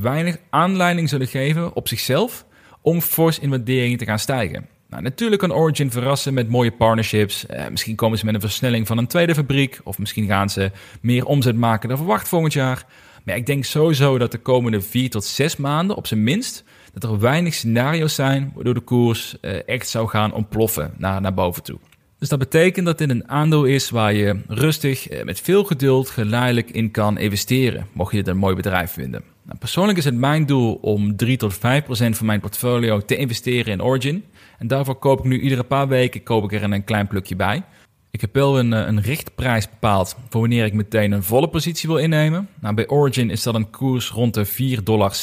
weinig 0.00 0.36
aanleiding 0.50 1.08
zullen 1.08 1.26
geven 1.26 1.74
op 1.74 1.88
zichzelf 1.88 2.44
om 2.80 3.00
fors 3.00 3.38
in 3.38 3.50
waarderingen 3.50 3.98
te 3.98 4.04
gaan 4.04 4.18
stijgen. 4.18 4.68
Nou, 4.94 5.06
natuurlijk 5.06 5.40
kan 5.40 5.52
Origin 5.52 5.90
verrassen 5.90 6.34
met 6.34 6.48
mooie 6.48 6.72
partnerships. 6.72 7.46
Eh, 7.46 7.68
misschien 7.70 7.94
komen 7.94 8.18
ze 8.18 8.24
met 8.24 8.34
een 8.34 8.40
versnelling 8.40 8.86
van 8.86 8.98
een 8.98 9.06
tweede 9.06 9.34
fabriek. 9.34 9.80
Of 9.84 9.98
misschien 9.98 10.26
gaan 10.26 10.50
ze 10.50 10.70
meer 11.00 11.24
omzet 11.26 11.56
maken 11.56 11.88
dan 11.88 11.98
verwacht 11.98 12.28
volgend 12.28 12.52
jaar. 12.52 12.86
Maar 13.24 13.36
ik 13.36 13.46
denk 13.46 13.64
sowieso 13.64 14.18
dat 14.18 14.32
de 14.32 14.38
komende 14.38 14.80
vier 14.80 15.10
tot 15.10 15.24
zes 15.24 15.56
maanden, 15.56 15.96
op 15.96 16.06
zijn 16.06 16.22
minst, 16.22 16.64
dat 16.92 17.04
er 17.04 17.18
weinig 17.18 17.54
scenario's 17.54 18.14
zijn 18.14 18.52
waardoor 18.54 18.74
de 18.74 18.80
koers 18.80 19.36
eh, 19.40 19.68
echt 19.68 19.88
zou 19.88 20.08
gaan 20.08 20.32
ontploffen 20.32 20.94
naar, 20.96 21.20
naar 21.20 21.34
boven 21.34 21.62
toe. 21.62 21.78
Dus 22.18 22.28
dat 22.28 22.38
betekent 22.38 22.86
dat 22.86 22.98
dit 22.98 23.10
een 23.10 23.28
aandeel 23.28 23.64
is 23.64 23.90
waar 23.90 24.14
je 24.14 24.40
rustig, 24.48 25.08
eh, 25.08 25.24
met 25.24 25.40
veel 25.40 25.64
geduld, 25.64 26.10
geleidelijk 26.10 26.70
in 26.70 26.90
kan 26.90 27.18
investeren. 27.18 27.86
Mocht 27.92 28.10
je 28.10 28.16
dit 28.16 28.28
een 28.28 28.36
mooi 28.36 28.54
bedrijf 28.54 28.90
vinden. 28.90 29.22
Nou, 29.42 29.58
persoonlijk 29.58 29.98
is 29.98 30.04
het 30.04 30.14
mijn 30.14 30.46
doel 30.46 30.74
om 30.74 31.16
3 31.16 31.36
tot 31.36 31.54
5 31.54 31.84
procent 31.84 32.16
van 32.16 32.26
mijn 32.26 32.40
portfolio 32.40 33.00
te 33.00 33.16
investeren 33.16 33.72
in 33.72 33.82
Origin. 33.82 34.24
En 34.58 34.66
daarvoor 34.66 34.94
koop 34.94 35.18
ik 35.18 35.24
nu 35.24 35.40
iedere 35.40 35.62
paar 35.62 35.88
weken 35.88 36.22
koop 36.22 36.44
ik 36.44 36.52
er 36.52 36.62
een 36.62 36.84
klein 36.84 37.06
plukje 37.06 37.36
bij. 37.36 37.62
Ik 38.10 38.20
heb 38.20 38.34
wel 38.34 38.58
een, 38.58 38.72
eh, 38.72 38.86
een 38.86 39.00
richtprijs 39.00 39.70
bepaald 39.70 40.16
voor 40.28 40.40
wanneer 40.40 40.64
ik 40.64 40.72
meteen 40.72 41.12
een 41.12 41.22
volle 41.22 41.48
positie 41.48 41.88
wil 41.88 41.98
innemen. 41.98 42.48
Nou, 42.60 42.74
bij 42.74 42.88
Origin 42.88 43.30
is 43.30 43.42
dat 43.42 43.54
een 43.54 43.70
koers 43.70 44.10
rond 44.10 44.34
de 44.34 44.44
4,60 44.44 44.84
dollar. 44.84 45.14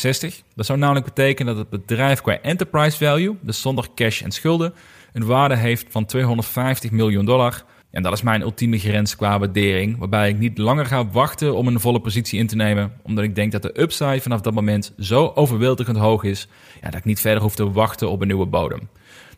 Dat 0.56 0.66
zou 0.66 0.80
namelijk 0.80 1.06
betekenen 1.06 1.56
dat 1.56 1.72
het 1.72 1.82
bedrijf 1.82 2.22
qua 2.22 2.42
enterprise 2.42 2.98
value, 2.98 3.38
dus 3.42 3.62
zonder 3.62 3.88
cash 3.96 4.22
en 4.22 4.32
schulden, 4.32 4.74
een 5.14 5.26
waarde 5.26 5.56
heeft 5.56 5.86
van 5.90 6.06
250 6.06 6.92
miljoen 6.92 7.26
dollar. 7.26 7.64
En 7.92 8.04
dat 8.04 8.14
is 8.14 8.22
mijn 8.22 8.42
ultieme 8.42 8.80
grens 8.80 9.16
qua 9.16 9.40
waardering, 9.40 9.98
waarbij 9.98 10.30
ik 10.30 10.38
niet 10.38 10.58
langer 10.58 10.86
ga 10.86 11.08
wachten 11.08 11.56
om 11.56 11.68
een 11.68 11.80
volle 11.80 12.00
positie 12.00 12.40
in 12.40 12.48
te 12.48 12.56
nemen, 12.56 12.94
omdat 13.02 13.24
ik 13.24 13.36
denk 13.36 13.52
dat 13.52 13.62
de 13.62 13.82
upside 13.82 14.22
vanaf 14.22 14.42
dat 14.42 14.54
moment 14.54 14.94
zo 15.00 15.32
overweldigend 15.36 15.98
hoog 15.98 16.24
is, 16.24 16.48
ja, 16.82 16.90
dat 16.90 17.00
ik 17.00 17.06
niet 17.06 17.20
verder 17.20 17.42
hoef 17.42 17.56
te 17.56 17.72
wachten 17.72 18.10
op 18.10 18.22
een 18.22 18.28
nieuwe 18.28 18.46
bodem. 18.46 18.90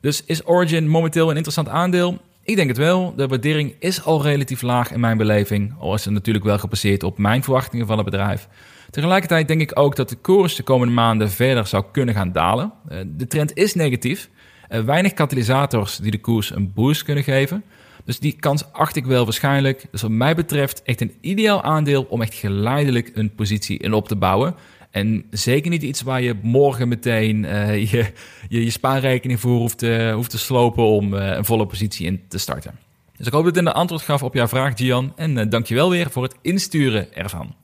Dus 0.01 0.23
is 0.25 0.45
Origin 0.45 0.87
momenteel 0.87 1.29
een 1.29 1.35
interessant 1.35 1.69
aandeel? 1.69 2.21
Ik 2.43 2.55
denk 2.55 2.67
het 2.67 2.77
wel. 2.77 3.13
De 3.15 3.27
waardering 3.27 3.75
is 3.79 4.03
al 4.03 4.21
relatief 4.21 4.61
laag 4.61 4.91
in 4.91 4.99
mijn 4.99 5.17
beleving, 5.17 5.73
al 5.79 5.93
is 5.93 6.05
het 6.05 6.13
natuurlijk 6.13 6.45
wel 6.45 6.59
gebaseerd 6.59 7.03
op 7.03 7.17
mijn 7.17 7.43
verwachtingen 7.43 7.87
van 7.87 7.97
het 7.97 8.05
bedrijf. 8.05 8.47
Tegelijkertijd 8.89 9.47
denk 9.47 9.61
ik 9.61 9.79
ook 9.79 9.95
dat 9.95 10.09
de 10.09 10.15
koers 10.15 10.55
de 10.55 10.63
komende 10.63 10.93
maanden 10.93 11.31
verder 11.31 11.67
zou 11.67 11.83
kunnen 11.91 12.15
gaan 12.15 12.31
dalen. 12.31 12.73
Eh, 12.87 12.97
de 13.07 13.27
trend 13.27 13.53
is 13.53 13.73
negatief. 13.73 14.29
Eh, 14.67 14.81
weinig 14.81 15.13
katalysators 15.13 15.97
die 15.97 16.11
de 16.11 16.21
koers 16.21 16.55
een 16.55 16.73
boost 16.73 17.03
kunnen 17.03 17.23
geven. 17.23 17.63
Dus 18.05 18.19
die 18.19 18.35
kans 18.39 18.71
acht 18.71 18.95
ik 18.95 19.05
wel 19.05 19.23
waarschijnlijk. 19.23 19.85
Dus 19.91 20.01
wat 20.01 20.11
mij 20.11 20.35
betreft 20.35 20.83
echt 20.83 21.01
een 21.01 21.13
ideaal 21.21 21.63
aandeel 21.63 22.03
om 22.03 22.21
echt 22.21 22.33
geleidelijk 22.33 23.11
een 23.13 23.35
positie 23.35 23.77
in 23.77 23.93
op 23.93 24.07
te 24.07 24.15
bouwen. 24.15 24.55
En 24.91 25.25
zeker 25.29 25.69
niet 25.69 25.83
iets 25.83 26.01
waar 26.01 26.21
je 26.21 26.35
morgen 26.41 26.87
meteen 26.87 27.43
uh, 27.43 27.91
je, 27.91 28.11
je, 28.49 28.63
je, 28.63 28.69
spaarrekening 28.69 29.39
voor 29.39 29.57
hoeft 29.57 29.77
te, 29.77 30.11
hoeft 30.15 30.29
te 30.29 30.37
slopen 30.37 30.83
om 30.83 31.13
uh, 31.13 31.35
een 31.35 31.45
volle 31.45 31.65
positie 31.65 32.05
in 32.05 32.21
te 32.27 32.37
starten. 32.37 32.79
Dus 33.17 33.27
ik 33.27 33.33
hoop 33.33 33.43
dat 33.43 33.55
ik 33.57 33.61
een 33.61 33.73
antwoord 33.73 34.01
gaf 34.01 34.23
op 34.23 34.33
jouw 34.33 34.47
vraag, 34.47 34.77
Gian. 34.77 35.13
En 35.15 35.37
uh, 35.37 35.49
dankjewel 35.49 35.89
weer 35.89 36.11
voor 36.11 36.23
het 36.23 36.35
insturen 36.41 37.15
ervan. 37.15 37.55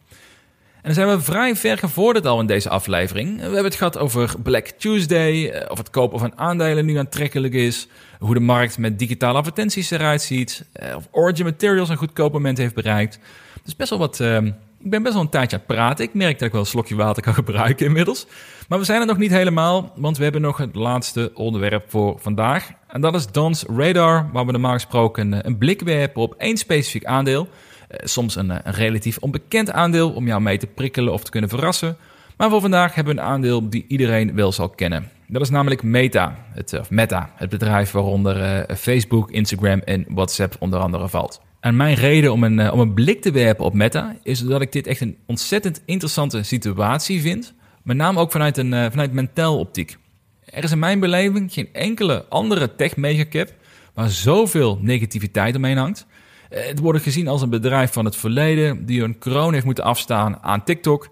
En 0.82 0.86
dan 0.86 0.94
zijn 0.94 1.08
we 1.08 1.24
vrij 1.24 1.56
ver 1.56 1.78
gevorderd 1.78 2.26
al 2.26 2.40
in 2.40 2.46
deze 2.46 2.70
aflevering. 2.70 3.36
We 3.38 3.44
hebben 3.44 3.64
het 3.64 3.76
gehad 3.76 3.98
over 3.98 4.36
Black 4.44 4.66
Tuesday, 4.68 5.66
of 5.68 5.78
het 5.78 5.90
kopen 5.90 6.20
van 6.20 6.38
aandelen 6.38 6.86
nu 6.86 6.98
aantrekkelijk 6.98 7.54
is, 7.54 7.88
hoe 8.20 8.34
de 8.34 8.40
markt 8.40 8.78
met 8.78 9.00
digitale 9.00 9.38
advertenties 9.38 9.92
eruit 9.92 10.22
ziet, 10.22 10.66
of 10.96 11.08
Origin 11.12 11.46
Materials 11.46 11.90
een 11.90 11.98
goed 11.98 12.18
moment 12.18 12.58
heeft 12.58 12.76
bereikt. 12.76 13.20
Dus 13.64 13.76
best 13.76 13.90
wel 13.90 14.00
wat 14.00 14.20
ehm, 14.20 14.52
ik 14.82 14.90
ben 14.90 15.02
best 15.04 15.14
wel 15.14 15.24
een 15.24 15.30
tijdje 15.30 15.58
aan 15.58 15.64
het 15.68 15.76
praten. 15.76 16.06
Ik 16.06 16.14
merk 16.14 16.34
dat 16.34 16.48
ik 16.48 16.52
wel 16.52 16.62
een 16.62 16.68
slokje 16.68 16.96
water 16.96 17.24
kan 17.24 17.34
gebruiken 17.44 17.86
inmiddels. 17.86 18.28
Maar 18.68 18.80
we 18.80 18.86
zijn 18.86 19.02
er 19.02 19.08
nog 19.08 19.18
niet 19.18 19.32
helemaal, 19.32 19.92
want 19.96 20.18
we 20.18 20.24
hebben 20.24 20.42
nog 20.42 20.58
het 20.58 20.76
laatste 20.76 21.32
onderwerp 21.34 21.90
voor 21.90 22.20
vandaag. 22.20 22.70
En 22.88 23.02
dat 23.02 23.16
is 23.16 23.28
Don's 23.28 23.64
Radar, 23.64 24.30
waar 24.32 24.46
we 24.46 24.52
normaal 24.52 24.74
gesproken 24.74 25.46
een 25.46 25.58
blik 25.58 25.82
werpen 25.82 26.22
op 26.22 26.34
één 26.38 26.58
specifiek 26.58 27.06
aandeel. 27.06 27.48
Eh, 27.90 28.06
soms 28.06 28.36
een, 28.36 28.50
een 28.50 28.74
relatief 28.74 29.18
onbekend 29.18 29.72
aandeel 29.72 30.10
om 30.12 30.28
jou 30.28 30.42
mee 30.42 30.58
te 30.58 30.68
prikkelen 30.68 31.14
of 31.14 31.24
te 31.24 31.32
kunnen 31.32 31.50
verrassen. 31.50 31.98
Maar 32.38 32.50
voor 32.50 32.62
vandaag 32.62 32.96
hebben 32.96 33.16
we 33.16 33.22
een 33.22 33.28
aandeel 33.28 33.70
die 33.70 33.86
iedereen 33.88 34.36
wel 34.36 34.52
zal 34.52 34.70
kennen. 34.70 35.10
Dat 35.28 35.42
is 35.42 35.50
namelijk 35.50 35.84
Meta, 35.84 36.36
het, 36.54 36.80
of 36.80 36.90
Meta, 36.90 37.32
het 37.36 37.50
bedrijf 37.50 37.92
waaronder 37.92 38.66
Facebook, 38.78 39.32
Instagram 39.32 39.80
en 39.80 40.06
WhatsApp 40.08 40.56
onder 40.60 40.80
andere 40.80 41.10
valt. 41.10 41.42
En 41.60 41.76
mijn 41.76 41.96
reden 41.96 42.32
om 42.32 42.44
een, 42.44 42.60
eh, 42.60 42.74
om 42.74 42.80
een 42.80 42.94
blik 42.94 43.22
te 43.22 43.32
werpen 43.32 43.66
op 43.66 43.74
Meta 43.74 44.16
is 44.24 44.40
dat 44.40 44.62
ik 44.62 44.72
dit 44.72 44.88
echt 44.88 45.02
een 45.02 45.18
ontzettend 45.26 45.82
interessante 45.86 46.44
situatie 46.44 47.22
vind. 47.22 47.54
Met 47.84 47.98
name 47.98 48.20
ook 48.20 48.32
vanuit 48.32 48.58
een 48.58 48.92
vanuit 48.92 49.14
mentaal 49.14 49.60
optiek. 49.60 49.98
Er 50.46 50.64
is 50.64 50.72
in 50.72 50.80
mijn 50.80 51.00
beleving 51.00 51.54
geen 51.54 51.70
enkele 51.74 52.26
andere 52.30 52.76
tech 52.76 52.96
megacap 52.96 53.54
waar 53.94 54.10
zoveel 54.10 54.80
negativiteit 54.82 55.56
omheen 55.56 55.78
hangt. 55.78 56.06
Eh, 56.50 56.66
het 56.66 56.80
wordt 56.80 57.04
gezien 57.04 57.28
als 57.28 57.42
een 57.42 57.50
bedrijf 57.50 57.94
van 57.94 58.06
het 58.06 58.16
verleden 58.16 58.86
die 58.86 59.04
een 59.04 59.18
kroon 59.18 59.54
heeft 59.54 59.66
moeten 59.66 59.84
afstaan 59.84 60.38
aan 60.42 60.64
TikTok. 60.64 61.10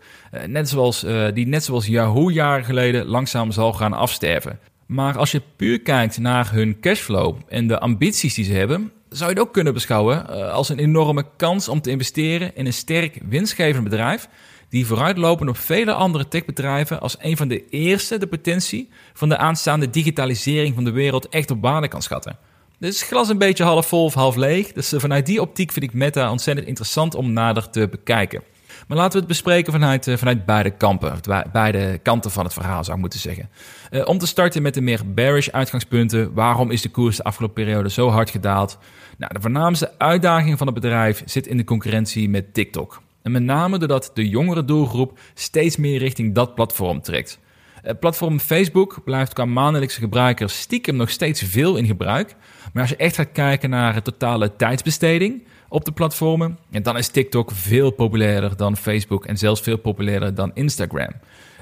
Net 0.47 0.69
zoals, 0.69 1.05
die 1.33 1.47
net 1.47 1.63
zoals 1.63 1.85
Yahoo 1.85 2.31
jaren 2.31 2.65
geleden 2.65 3.05
langzaam 3.05 3.51
zal 3.51 3.73
gaan 3.73 3.93
afsterven. 3.93 4.59
Maar 4.87 5.17
als 5.17 5.31
je 5.31 5.41
puur 5.55 5.81
kijkt 5.81 6.17
naar 6.17 6.51
hun 6.51 6.79
cashflow 6.79 7.35
en 7.47 7.67
de 7.67 7.79
ambities 7.79 8.33
die 8.33 8.45
ze 8.45 8.53
hebben, 8.53 8.91
zou 9.09 9.29
je 9.29 9.35
het 9.35 9.47
ook 9.47 9.53
kunnen 9.53 9.73
beschouwen 9.73 10.29
eh, 10.29 10.51
als 10.51 10.69
een 10.69 10.79
enorme 10.79 11.25
kans 11.35 11.67
om 11.67 11.81
te 11.81 11.89
investeren 11.89 12.55
in 12.55 12.65
een 12.65 12.73
sterk 12.73 13.19
winstgevend 13.29 13.83
bedrijf 13.83 14.27
die 14.69 14.85
vooruitlopen 14.85 15.49
op 15.49 15.57
vele 15.57 15.93
andere 15.93 16.27
techbedrijven 16.27 16.99
als 16.99 17.15
een 17.19 17.37
van 17.37 17.47
de 17.47 17.69
eerste 17.69 18.17
de 18.17 18.27
potentie 18.27 18.89
van 19.13 19.29
de 19.29 19.37
aanstaande 19.37 19.89
digitalisering 19.89 20.75
van 20.75 20.83
de 20.83 20.91
wereld 20.91 21.29
echt 21.29 21.51
op 21.51 21.61
waarde 21.61 21.87
kan 21.87 22.01
schatten. 22.01 22.37
Dus 22.79 23.01
glas 23.01 23.29
een 23.29 23.37
beetje 23.37 23.63
half 23.63 23.87
vol 23.87 24.03
of 24.03 24.13
half 24.13 24.35
leeg. 24.35 24.71
Dus 24.71 24.93
eh, 24.93 24.99
vanuit 24.99 25.25
die 25.25 25.41
optiek 25.41 25.71
vind 25.71 25.85
ik 25.85 25.93
Meta 25.93 26.31
ontzettend 26.31 26.67
interessant 26.67 27.15
om 27.15 27.33
nader 27.33 27.69
te 27.69 27.87
bekijken. 27.87 28.43
Maar 28.87 28.97
laten 28.97 29.11
we 29.11 29.17
het 29.17 29.27
bespreken 29.27 29.71
vanuit, 29.71 30.07
eh, 30.07 30.17
vanuit 30.17 30.45
beide 30.45 30.69
kampen, 30.69 31.19
beide 31.51 31.99
kanten 32.03 32.31
van 32.31 32.43
het 32.43 32.53
verhaal 32.53 32.83
zou 32.83 32.95
ik 32.95 33.01
moeten 33.01 33.19
zeggen. 33.19 33.49
Uh, 33.91 34.07
om 34.07 34.17
te 34.17 34.27
starten 34.27 34.61
met 34.61 34.73
de 34.73 34.81
meer 34.81 35.01
bearish 35.13 35.49
uitgangspunten. 35.49 36.33
Waarom 36.33 36.71
is 36.71 36.81
de 36.81 36.89
koers 36.89 37.17
de 37.17 37.23
afgelopen 37.23 37.63
periode 37.63 37.89
zo 37.89 38.09
hard 38.09 38.29
gedaald? 38.29 38.77
Nou, 39.17 39.33
de 39.33 39.41
voornaamste 39.41 39.91
uitdaging 39.97 40.57
van 40.57 40.67
het 40.67 40.75
bedrijf 40.75 41.23
zit 41.25 41.47
in 41.47 41.57
de 41.57 41.63
concurrentie 41.63 42.29
met 42.29 42.53
TikTok. 42.53 43.01
En 43.21 43.31
met 43.31 43.43
name 43.43 43.77
doordat 43.77 44.11
de 44.13 44.29
jongere 44.29 44.65
doelgroep 44.65 45.19
steeds 45.33 45.77
meer 45.77 45.99
richting 45.99 46.35
dat 46.35 46.55
platform 46.55 47.01
trekt. 47.01 47.39
Het 47.87 47.99
platform 47.99 48.39
Facebook 48.39 49.01
blijft 49.03 49.33
qua 49.33 49.45
maandelijkse 49.45 49.99
gebruikers 49.99 50.59
stiekem 50.59 50.95
nog 50.95 51.09
steeds 51.09 51.41
veel 51.41 51.75
in 51.75 51.85
gebruik. 51.85 52.35
Maar 52.73 52.81
als 52.81 52.91
je 52.91 52.97
echt 52.97 53.15
gaat 53.15 53.31
kijken 53.31 53.69
naar 53.69 53.93
de 53.93 54.01
totale 54.01 54.55
tijdsbesteding 54.55 55.43
op 55.69 55.85
de 55.85 55.91
platformen, 55.91 56.57
dan 56.69 56.97
is 56.97 57.07
TikTok 57.07 57.51
veel 57.51 57.91
populairder 57.91 58.57
dan 58.57 58.77
Facebook 58.77 59.25
en 59.25 59.37
zelfs 59.37 59.61
veel 59.61 59.77
populairder 59.77 60.35
dan 60.35 60.51
Instagram. 60.53 61.11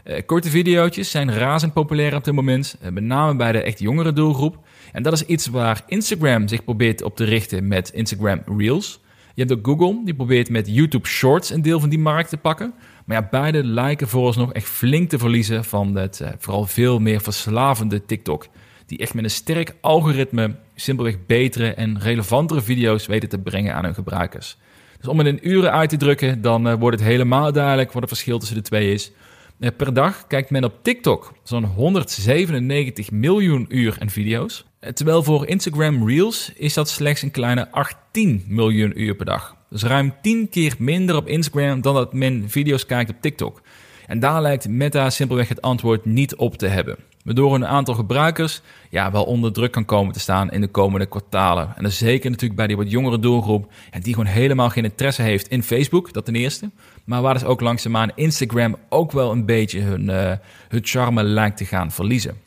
Uh, 0.06 0.18
korte 0.26 0.50
video's 0.50 1.12
zijn 1.12 1.34
razend 1.34 1.74
populair 1.74 2.16
op 2.16 2.24
dit 2.24 2.34
moment, 2.34 2.78
uh, 2.84 2.90
met 2.90 3.04
name 3.04 3.36
bij 3.36 3.52
de 3.52 3.62
echt 3.62 3.80
jongere 3.80 4.14
doelgroep. 4.14 4.58
En 4.92 5.04
dat 5.04 5.14
is 5.14 5.24
iets 5.24 5.48
waar 5.48 5.82
Instagram 5.88 6.48
zich 6.48 6.64
probeert 6.64 7.02
op 7.02 7.16
te 7.16 7.24
richten 7.24 7.68
met 7.68 7.90
Instagram 7.90 8.42
Reels. 8.58 9.00
Je 9.36 9.44
hebt 9.44 9.54
ook 9.54 9.66
Google, 9.66 10.02
die 10.06 10.14
probeert 10.14 10.50
met 10.50 10.68
YouTube 10.68 11.08
Shorts 11.08 11.50
een 11.50 11.62
deel 11.62 11.80
van 11.80 11.90
die 11.90 12.00
markt 12.00 12.30
te 12.30 12.38
pakken. 12.38 12.74
Maar 13.06 13.18
ja, 13.18 13.28
beide 13.32 13.64
lijken 13.64 14.08
vooralsnog 14.08 14.54
echt 14.54 14.68
flink 14.68 15.10
te 15.10 15.18
verliezen 15.18 15.64
van 15.64 15.96
het 15.96 16.20
uh, 16.22 16.30
vooral 16.38 16.66
veel 16.66 17.00
meer 17.00 17.22
verslavende 17.22 18.06
TikTok. 18.06 18.48
Die 18.86 18.98
echt 18.98 19.14
met 19.14 19.24
een 19.24 19.30
sterk 19.30 19.76
algoritme 19.82 20.56
simpelweg 20.76 21.26
betere 21.26 21.74
en 21.74 22.00
relevantere 22.00 22.62
video's 22.62 23.06
weten 23.06 23.30
te 23.30 23.40
brengen 23.40 23.76
aan 23.76 23.84
hun 23.84 23.94
gebruikers. 23.94 24.58
Dus 24.98 25.08
om 25.08 25.18
het 25.18 25.28
in 25.28 25.50
uren 25.50 25.72
uit 25.72 25.90
te 25.90 25.98
drukken, 25.98 26.42
dan 26.42 26.68
uh, 26.68 26.74
wordt 26.74 27.00
het 27.00 27.08
helemaal 27.08 27.52
duidelijk 27.52 27.92
wat 27.92 28.02
het 28.02 28.12
verschil 28.12 28.40
tussen 28.40 28.58
de 28.58 28.64
twee 28.64 28.94
is. 28.94 29.12
Uh, 29.60 29.70
per 29.78 29.94
dag 29.94 30.28
kijkt 30.28 30.50
men 30.50 30.64
op 30.64 30.74
TikTok 30.82 31.34
zo'n 31.44 31.66
197 31.66 33.12
miljoen 33.12 33.66
uur 33.70 33.96
en 34.00 34.10
video's. 34.10 34.66
terwijl 34.94 35.24
voor 35.24 35.48
Instagram 35.48 36.08
Reels 36.08 36.52
is 36.56 36.74
dat 36.74 36.90
slechts 36.90 37.22
een 37.22 37.32
kleine 37.32 37.72
18 37.72 38.44
miljoen 38.48 39.02
uur 39.02 39.16
per 39.16 39.26
dag. 39.26 39.56
Dus 39.70 39.84
ruim 39.84 40.14
10 40.22 40.50
keer 40.50 40.76
minder 40.80 41.16
op 41.16 41.28
Instagram 41.28 41.82
dan 41.82 41.94
dat 41.94 42.14
men 42.14 42.50
video's 42.50 42.86
kijkt 42.86 43.10
op 43.10 43.22
TikTok. 43.22 43.62
En 44.08 44.20
daar 44.20 44.42
lijkt 44.42 44.68
Meta 44.68 45.10
simpelweg 45.10 45.50
het 45.50 45.62
antwoord 45.62 46.06
niet 46.06 46.36
op 46.36 46.58
te 46.58 46.68
hebben. 46.68 46.98
Waardoor 47.24 47.56
een 47.56 47.66
aantal 47.66 47.94
gebruikers 47.94 48.62
ja, 48.90 49.12
wel 49.12 49.24
onder 49.24 49.54
druk 49.54 49.72
kan 49.72 49.86
komen 49.86 50.14
te 50.14 50.20
staan 50.20 50.52
in 50.52 50.62
de 50.62 50.68
komende 50.68 51.06
kwartalen. 51.06 51.74
En 51.76 51.84
dat 51.84 51.92
zeker 51.92 52.30
natuurlijk 52.30 52.56
bij 52.56 52.68
die 52.68 52.78
wat 52.78 52.92
jongere 52.92 53.20
doelgroep, 53.20 53.72
ja, 53.92 54.00
die 54.00 54.14
gewoon 54.14 54.30
helemaal 54.30 54.70
geen 54.70 54.84
interesse 54.84 55.22
heeft 55.22 55.48
in 55.48 55.64
Facebook, 55.64 56.14
dat 56.14 56.26
ten 56.26 56.36
eerste. 56.36 56.72
Maar 57.06 57.22
waar 57.22 57.34
dus 57.34 57.44
ook 57.44 57.62
langzaamaan 57.62 58.12
Instagram 58.16 58.76
ook 58.90 59.12
wel 59.12 59.32
een 59.32 59.46
beetje 59.46 59.80
hun, 59.80 60.10
uh, 60.10 60.32
hun 60.68 60.82
charme 60.84 61.24
lijkt 61.24 61.58
te 61.58 61.66
gaan 61.66 61.92
verliezen. 61.92 62.38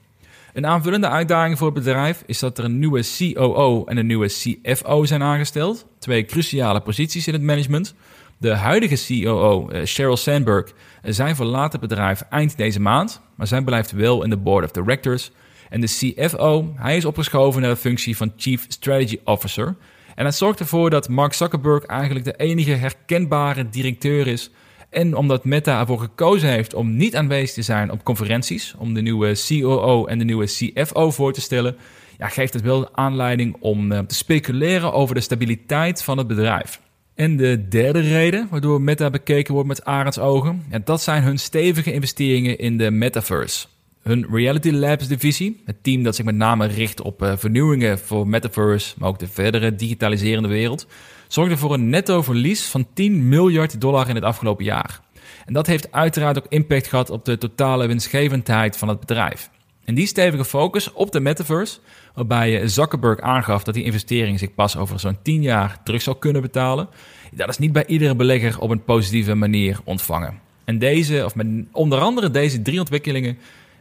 Een 0.53 0.67
aanvullende 0.67 1.09
uitdaging 1.09 1.59
voor 1.59 1.67
het 1.67 1.77
bedrijf 1.77 2.23
is 2.27 2.39
dat 2.39 2.59
er 2.59 2.65
een 2.65 2.79
nieuwe 2.79 3.03
COO 3.19 3.85
en 3.85 3.97
een 3.97 4.07
nieuwe 4.07 4.27
CFO 4.27 5.05
zijn 5.05 5.23
aangesteld. 5.23 5.87
Twee 5.99 6.25
cruciale 6.25 6.81
posities 6.81 7.27
in 7.27 7.33
het 7.33 7.43
management. 7.43 7.95
De 8.39 8.55
huidige 8.55 9.23
COO, 9.23 9.71
uh, 9.71 9.85
Sheryl 9.85 10.17
Sandberg, 10.17 10.67
uh, 10.67 10.73
zij 11.13 11.35
verlaat 11.35 11.73
het 11.73 11.81
bedrijf 11.81 12.21
eind 12.21 12.57
deze 12.57 12.81
maand, 12.81 13.21
maar 13.35 13.47
zij 13.47 13.63
blijft 13.63 13.93
wel 13.93 14.25
in 14.25 14.31
de 14.31 14.37
board 14.37 14.65
of 14.65 14.71
directors. 14.71 15.31
En 15.69 15.81
de 15.81 15.87
CFO, 15.87 16.73
hij 16.77 16.97
is 16.97 17.05
opgeschoven 17.05 17.61
naar 17.61 17.71
de 17.71 17.77
functie 17.77 18.17
van 18.17 18.33
Chief 18.37 18.65
Strategy 18.69 19.19
Officer. 19.25 19.77
En 20.19 20.25
dat 20.25 20.35
zorgt 20.35 20.61
ervoor 20.61 20.91
dat 20.91 21.09
Mark 21.09 21.33
Zuckerberg 21.33 21.85
eigenlijk 21.85 22.25
de 22.25 22.37
enige 22.37 22.71
herkenbare 22.71 23.69
directeur 23.69 24.27
is 24.27 24.51
en 24.91 25.17
omdat 25.17 25.45
Meta 25.45 25.81
ervoor 25.81 25.99
gekozen 25.99 26.49
heeft 26.49 26.75
om 26.75 26.97
niet 26.97 27.17
aanwezig 27.17 27.55
te 27.55 27.63
zijn 27.63 27.91
op 27.91 28.05
conferenties, 28.05 28.75
om 28.79 28.95
de 28.95 29.01
nieuwe 29.01 29.37
COO 29.47 30.07
en 30.07 30.19
de 30.19 30.25
nieuwe 30.25 30.47
CFO 30.47 31.11
voor 31.11 31.33
te 31.33 31.41
stellen, 31.41 31.77
ja, 32.19 32.29
geeft 32.29 32.53
het 32.53 32.63
wel 32.63 32.97
aanleiding 32.97 33.57
om 33.61 33.93
uh, 33.93 33.99
te 33.99 34.15
speculeren 34.15 34.93
over 34.93 35.15
de 35.15 35.21
stabiliteit 35.21 36.03
van 36.03 36.19
het 36.19 36.27
bedrijf. 36.27 36.81
En 37.15 37.37
de 37.37 37.69
derde 37.69 38.01
reden 38.01 38.47
waardoor 38.51 38.81
Meta 38.81 39.11
bekeken 39.11 39.55
wordt 39.55 39.69
met 39.69 39.85
arendsogen, 39.85 40.65
ja, 40.71 40.79
dat 40.85 41.03
zijn 41.03 41.23
hun 41.23 41.39
stevige 41.39 41.93
investeringen 41.93 42.59
in 42.59 42.79
de 42.79 42.91
metaverse. 42.91 43.67
Hun 44.09 44.27
Reality 44.31 44.71
Labs 44.71 45.09
divisie, 45.09 45.63
het 45.65 45.83
team 45.83 46.03
dat 46.03 46.17
zich 46.17 46.25
met 46.25 46.35
name 46.35 46.67
richt 46.67 47.01
op 47.01 47.23
uh, 47.23 47.33
vernieuwingen 47.37 47.99
voor 47.99 48.29
metaverse, 48.29 48.95
maar 48.99 49.09
ook 49.09 49.19
de 49.19 49.29
verdere 49.29 49.75
digitaliserende 49.75 50.49
wereld, 50.49 50.87
zorgde 51.27 51.57
voor 51.57 51.75
een 51.75 51.89
netto 51.89 52.23
verlies 52.23 52.67
van 52.67 52.87
10 52.95 53.29
miljard 53.29 53.81
dollar 53.81 54.09
in 54.09 54.15
het 54.15 54.25
afgelopen 54.25 54.65
jaar. 54.65 55.01
En 55.47 55.53
dat 55.53 55.67
heeft 55.67 55.93
uiteraard 55.93 56.39
ook 56.39 56.47
impact 56.49 56.87
gehad 56.87 57.11
op 57.11 57.25
de 57.25 57.39
totale 57.39 57.87
winstgevendheid 57.87 58.77
van 58.77 58.89
het 58.89 59.01
bedrijf. 59.01 59.51
En 59.85 59.95
die 59.95 60.07
stevige 60.07 60.45
focus 60.45 60.93
op 60.93 61.13
de 61.13 61.21
metaverse, 61.21 61.79
waarbij 62.15 62.69
Zuckerberg 62.69 63.21
aangaf 63.21 63.63
dat 63.63 63.75
die 63.75 63.85
investering 63.85 64.39
zich 64.39 64.55
pas 64.55 64.77
over 64.77 65.01
zo'n 65.01 65.19
10 65.23 65.43
jaar 65.43 65.83
terug 65.85 66.03
zou 66.03 66.17
kunnen 66.19 66.43
betalen, 66.43 66.89
dat 67.33 67.49
is 67.49 67.59
niet 67.59 67.73
bij 67.73 67.87
iedere 67.87 68.15
belegger 68.15 68.61
op 68.61 68.71
een 68.71 68.85
positieve 68.85 69.35
manier 69.35 69.81
ontvangen. 69.85 70.41
En 70.65 70.79
deze, 70.79 71.25
of 71.25 71.35
met 71.35 71.47
onder 71.73 71.99
andere 71.99 72.31
deze 72.31 72.63
drie 72.63 72.79
ontwikkelingen, 72.79 73.39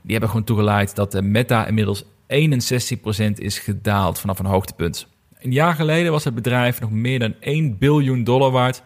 die 0.07 0.15
hebben 0.15 0.29
gewoon 0.29 0.45
toegeleid 0.45 0.95
dat 0.95 1.11
de 1.11 1.21
Meta 1.21 1.65
inmiddels 1.65 2.03
61% 2.03 2.07
is 3.33 3.59
gedaald 3.59 4.19
vanaf 4.19 4.39
een 4.39 4.45
hoogtepunt. 4.45 5.07
Een 5.39 5.51
jaar 5.51 5.73
geleden 5.73 6.11
was 6.11 6.23
het 6.23 6.35
bedrijf 6.35 6.79
nog 6.79 6.91
meer 6.91 7.19
dan 7.19 7.33
1 7.39 7.77
biljoen 7.77 8.23
dollar 8.23 8.51
waard. 8.51 8.83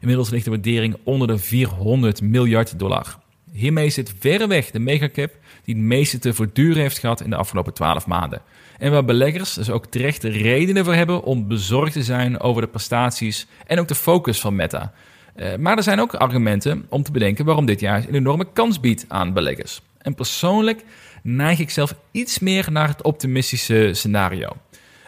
Inmiddels 0.00 0.30
ligt 0.30 0.44
de 0.44 0.50
waardering 0.50 0.96
onder 1.04 1.28
de 1.28 1.38
400 1.38 2.22
miljard 2.22 2.78
dollar. 2.78 3.18
Hiermee 3.52 3.90
zit 3.90 4.14
verreweg 4.18 4.70
de 4.70 4.78
megacap 4.78 5.32
die 5.64 5.74
het 5.74 5.84
meeste 5.84 6.18
te 6.18 6.34
verduren 6.34 6.82
heeft 6.82 6.98
gehad 6.98 7.20
in 7.20 7.30
de 7.30 7.36
afgelopen 7.36 7.74
12 7.74 8.06
maanden. 8.06 8.42
En 8.78 8.90
waar 8.90 9.04
beleggers 9.04 9.54
dus 9.54 9.70
ook 9.70 9.86
terechte 9.86 10.28
redenen 10.28 10.84
voor 10.84 10.94
hebben 10.94 11.22
om 11.22 11.48
bezorgd 11.48 11.92
te 11.92 12.02
zijn 12.02 12.40
over 12.40 12.62
de 12.62 12.68
prestaties 12.68 13.46
en 13.66 13.78
ook 13.78 13.88
de 13.88 13.94
focus 13.94 14.40
van 14.40 14.56
Meta. 14.56 14.92
Uh, 15.36 15.56
maar 15.56 15.76
er 15.76 15.82
zijn 15.82 16.00
ook 16.00 16.14
argumenten 16.14 16.86
om 16.88 17.02
te 17.02 17.12
bedenken 17.12 17.44
waarom 17.44 17.66
dit 17.66 17.80
jaar 17.80 18.04
een 18.08 18.14
enorme 18.14 18.46
kans 18.52 18.80
biedt 18.80 19.04
aan 19.08 19.32
beleggers. 19.32 19.82
En 20.04 20.14
persoonlijk 20.14 20.84
neig 21.22 21.58
ik 21.58 21.70
zelf 21.70 21.94
iets 22.10 22.38
meer 22.38 22.72
naar 22.72 22.88
het 22.88 23.02
optimistische 23.02 23.90
scenario. 23.92 24.48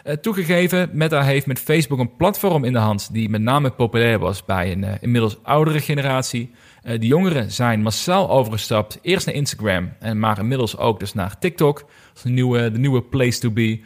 Uh, 0.05 0.13
toegegeven, 0.13 0.89
Meta 0.93 1.23
heeft 1.23 1.45
met 1.45 1.59
Facebook 1.59 1.99
een 1.99 2.15
platform 2.15 2.63
in 2.63 2.73
de 2.73 2.79
hand 2.79 3.13
die 3.13 3.29
met 3.29 3.41
name 3.41 3.69
populair 3.69 4.19
was 4.19 4.45
bij 4.45 4.71
een 4.71 4.83
uh, 4.83 4.91
inmiddels 5.01 5.37
oudere 5.43 5.79
generatie. 5.79 6.51
Uh, 6.83 6.99
de 6.99 7.07
jongeren 7.07 7.51
zijn 7.51 7.81
massaal 7.81 8.29
overgestapt, 8.29 8.99
eerst 9.01 9.25
naar 9.25 9.35
Instagram, 9.35 9.93
en 9.99 10.19
maar 10.19 10.39
inmiddels 10.39 10.77
ook 10.77 10.99
dus 10.99 11.13
naar 11.13 11.39
TikTok, 11.39 11.85
de 12.23 12.29
nieuwe, 12.29 12.71
de 12.71 12.79
nieuwe 12.79 13.01
place 13.01 13.39
to 13.39 13.51
be. 13.51 13.79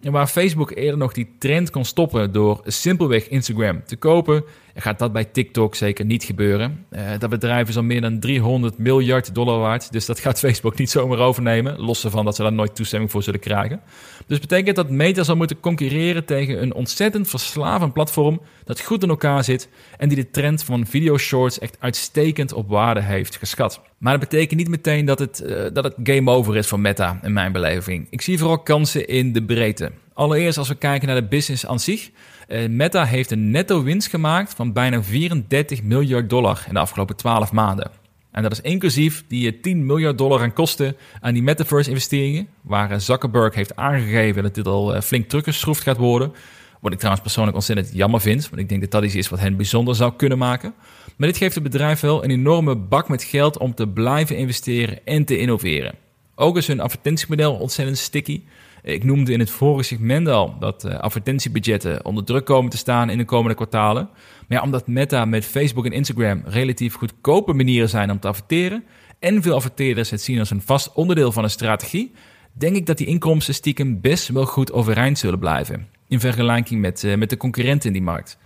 En 0.00 0.12
waar 0.12 0.26
Facebook 0.26 0.70
eerder 0.70 0.98
nog 0.98 1.12
die 1.12 1.34
trend 1.38 1.70
kon 1.70 1.84
stoppen 1.84 2.32
door 2.32 2.60
simpelweg 2.64 3.28
Instagram 3.28 3.84
te 3.84 3.96
kopen, 3.96 4.44
gaat 4.74 4.98
dat 4.98 5.12
bij 5.12 5.24
TikTok 5.24 5.74
zeker 5.74 6.04
niet 6.04 6.24
gebeuren. 6.24 6.86
Uh, 6.90 7.00
dat 7.18 7.30
bedrijf 7.30 7.68
is 7.68 7.76
al 7.76 7.82
meer 7.82 8.00
dan 8.00 8.20
300 8.20 8.78
miljard 8.78 9.34
dollar 9.34 9.58
waard, 9.58 9.92
dus 9.92 10.06
dat 10.06 10.20
gaat 10.20 10.38
Facebook 10.44 10.78
niet 10.78 10.90
zomaar 10.90 11.18
overnemen, 11.18 11.80
los 11.80 12.04
ervan 12.04 12.24
dat 12.24 12.36
ze 12.36 12.42
daar 12.42 12.52
nooit 12.52 12.74
toestemming 12.74 13.10
voor 13.10 13.22
zullen 13.22 13.40
krijgen. 13.40 13.80
Dus 14.26 14.38
betekent 14.38 14.76
dat 14.76 14.90
Meta 14.90 15.22
zal 15.22 15.36
moeten 15.36 15.60
concurreren 15.60 16.24
tegen 16.24 16.62
een 16.62 16.74
ontzettend 16.74 17.28
verslavend 17.28 17.92
platform 17.92 18.40
dat 18.64 18.80
goed 18.80 19.02
in 19.02 19.08
elkaar 19.08 19.44
zit 19.44 19.68
en 19.98 20.08
die 20.08 20.16
de 20.16 20.30
trend 20.30 20.64
van 20.64 20.86
video 20.86 21.18
shorts 21.18 21.58
echt 21.58 21.76
uitstekend 21.80 22.52
op 22.52 22.68
waarde 22.68 23.00
heeft 23.02 23.36
geschat. 23.36 23.80
Maar 23.98 24.18
dat 24.18 24.28
betekent 24.28 24.58
niet 24.58 24.68
meteen 24.68 25.04
dat 25.04 25.18
het, 25.18 25.42
uh, 25.46 25.64
dat 25.72 25.84
het 25.84 25.94
game 26.02 26.30
over 26.30 26.56
is 26.56 26.66
voor 26.66 26.80
Meta 26.80 27.18
in 27.22 27.32
mijn 27.32 27.52
beleving. 27.52 28.06
Ik 28.10 28.20
zie 28.20 28.38
vooral 28.38 28.58
kansen 28.58 29.08
in 29.08 29.32
de 29.32 29.44
breedte. 29.44 29.92
Allereerst 30.12 30.58
als 30.58 30.68
we 30.68 30.74
kijken 30.74 31.08
naar 31.08 31.20
de 31.20 31.28
business 31.28 31.66
aan 31.66 31.80
zich. 31.80 32.10
Uh, 32.48 32.68
Meta 32.68 33.04
heeft 33.04 33.30
een 33.30 33.50
netto 33.50 33.82
winst 33.82 34.08
gemaakt 34.08 34.54
van 34.54 34.72
bijna 34.72 35.02
34 35.02 35.82
miljard 35.82 36.30
dollar 36.30 36.64
in 36.68 36.74
de 36.74 36.80
afgelopen 36.80 37.16
12 37.16 37.52
maanden. 37.52 37.90
En 38.30 38.42
dat 38.42 38.52
is 38.52 38.60
inclusief 38.60 39.24
die 39.28 39.60
10 39.60 39.86
miljard 39.86 40.18
dollar 40.18 40.40
aan 40.40 40.52
kosten 40.52 40.96
aan 41.20 41.32
die 41.32 41.42
metaverse-investeringen, 41.42 42.48
waar 42.60 43.00
Zuckerberg 43.00 43.54
heeft 43.54 43.76
aangegeven 43.76 44.42
dat 44.42 44.54
dit 44.54 44.66
al 44.66 45.00
flink 45.00 45.28
teruggeschroefd 45.28 45.82
gaat 45.82 45.96
worden. 45.96 46.32
Wat 46.80 46.92
ik 46.92 46.98
trouwens 46.98 47.24
persoonlijk 47.24 47.56
ontzettend 47.56 47.90
jammer 47.92 48.20
vind, 48.20 48.48
want 48.48 48.62
ik 48.62 48.68
denk 48.68 48.80
dat 48.80 48.90
dat 48.90 49.04
iets 49.04 49.14
is 49.14 49.28
wat 49.28 49.40
hen 49.40 49.56
bijzonder 49.56 49.94
zou 49.94 50.12
kunnen 50.16 50.38
maken. 50.38 50.74
Maar 51.16 51.28
dit 51.28 51.36
geeft 51.36 51.54
het 51.54 51.62
bedrijf 51.62 52.00
wel 52.00 52.24
een 52.24 52.30
enorme 52.30 52.76
bak 52.76 53.08
met 53.08 53.22
geld 53.22 53.58
om 53.58 53.74
te 53.74 53.88
blijven 53.88 54.36
investeren 54.36 54.98
en 55.04 55.24
te 55.24 55.38
innoveren. 55.38 55.94
Ook 56.34 56.56
is 56.56 56.66
hun 56.66 56.80
advertentiemodel 56.80 57.54
ontzettend 57.54 57.98
sticky. 57.98 58.42
Ik 58.84 59.04
noemde 59.04 59.32
in 59.32 59.38
het 59.38 59.50
vorige 59.50 59.82
segment 59.82 60.28
al 60.28 60.58
dat 60.58 60.84
uh, 60.84 60.98
advertentiebudgetten 60.98 62.04
onder 62.04 62.24
druk 62.24 62.44
komen 62.44 62.70
te 62.70 62.76
staan 62.76 63.10
in 63.10 63.18
de 63.18 63.24
komende 63.24 63.54
kwartalen. 63.54 64.08
Maar 64.48 64.62
omdat 64.62 64.86
Meta 64.86 65.24
met 65.24 65.44
Facebook 65.44 65.86
en 65.86 65.92
Instagram 65.92 66.42
relatief 66.44 66.94
goedkope 66.94 67.52
manieren 67.52 67.88
zijn 67.88 68.10
om 68.10 68.20
te 68.20 68.28
adverteren 68.28 68.84
en 69.18 69.42
veel 69.42 69.54
adverteerders 69.54 70.10
het 70.10 70.22
zien 70.22 70.38
als 70.38 70.50
een 70.50 70.62
vast 70.62 70.92
onderdeel 70.92 71.32
van 71.32 71.44
een 71.44 71.50
strategie, 71.50 72.12
denk 72.52 72.76
ik 72.76 72.86
dat 72.86 72.98
die 72.98 73.06
inkomsten 73.06 73.54
stiekem 73.54 74.00
best 74.00 74.28
wel 74.28 74.46
goed 74.46 74.72
overeind 74.72 75.18
zullen 75.18 75.38
blijven 75.38 75.88
in 76.08 76.20
vergelijking 76.20 76.80
met, 76.80 77.02
uh, 77.02 77.16
met 77.16 77.30
de 77.30 77.36
concurrenten 77.36 77.86
in 77.86 77.92
die 77.92 78.02
markt. 78.02 78.38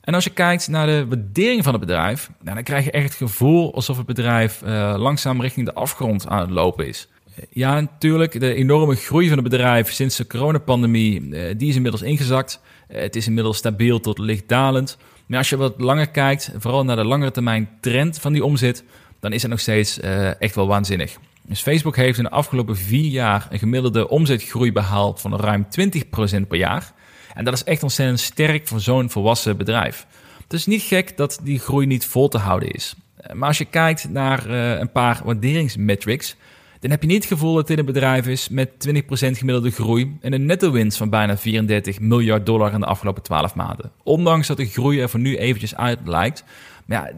En 0.00 0.14
als 0.14 0.24
je 0.24 0.30
kijkt 0.30 0.68
naar 0.68 0.86
de 0.86 1.06
waardering 1.08 1.62
van 1.64 1.72
het 1.72 1.80
bedrijf, 1.80 2.30
nou, 2.42 2.54
dan 2.54 2.64
krijg 2.64 2.84
je 2.84 2.90
echt 2.90 3.04
het 3.04 3.14
gevoel 3.14 3.74
alsof 3.74 3.96
het 3.96 4.06
bedrijf 4.06 4.62
uh, 4.64 4.94
langzaam 4.98 5.40
richting 5.40 5.66
de 5.66 5.74
afgrond 5.74 6.28
aan 6.28 6.40
het 6.40 6.50
lopen 6.50 6.86
is. 6.86 7.08
Ja, 7.50 7.80
natuurlijk, 7.80 8.40
de 8.40 8.54
enorme 8.54 8.94
groei 8.94 9.28
van 9.28 9.38
het 9.38 9.48
bedrijf 9.48 9.92
sinds 9.92 10.16
de 10.16 10.26
coronapandemie, 10.26 11.20
uh, 11.20 11.54
die 11.56 11.68
is 11.68 11.74
inmiddels 11.74 12.02
ingezakt. 12.02 12.60
het 12.88 13.16
is 13.16 13.26
inmiddels 13.26 13.56
stabiel 13.56 14.00
tot 14.00 14.18
licht 14.18 14.48
dalend. 14.48 14.98
Maar 15.26 15.38
als 15.38 15.48
je 15.48 15.56
wat 15.56 15.74
langer 15.80 16.08
kijkt, 16.08 16.52
vooral 16.56 16.84
naar 16.84 16.96
de 16.96 17.04
langere 17.04 17.30
termijn 17.30 17.68
trend 17.80 18.18
van 18.18 18.32
die 18.32 18.44
omzet, 18.44 18.84
dan 19.20 19.32
is 19.32 19.42
het 19.42 19.50
nog 19.50 19.60
steeds 19.60 20.00
echt 20.38 20.54
wel 20.54 20.66
waanzinnig. 20.66 21.16
Dus 21.46 21.62
Facebook 21.62 21.96
heeft 21.96 22.18
in 22.18 22.24
de 22.24 22.30
afgelopen 22.30 22.76
vier 22.76 23.10
jaar 23.10 23.46
een 23.50 23.58
gemiddelde 23.58 24.08
omzetgroei 24.08 24.72
behaald 24.72 25.20
van 25.20 25.36
ruim 25.36 25.66
20% 25.80 26.46
per 26.48 26.56
jaar. 26.56 26.92
En 27.34 27.44
dat 27.44 27.54
is 27.54 27.64
echt 27.64 27.82
ontzettend 27.82 28.20
sterk 28.20 28.68
voor 28.68 28.80
zo'n 28.80 29.10
volwassen 29.10 29.56
bedrijf. 29.56 30.06
Het 30.42 30.52
is 30.52 30.66
niet 30.66 30.82
gek 30.82 31.16
dat 31.16 31.40
die 31.42 31.58
groei 31.58 31.86
niet 31.86 32.06
vol 32.06 32.28
te 32.28 32.38
houden 32.38 32.70
is. 32.70 32.94
Maar 33.32 33.48
als 33.48 33.58
je 33.58 33.64
kijkt 33.64 34.08
naar 34.08 34.50
een 34.50 34.92
paar 34.92 35.20
waarderingsmetrics, 35.24 36.36
dan 36.84 36.92
heb 36.92 37.02
je 37.02 37.08
niet 37.08 37.22
het 37.24 37.32
gevoel 37.32 37.54
dat 37.54 37.66
dit 37.66 37.78
een 37.78 37.84
bedrijf 37.84 38.26
is 38.26 38.48
met 38.48 38.70
20% 38.88 38.94
gemiddelde 39.10 39.70
groei 39.70 40.16
en 40.20 40.32
een 40.32 40.46
netto 40.46 40.70
winst 40.70 40.98
van 40.98 41.10
bijna 41.10 41.36
34 41.36 42.00
miljard 42.00 42.46
dollar 42.46 42.72
in 42.72 42.80
de 42.80 42.86
afgelopen 42.86 43.22
12 43.22 43.54
maanden. 43.54 43.92
Ondanks 44.02 44.46
dat 44.46 44.56
de 44.56 44.66
groei 44.66 45.00
er 45.00 45.08
voor 45.08 45.20
nu 45.20 45.36
eventjes 45.36 45.76
uit 45.76 45.98
lijkt. 46.04 46.44
Maar 46.84 46.98
ja, 46.98 47.12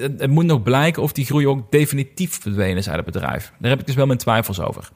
het, 0.00 0.20
het 0.20 0.30
moet 0.30 0.44
nog 0.44 0.62
blijken 0.62 1.02
of 1.02 1.12
die 1.12 1.24
groei 1.24 1.46
ook 1.46 1.70
definitief 1.70 2.40
verdwenen 2.40 2.76
is 2.76 2.88
uit 2.88 2.96
het 2.96 3.04
bedrijf. 3.04 3.52
Daar 3.58 3.70
heb 3.70 3.80
ik 3.80 3.86
dus 3.86 3.94
wel 3.94 4.06
mijn 4.06 4.18
twijfels 4.18 4.60
over. 4.60 4.88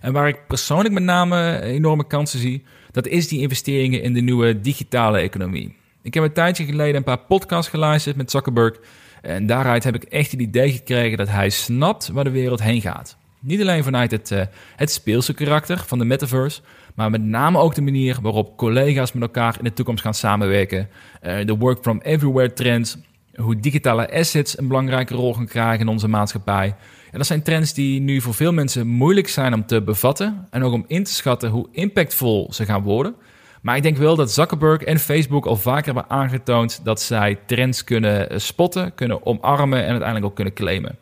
En 0.00 0.12
waar 0.12 0.28
ik 0.28 0.46
persoonlijk 0.46 0.94
met 0.94 1.02
name 1.02 1.60
enorme 1.60 2.06
kansen 2.06 2.38
zie, 2.38 2.64
dat 2.92 3.06
is 3.06 3.28
die 3.28 3.40
investeringen 3.40 4.02
in 4.02 4.12
de 4.12 4.20
nieuwe 4.20 4.60
digitale 4.60 5.18
economie. 5.18 5.76
Ik 6.02 6.14
heb 6.14 6.24
een 6.24 6.32
tijdje 6.32 6.64
geleden 6.64 6.96
een 6.96 7.02
paar 7.02 7.18
podcasts 7.18 7.70
geluisterd 7.70 8.16
met 8.16 8.30
Zuckerberg. 8.30 8.78
En 9.22 9.46
daaruit 9.46 9.84
heb 9.84 9.94
ik 9.94 10.04
echt 10.04 10.30
het 10.30 10.40
idee 10.40 10.72
gekregen 10.72 11.18
dat 11.18 11.28
hij 11.28 11.50
snapt 11.50 12.08
waar 12.08 12.24
de 12.24 12.30
wereld 12.30 12.62
heen 12.62 12.80
gaat. 12.80 13.16
Niet 13.46 13.60
alleen 13.60 13.84
vanuit 13.84 14.10
het, 14.10 14.30
uh, 14.30 14.40
het 14.76 14.90
speelse 14.90 15.34
karakter 15.34 15.84
van 15.86 15.98
de 15.98 16.04
metaverse, 16.04 16.60
maar 16.94 17.10
met 17.10 17.22
name 17.22 17.58
ook 17.58 17.74
de 17.74 17.82
manier 17.82 18.18
waarop 18.22 18.56
collega's 18.56 19.12
met 19.12 19.22
elkaar 19.22 19.54
in 19.58 19.64
de 19.64 19.72
toekomst 19.72 20.02
gaan 20.02 20.14
samenwerken. 20.14 20.88
Uh, 21.22 21.46
de 21.46 21.56
work 21.56 21.78
from 21.82 22.00
everywhere 22.00 22.52
trend, 22.52 22.98
hoe 23.34 23.60
digitale 23.60 24.12
assets 24.12 24.58
een 24.58 24.68
belangrijke 24.68 25.14
rol 25.14 25.34
gaan 25.34 25.46
krijgen 25.46 25.80
in 25.80 25.88
onze 25.88 26.08
maatschappij. 26.08 26.76
En 27.10 27.18
dat 27.18 27.26
zijn 27.26 27.42
trends 27.42 27.74
die 27.74 28.00
nu 28.00 28.20
voor 28.20 28.34
veel 28.34 28.52
mensen 28.52 28.86
moeilijk 28.86 29.28
zijn 29.28 29.54
om 29.54 29.66
te 29.66 29.82
bevatten 29.82 30.46
en 30.50 30.62
ook 30.62 30.72
om 30.72 30.84
in 30.86 31.04
te 31.04 31.12
schatten 31.12 31.50
hoe 31.50 31.68
impactvol 31.72 32.48
ze 32.52 32.64
gaan 32.64 32.82
worden. 32.82 33.14
Maar 33.62 33.76
ik 33.76 33.82
denk 33.82 33.96
wel 33.96 34.16
dat 34.16 34.32
Zuckerberg 34.32 34.82
en 34.82 34.98
Facebook 34.98 35.46
al 35.46 35.56
vaker 35.56 35.84
hebben 35.84 36.10
aangetoond 36.10 36.80
dat 36.84 37.00
zij 37.00 37.38
trends 37.46 37.84
kunnen 37.84 38.40
spotten, 38.40 38.94
kunnen 38.94 39.26
omarmen 39.26 39.82
en 39.82 39.88
uiteindelijk 39.88 40.26
ook 40.26 40.34
kunnen 40.34 40.54
claimen. 40.54 40.98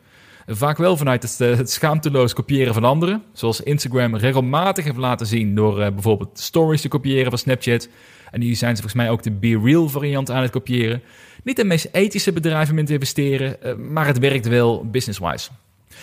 Vaak 0.47 0.77
wel 0.77 0.97
vanuit 0.97 1.23
het, 1.23 1.41
eh, 1.41 1.57
het 1.57 1.71
schaamteloos 1.71 2.33
kopiëren 2.33 2.73
van 2.73 2.83
anderen, 2.83 3.23
zoals 3.33 3.61
Instagram 3.61 4.15
regelmatig 4.15 4.83
heeft 4.83 4.97
laten 4.97 5.27
zien 5.27 5.55
door 5.55 5.79
uh, 5.79 5.87
bijvoorbeeld 5.89 6.39
stories 6.39 6.81
te 6.81 6.87
kopiëren 6.87 7.29
van 7.29 7.37
Snapchat. 7.37 7.89
En 8.31 8.39
nu 8.39 8.55
zijn 8.55 8.75
ze 8.75 8.81
volgens 8.81 9.01
mij 9.01 9.11
ook 9.11 9.23
de 9.23 9.31
Be 9.31 9.59
Real 9.63 9.89
variant 9.89 10.31
aan 10.31 10.41
het 10.41 10.51
kopiëren. 10.51 11.01
Niet 11.43 11.55
de 11.55 11.63
meest 11.63 11.89
ethische 11.91 12.33
bedrijven 12.33 12.73
om 12.73 12.79
in 12.79 12.85
te 12.85 12.93
investeren, 12.93 13.57
uh, 13.63 13.73
maar 13.75 14.07
het 14.07 14.19
werkt 14.19 14.47
wel 14.47 14.89
business-wise. 14.89 15.49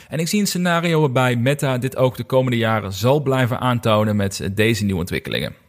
En 0.09 0.19
ik 0.19 0.29
zie 0.29 0.41
een 0.41 0.47
scenario 0.47 1.01
waarbij 1.01 1.37
Meta 1.37 1.79
dit 1.79 1.97
ook 1.97 2.17
de 2.17 2.25
komende 2.25 2.59
jaren 2.59 2.93
zal 2.93 3.21
blijven 3.21 3.61
aantonen 3.61 4.17
met 4.17 4.51
deze 4.53 4.85
nieuwe 4.85 5.01
ontwikkelingen. 5.01 5.62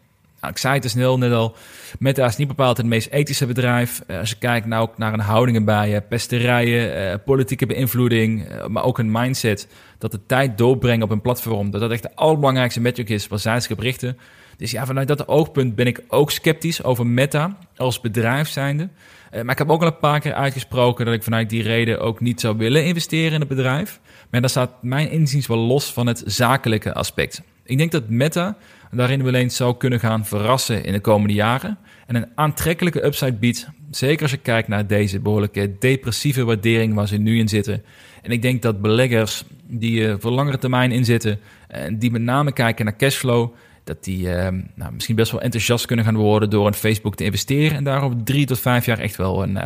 Nou, 0.43 0.55
ik 0.55 0.61
zei 0.61 0.73
het 0.73 0.81
te 0.83 0.89
snel 0.89 1.17
net 1.17 1.31
al. 1.31 1.55
Meta 1.99 2.25
is 2.25 2.35
niet 2.35 2.47
bepaald 2.47 2.77
het 2.77 2.85
meest 2.85 3.09
ethische 3.09 3.45
bedrijf. 3.45 4.03
Uh, 4.07 4.19
als 4.19 4.29
je 4.29 4.35
kijkt 4.35 4.65
nou 4.65 4.81
ook 4.81 4.97
naar 4.97 5.13
een 5.13 5.19
houdingen 5.19 5.65
bij 5.65 5.93
uh, 5.93 5.97
pesterijen, 6.09 7.11
uh, 7.11 7.15
politieke 7.25 7.65
beïnvloeding, 7.65 8.47
maar 8.67 8.83
ook 8.83 8.97
een 8.97 9.11
mindset 9.11 9.67
dat 9.97 10.11
de 10.11 10.25
tijd 10.25 10.57
doorbrengen 10.57 11.03
op 11.03 11.09
een 11.09 11.21
platform, 11.21 11.71
dat 11.71 11.81
dat 11.81 11.91
echt 11.91 12.01
de 12.01 12.15
allerbelangrijkste 12.15 12.81
metric 12.81 13.09
is 13.09 13.27
waar 13.27 13.39
zij 13.39 13.59
zich 13.59 13.79
richten. 13.79 14.17
Dus 14.57 14.71
ja, 14.71 14.85
vanuit 14.85 15.07
dat 15.07 15.27
oogpunt 15.27 15.75
ben 15.75 15.87
ik 15.87 16.03
ook 16.07 16.31
sceptisch 16.31 16.83
over 16.83 17.07
Meta 17.07 17.57
als 17.75 18.01
bedrijf 18.01 18.47
zijnde. 18.47 18.89
maar 19.31 19.51
ik 19.51 19.57
heb 19.57 19.69
ook 19.69 19.81
al 19.81 19.87
een 19.87 19.97
paar 19.97 20.19
keer 20.19 20.33
uitgesproken 20.33 21.05
dat 21.05 21.13
ik 21.13 21.23
vanuit 21.23 21.49
die 21.49 21.63
reden 21.63 21.99
ook 21.99 22.19
niet 22.19 22.39
zou 22.39 22.57
willen 22.57 22.85
investeren 22.85 23.33
in 23.33 23.39
het 23.39 23.49
bedrijf. 23.49 23.99
Maar 24.29 24.41
dat 24.41 24.49
staat 24.49 24.83
mijn 24.83 25.09
inziens 25.09 25.47
wel 25.47 25.57
los 25.57 25.93
van 25.93 26.07
het 26.07 26.23
zakelijke 26.25 26.93
aspect. 26.93 27.41
Ik 27.65 27.77
denk 27.77 27.91
dat 27.91 28.09
Meta 28.09 28.57
daarin 28.91 29.23
wel 29.23 29.33
eens 29.33 29.55
zou 29.55 29.77
kunnen 29.77 29.99
gaan 29.99 30.25
verrassen 30.25 30.83
in 30.83 30.93
de 30.93 30.99
komende 30.99 31.33
jaren. 31.33 31.77
En 32.07 32.15
een 32.15 32.27
aantrekkelijke 32.35 33.05
upside 33.05 33.33
biedt, 33.33 33.67
zeker 33.91 34.21
als 34.21 34.31
je 34.31 34.37
kijkt 34.37 34.67
naar 34.67 34.87
deze 34.87 35.19
behoorlijke 35.19 35.75
depressieve 35.79 36.43
waardering 36.43 36.93
waar 36.93 37.07
ze 37.07 37.17
nu 37.17 37.39
in 37.39 37.47
zitten. 37.47 37.83
En 38.21 38.31
ik 38.31 38.41
denk 38.41 38.61
dat 38.61 38.81
beleggers 38.81 39.43
die 39.67 39.99
uh, 39.99 40.15
voor 40.19 40.31
langere 40.31 40.57
termijn 40.57 40.91
inzitten 40.91 41.39
en 41.67 41.99
die 41.99 42.11
met 42.11 42.21
name 42.21 42.53
kijken 42.53 42.85
naar 42.85 42.95
cashflow, 42.97 43.53
dat 43.83 44.03
die 44.03 44.27
uh, 44.27 44.47
nou, 44.75 44.93
misschien 44.93 45.15
best 45.15 45.31
wel 45.31 45.41
enthousiast 45.41 45.85
kunnen 45.85 46.05
gaan 46.05 46.15
worden 46.15 46.49
door 46.49 46.67
in 46.67 46.73
Facebook 46.73 47.15
te 47.15 47.23
investeren 47.23 47.77
en 47.77 47.83
daar 47.83 48.01
over 48.01 48.23
drie 48.23 48.45
tot 48.45 48.59
vijf 48.59 48.85
jaar 48.85 48.99
echt 48.99 49.15
wel, 49.15 49.43
een, 49.43 49.55
uh, 49.55 49.63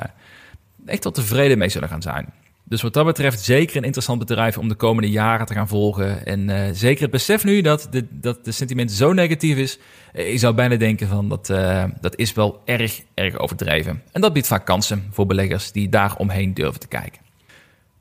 echt 0.85 1.03
wel 1.03 1.13
tevreden 1.13 1.57
mee 1.57 1.69
zullen 1.69 1.89
gaan 1.89 2.01
zijn. 2.01 2.33
Dus 2.70 2.82
wat 2.82 2.93
dat 2.93 3.05
betreft 3.05 3.43
zeker 3.43 3.78
een 3.78 3.84
interessant 3.84 4.20
bedrijf 4.20 4.57
om 4.57 4.68
de 4.68 4.76
komende 4.76 5.09
jaren 5.09 5.45
te 5.45 5.53
gaan 5.53 5.68
volgen. 5.68 6.26
En 6.26 6.49
uh, 6.49 6.61
zeker 6.72 7.01
het 7.01 7.11
besef 7.11 7.43
nu 7.43 7.61
dat 7.61 7.88
de, 7.91 8.05
dat 8.09 8.45
de 8.45 8.51
sentiment 8.51 8.91
zo 8.91 9.13
negatief 9.13 9.57
is. 9.57 9.80
Uh, 10.13 10.32
ik 10.32 10.39
zou 10.39 10.53
bijna 10.53 10.76
denken 10.76 11.07
van 11.07 11.30
dat, 11.30 11.49
uh, 11.49 11.84
dat 12.01 12.18
is 12.18 12.34
wel 12.34 12.61
erg, 12.65 13.01
erg 13.13 13.38
overdreven. 13.38 14.01
En 14.11 14.22
dat 14.22 14.34
biedt 14.34 14.47
vaak 14.47 14.65
kansen 14.65 15.07
voor 15.11 15.26
beleggers 15.26 15.72
die 15.72 15.89
daar 15.89 16.15
omheen 16.18 16.53
durven 16.53 16.80
te 16.80 16.88
kijken. 16.88 17.22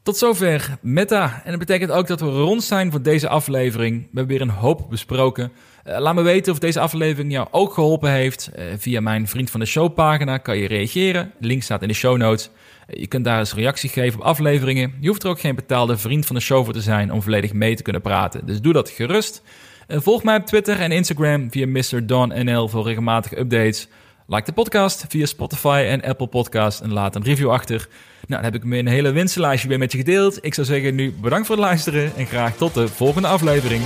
Tot 0.03 0.17
zover 0.17 0.79
Meta. 0.81 1.43
En 1.45 1.51
dat 1.51 1.59
betekent 1.59 1.91
ook 1.91 2.07
dat 2.07 2.21
we 2.21 2.27
rond 2.27 2.64
zijn 2.64 2.91
voor 2.91 3.03
deze 3.03 3.29
aflevering. 3.29 4.01
We 4.01 4.19
hebben 4.19 4.37
weer 4.37 4.41
een 4.47 4.55
hoop 4.55 4.87
besproken. 4.91 5.53
laat 5.85 6.14
me 6.14 6.23
weten 6.23 6.53
of 6.53 6.59
deze 6.59 6.81
aflevering 6.81 7.33
jou 7.33 7.49
ook 7.51 7.75
geholpen 7.75 8.11
heeft. 8.11 8.51
via 8.77 9.01
mijn 9.01 9.29
Vriend 9.29 9.51
van 9.51 9.61
de 9.61 9.67
Show 9.67 9.95
pagina 9.95 10.39
kan 10.39 10.59
je 10.59 10.67
reageren. 10.67 11.33
link 11.41 11.62
staat 11.62 11.83
in 11.83 11.89
de 11.89 11.95
show 11.95 12.17
notes. 12.17 12.51
Je 12.87 13.07
kunt 13.07 13.24
daar 13.24 13.39
eens 13.39 13.55
reactie 13.55 13.91
geven 13.91 14.20
op 14.20 14.26
afleveringen. 14.26 14.95
Je 15.01 15.09
hoeft 15.09 15.22
er 15.22 15.28
ook 15.28 15.41
geen 15.41 15.55
betaalde 15.55 15.97
vriend 15.97 16.26
van 16.26 16.37
de 16.37 16.43
show 16.43 16.64
voor 16.64 16.72
te 16.72 16.80
zijn 16.80 17.12
om 17.12 17.22
volledig 17.22 17.53
mee 17.53 17.76
te 17.76 17.82
kunnen 17.82 18.03
praten. 18.03 18.47
Dus 18.47 18.61
doe 18.61 18.72
dat 18.72 18.91
gerust. 18.91 19.43
volg 19.89 20.22
mij 20.22 20.37
op 20.37 20.47
Twitter 20.47 20.80
en 20.80 20.93
Instagram 20.93 21.51
via 21.51 21.66
Mr. 21.66 22.07
Don 22.07 22.45
NL 22.45 22.68
voor 22.68 22.84
regelmatige 22.84 23.39
updates. 23.39 23.89
Like 24.26 24.45
de 24.45 24.53
podcast 24.53 25.05
via 25.09 25.26
Spotify 25.26 25.84
en 25.89 26.03
Apple 26.03 26.26
Podcast 26.26 26.80
en 26.80 26.93
laat 26.93 27.14
een 27.14 27.22
review 27.22 27.51
achter. 27.51 27.89
Nou, 28.26 28.43
dan 28.43 28.53
heb 28.53 28.55
ik 28.55 28.72
een 28.72 28.87
hele 28.87 29.11
winstenlijstje 29.11 29.68
weer 29.68 29.78
met 29.78 29.93
je 29.93 29.99
gedeeld. 29.99 30.45
Ik 30.45 30.55
zou 30.55 30.66
zeggen 30.66 30.95
nu 30.95 31.14
bedankt 31.20 31.47
voor 31.47 31.57
het 31.57 31.64
luisteren 31.64 32.12
en 32.16 32.26
graag 32.26 32.57
tot 32.57 32.74
de 32.74 32.89
volgende 32.89 33.28
aflevering. 33.28 33.82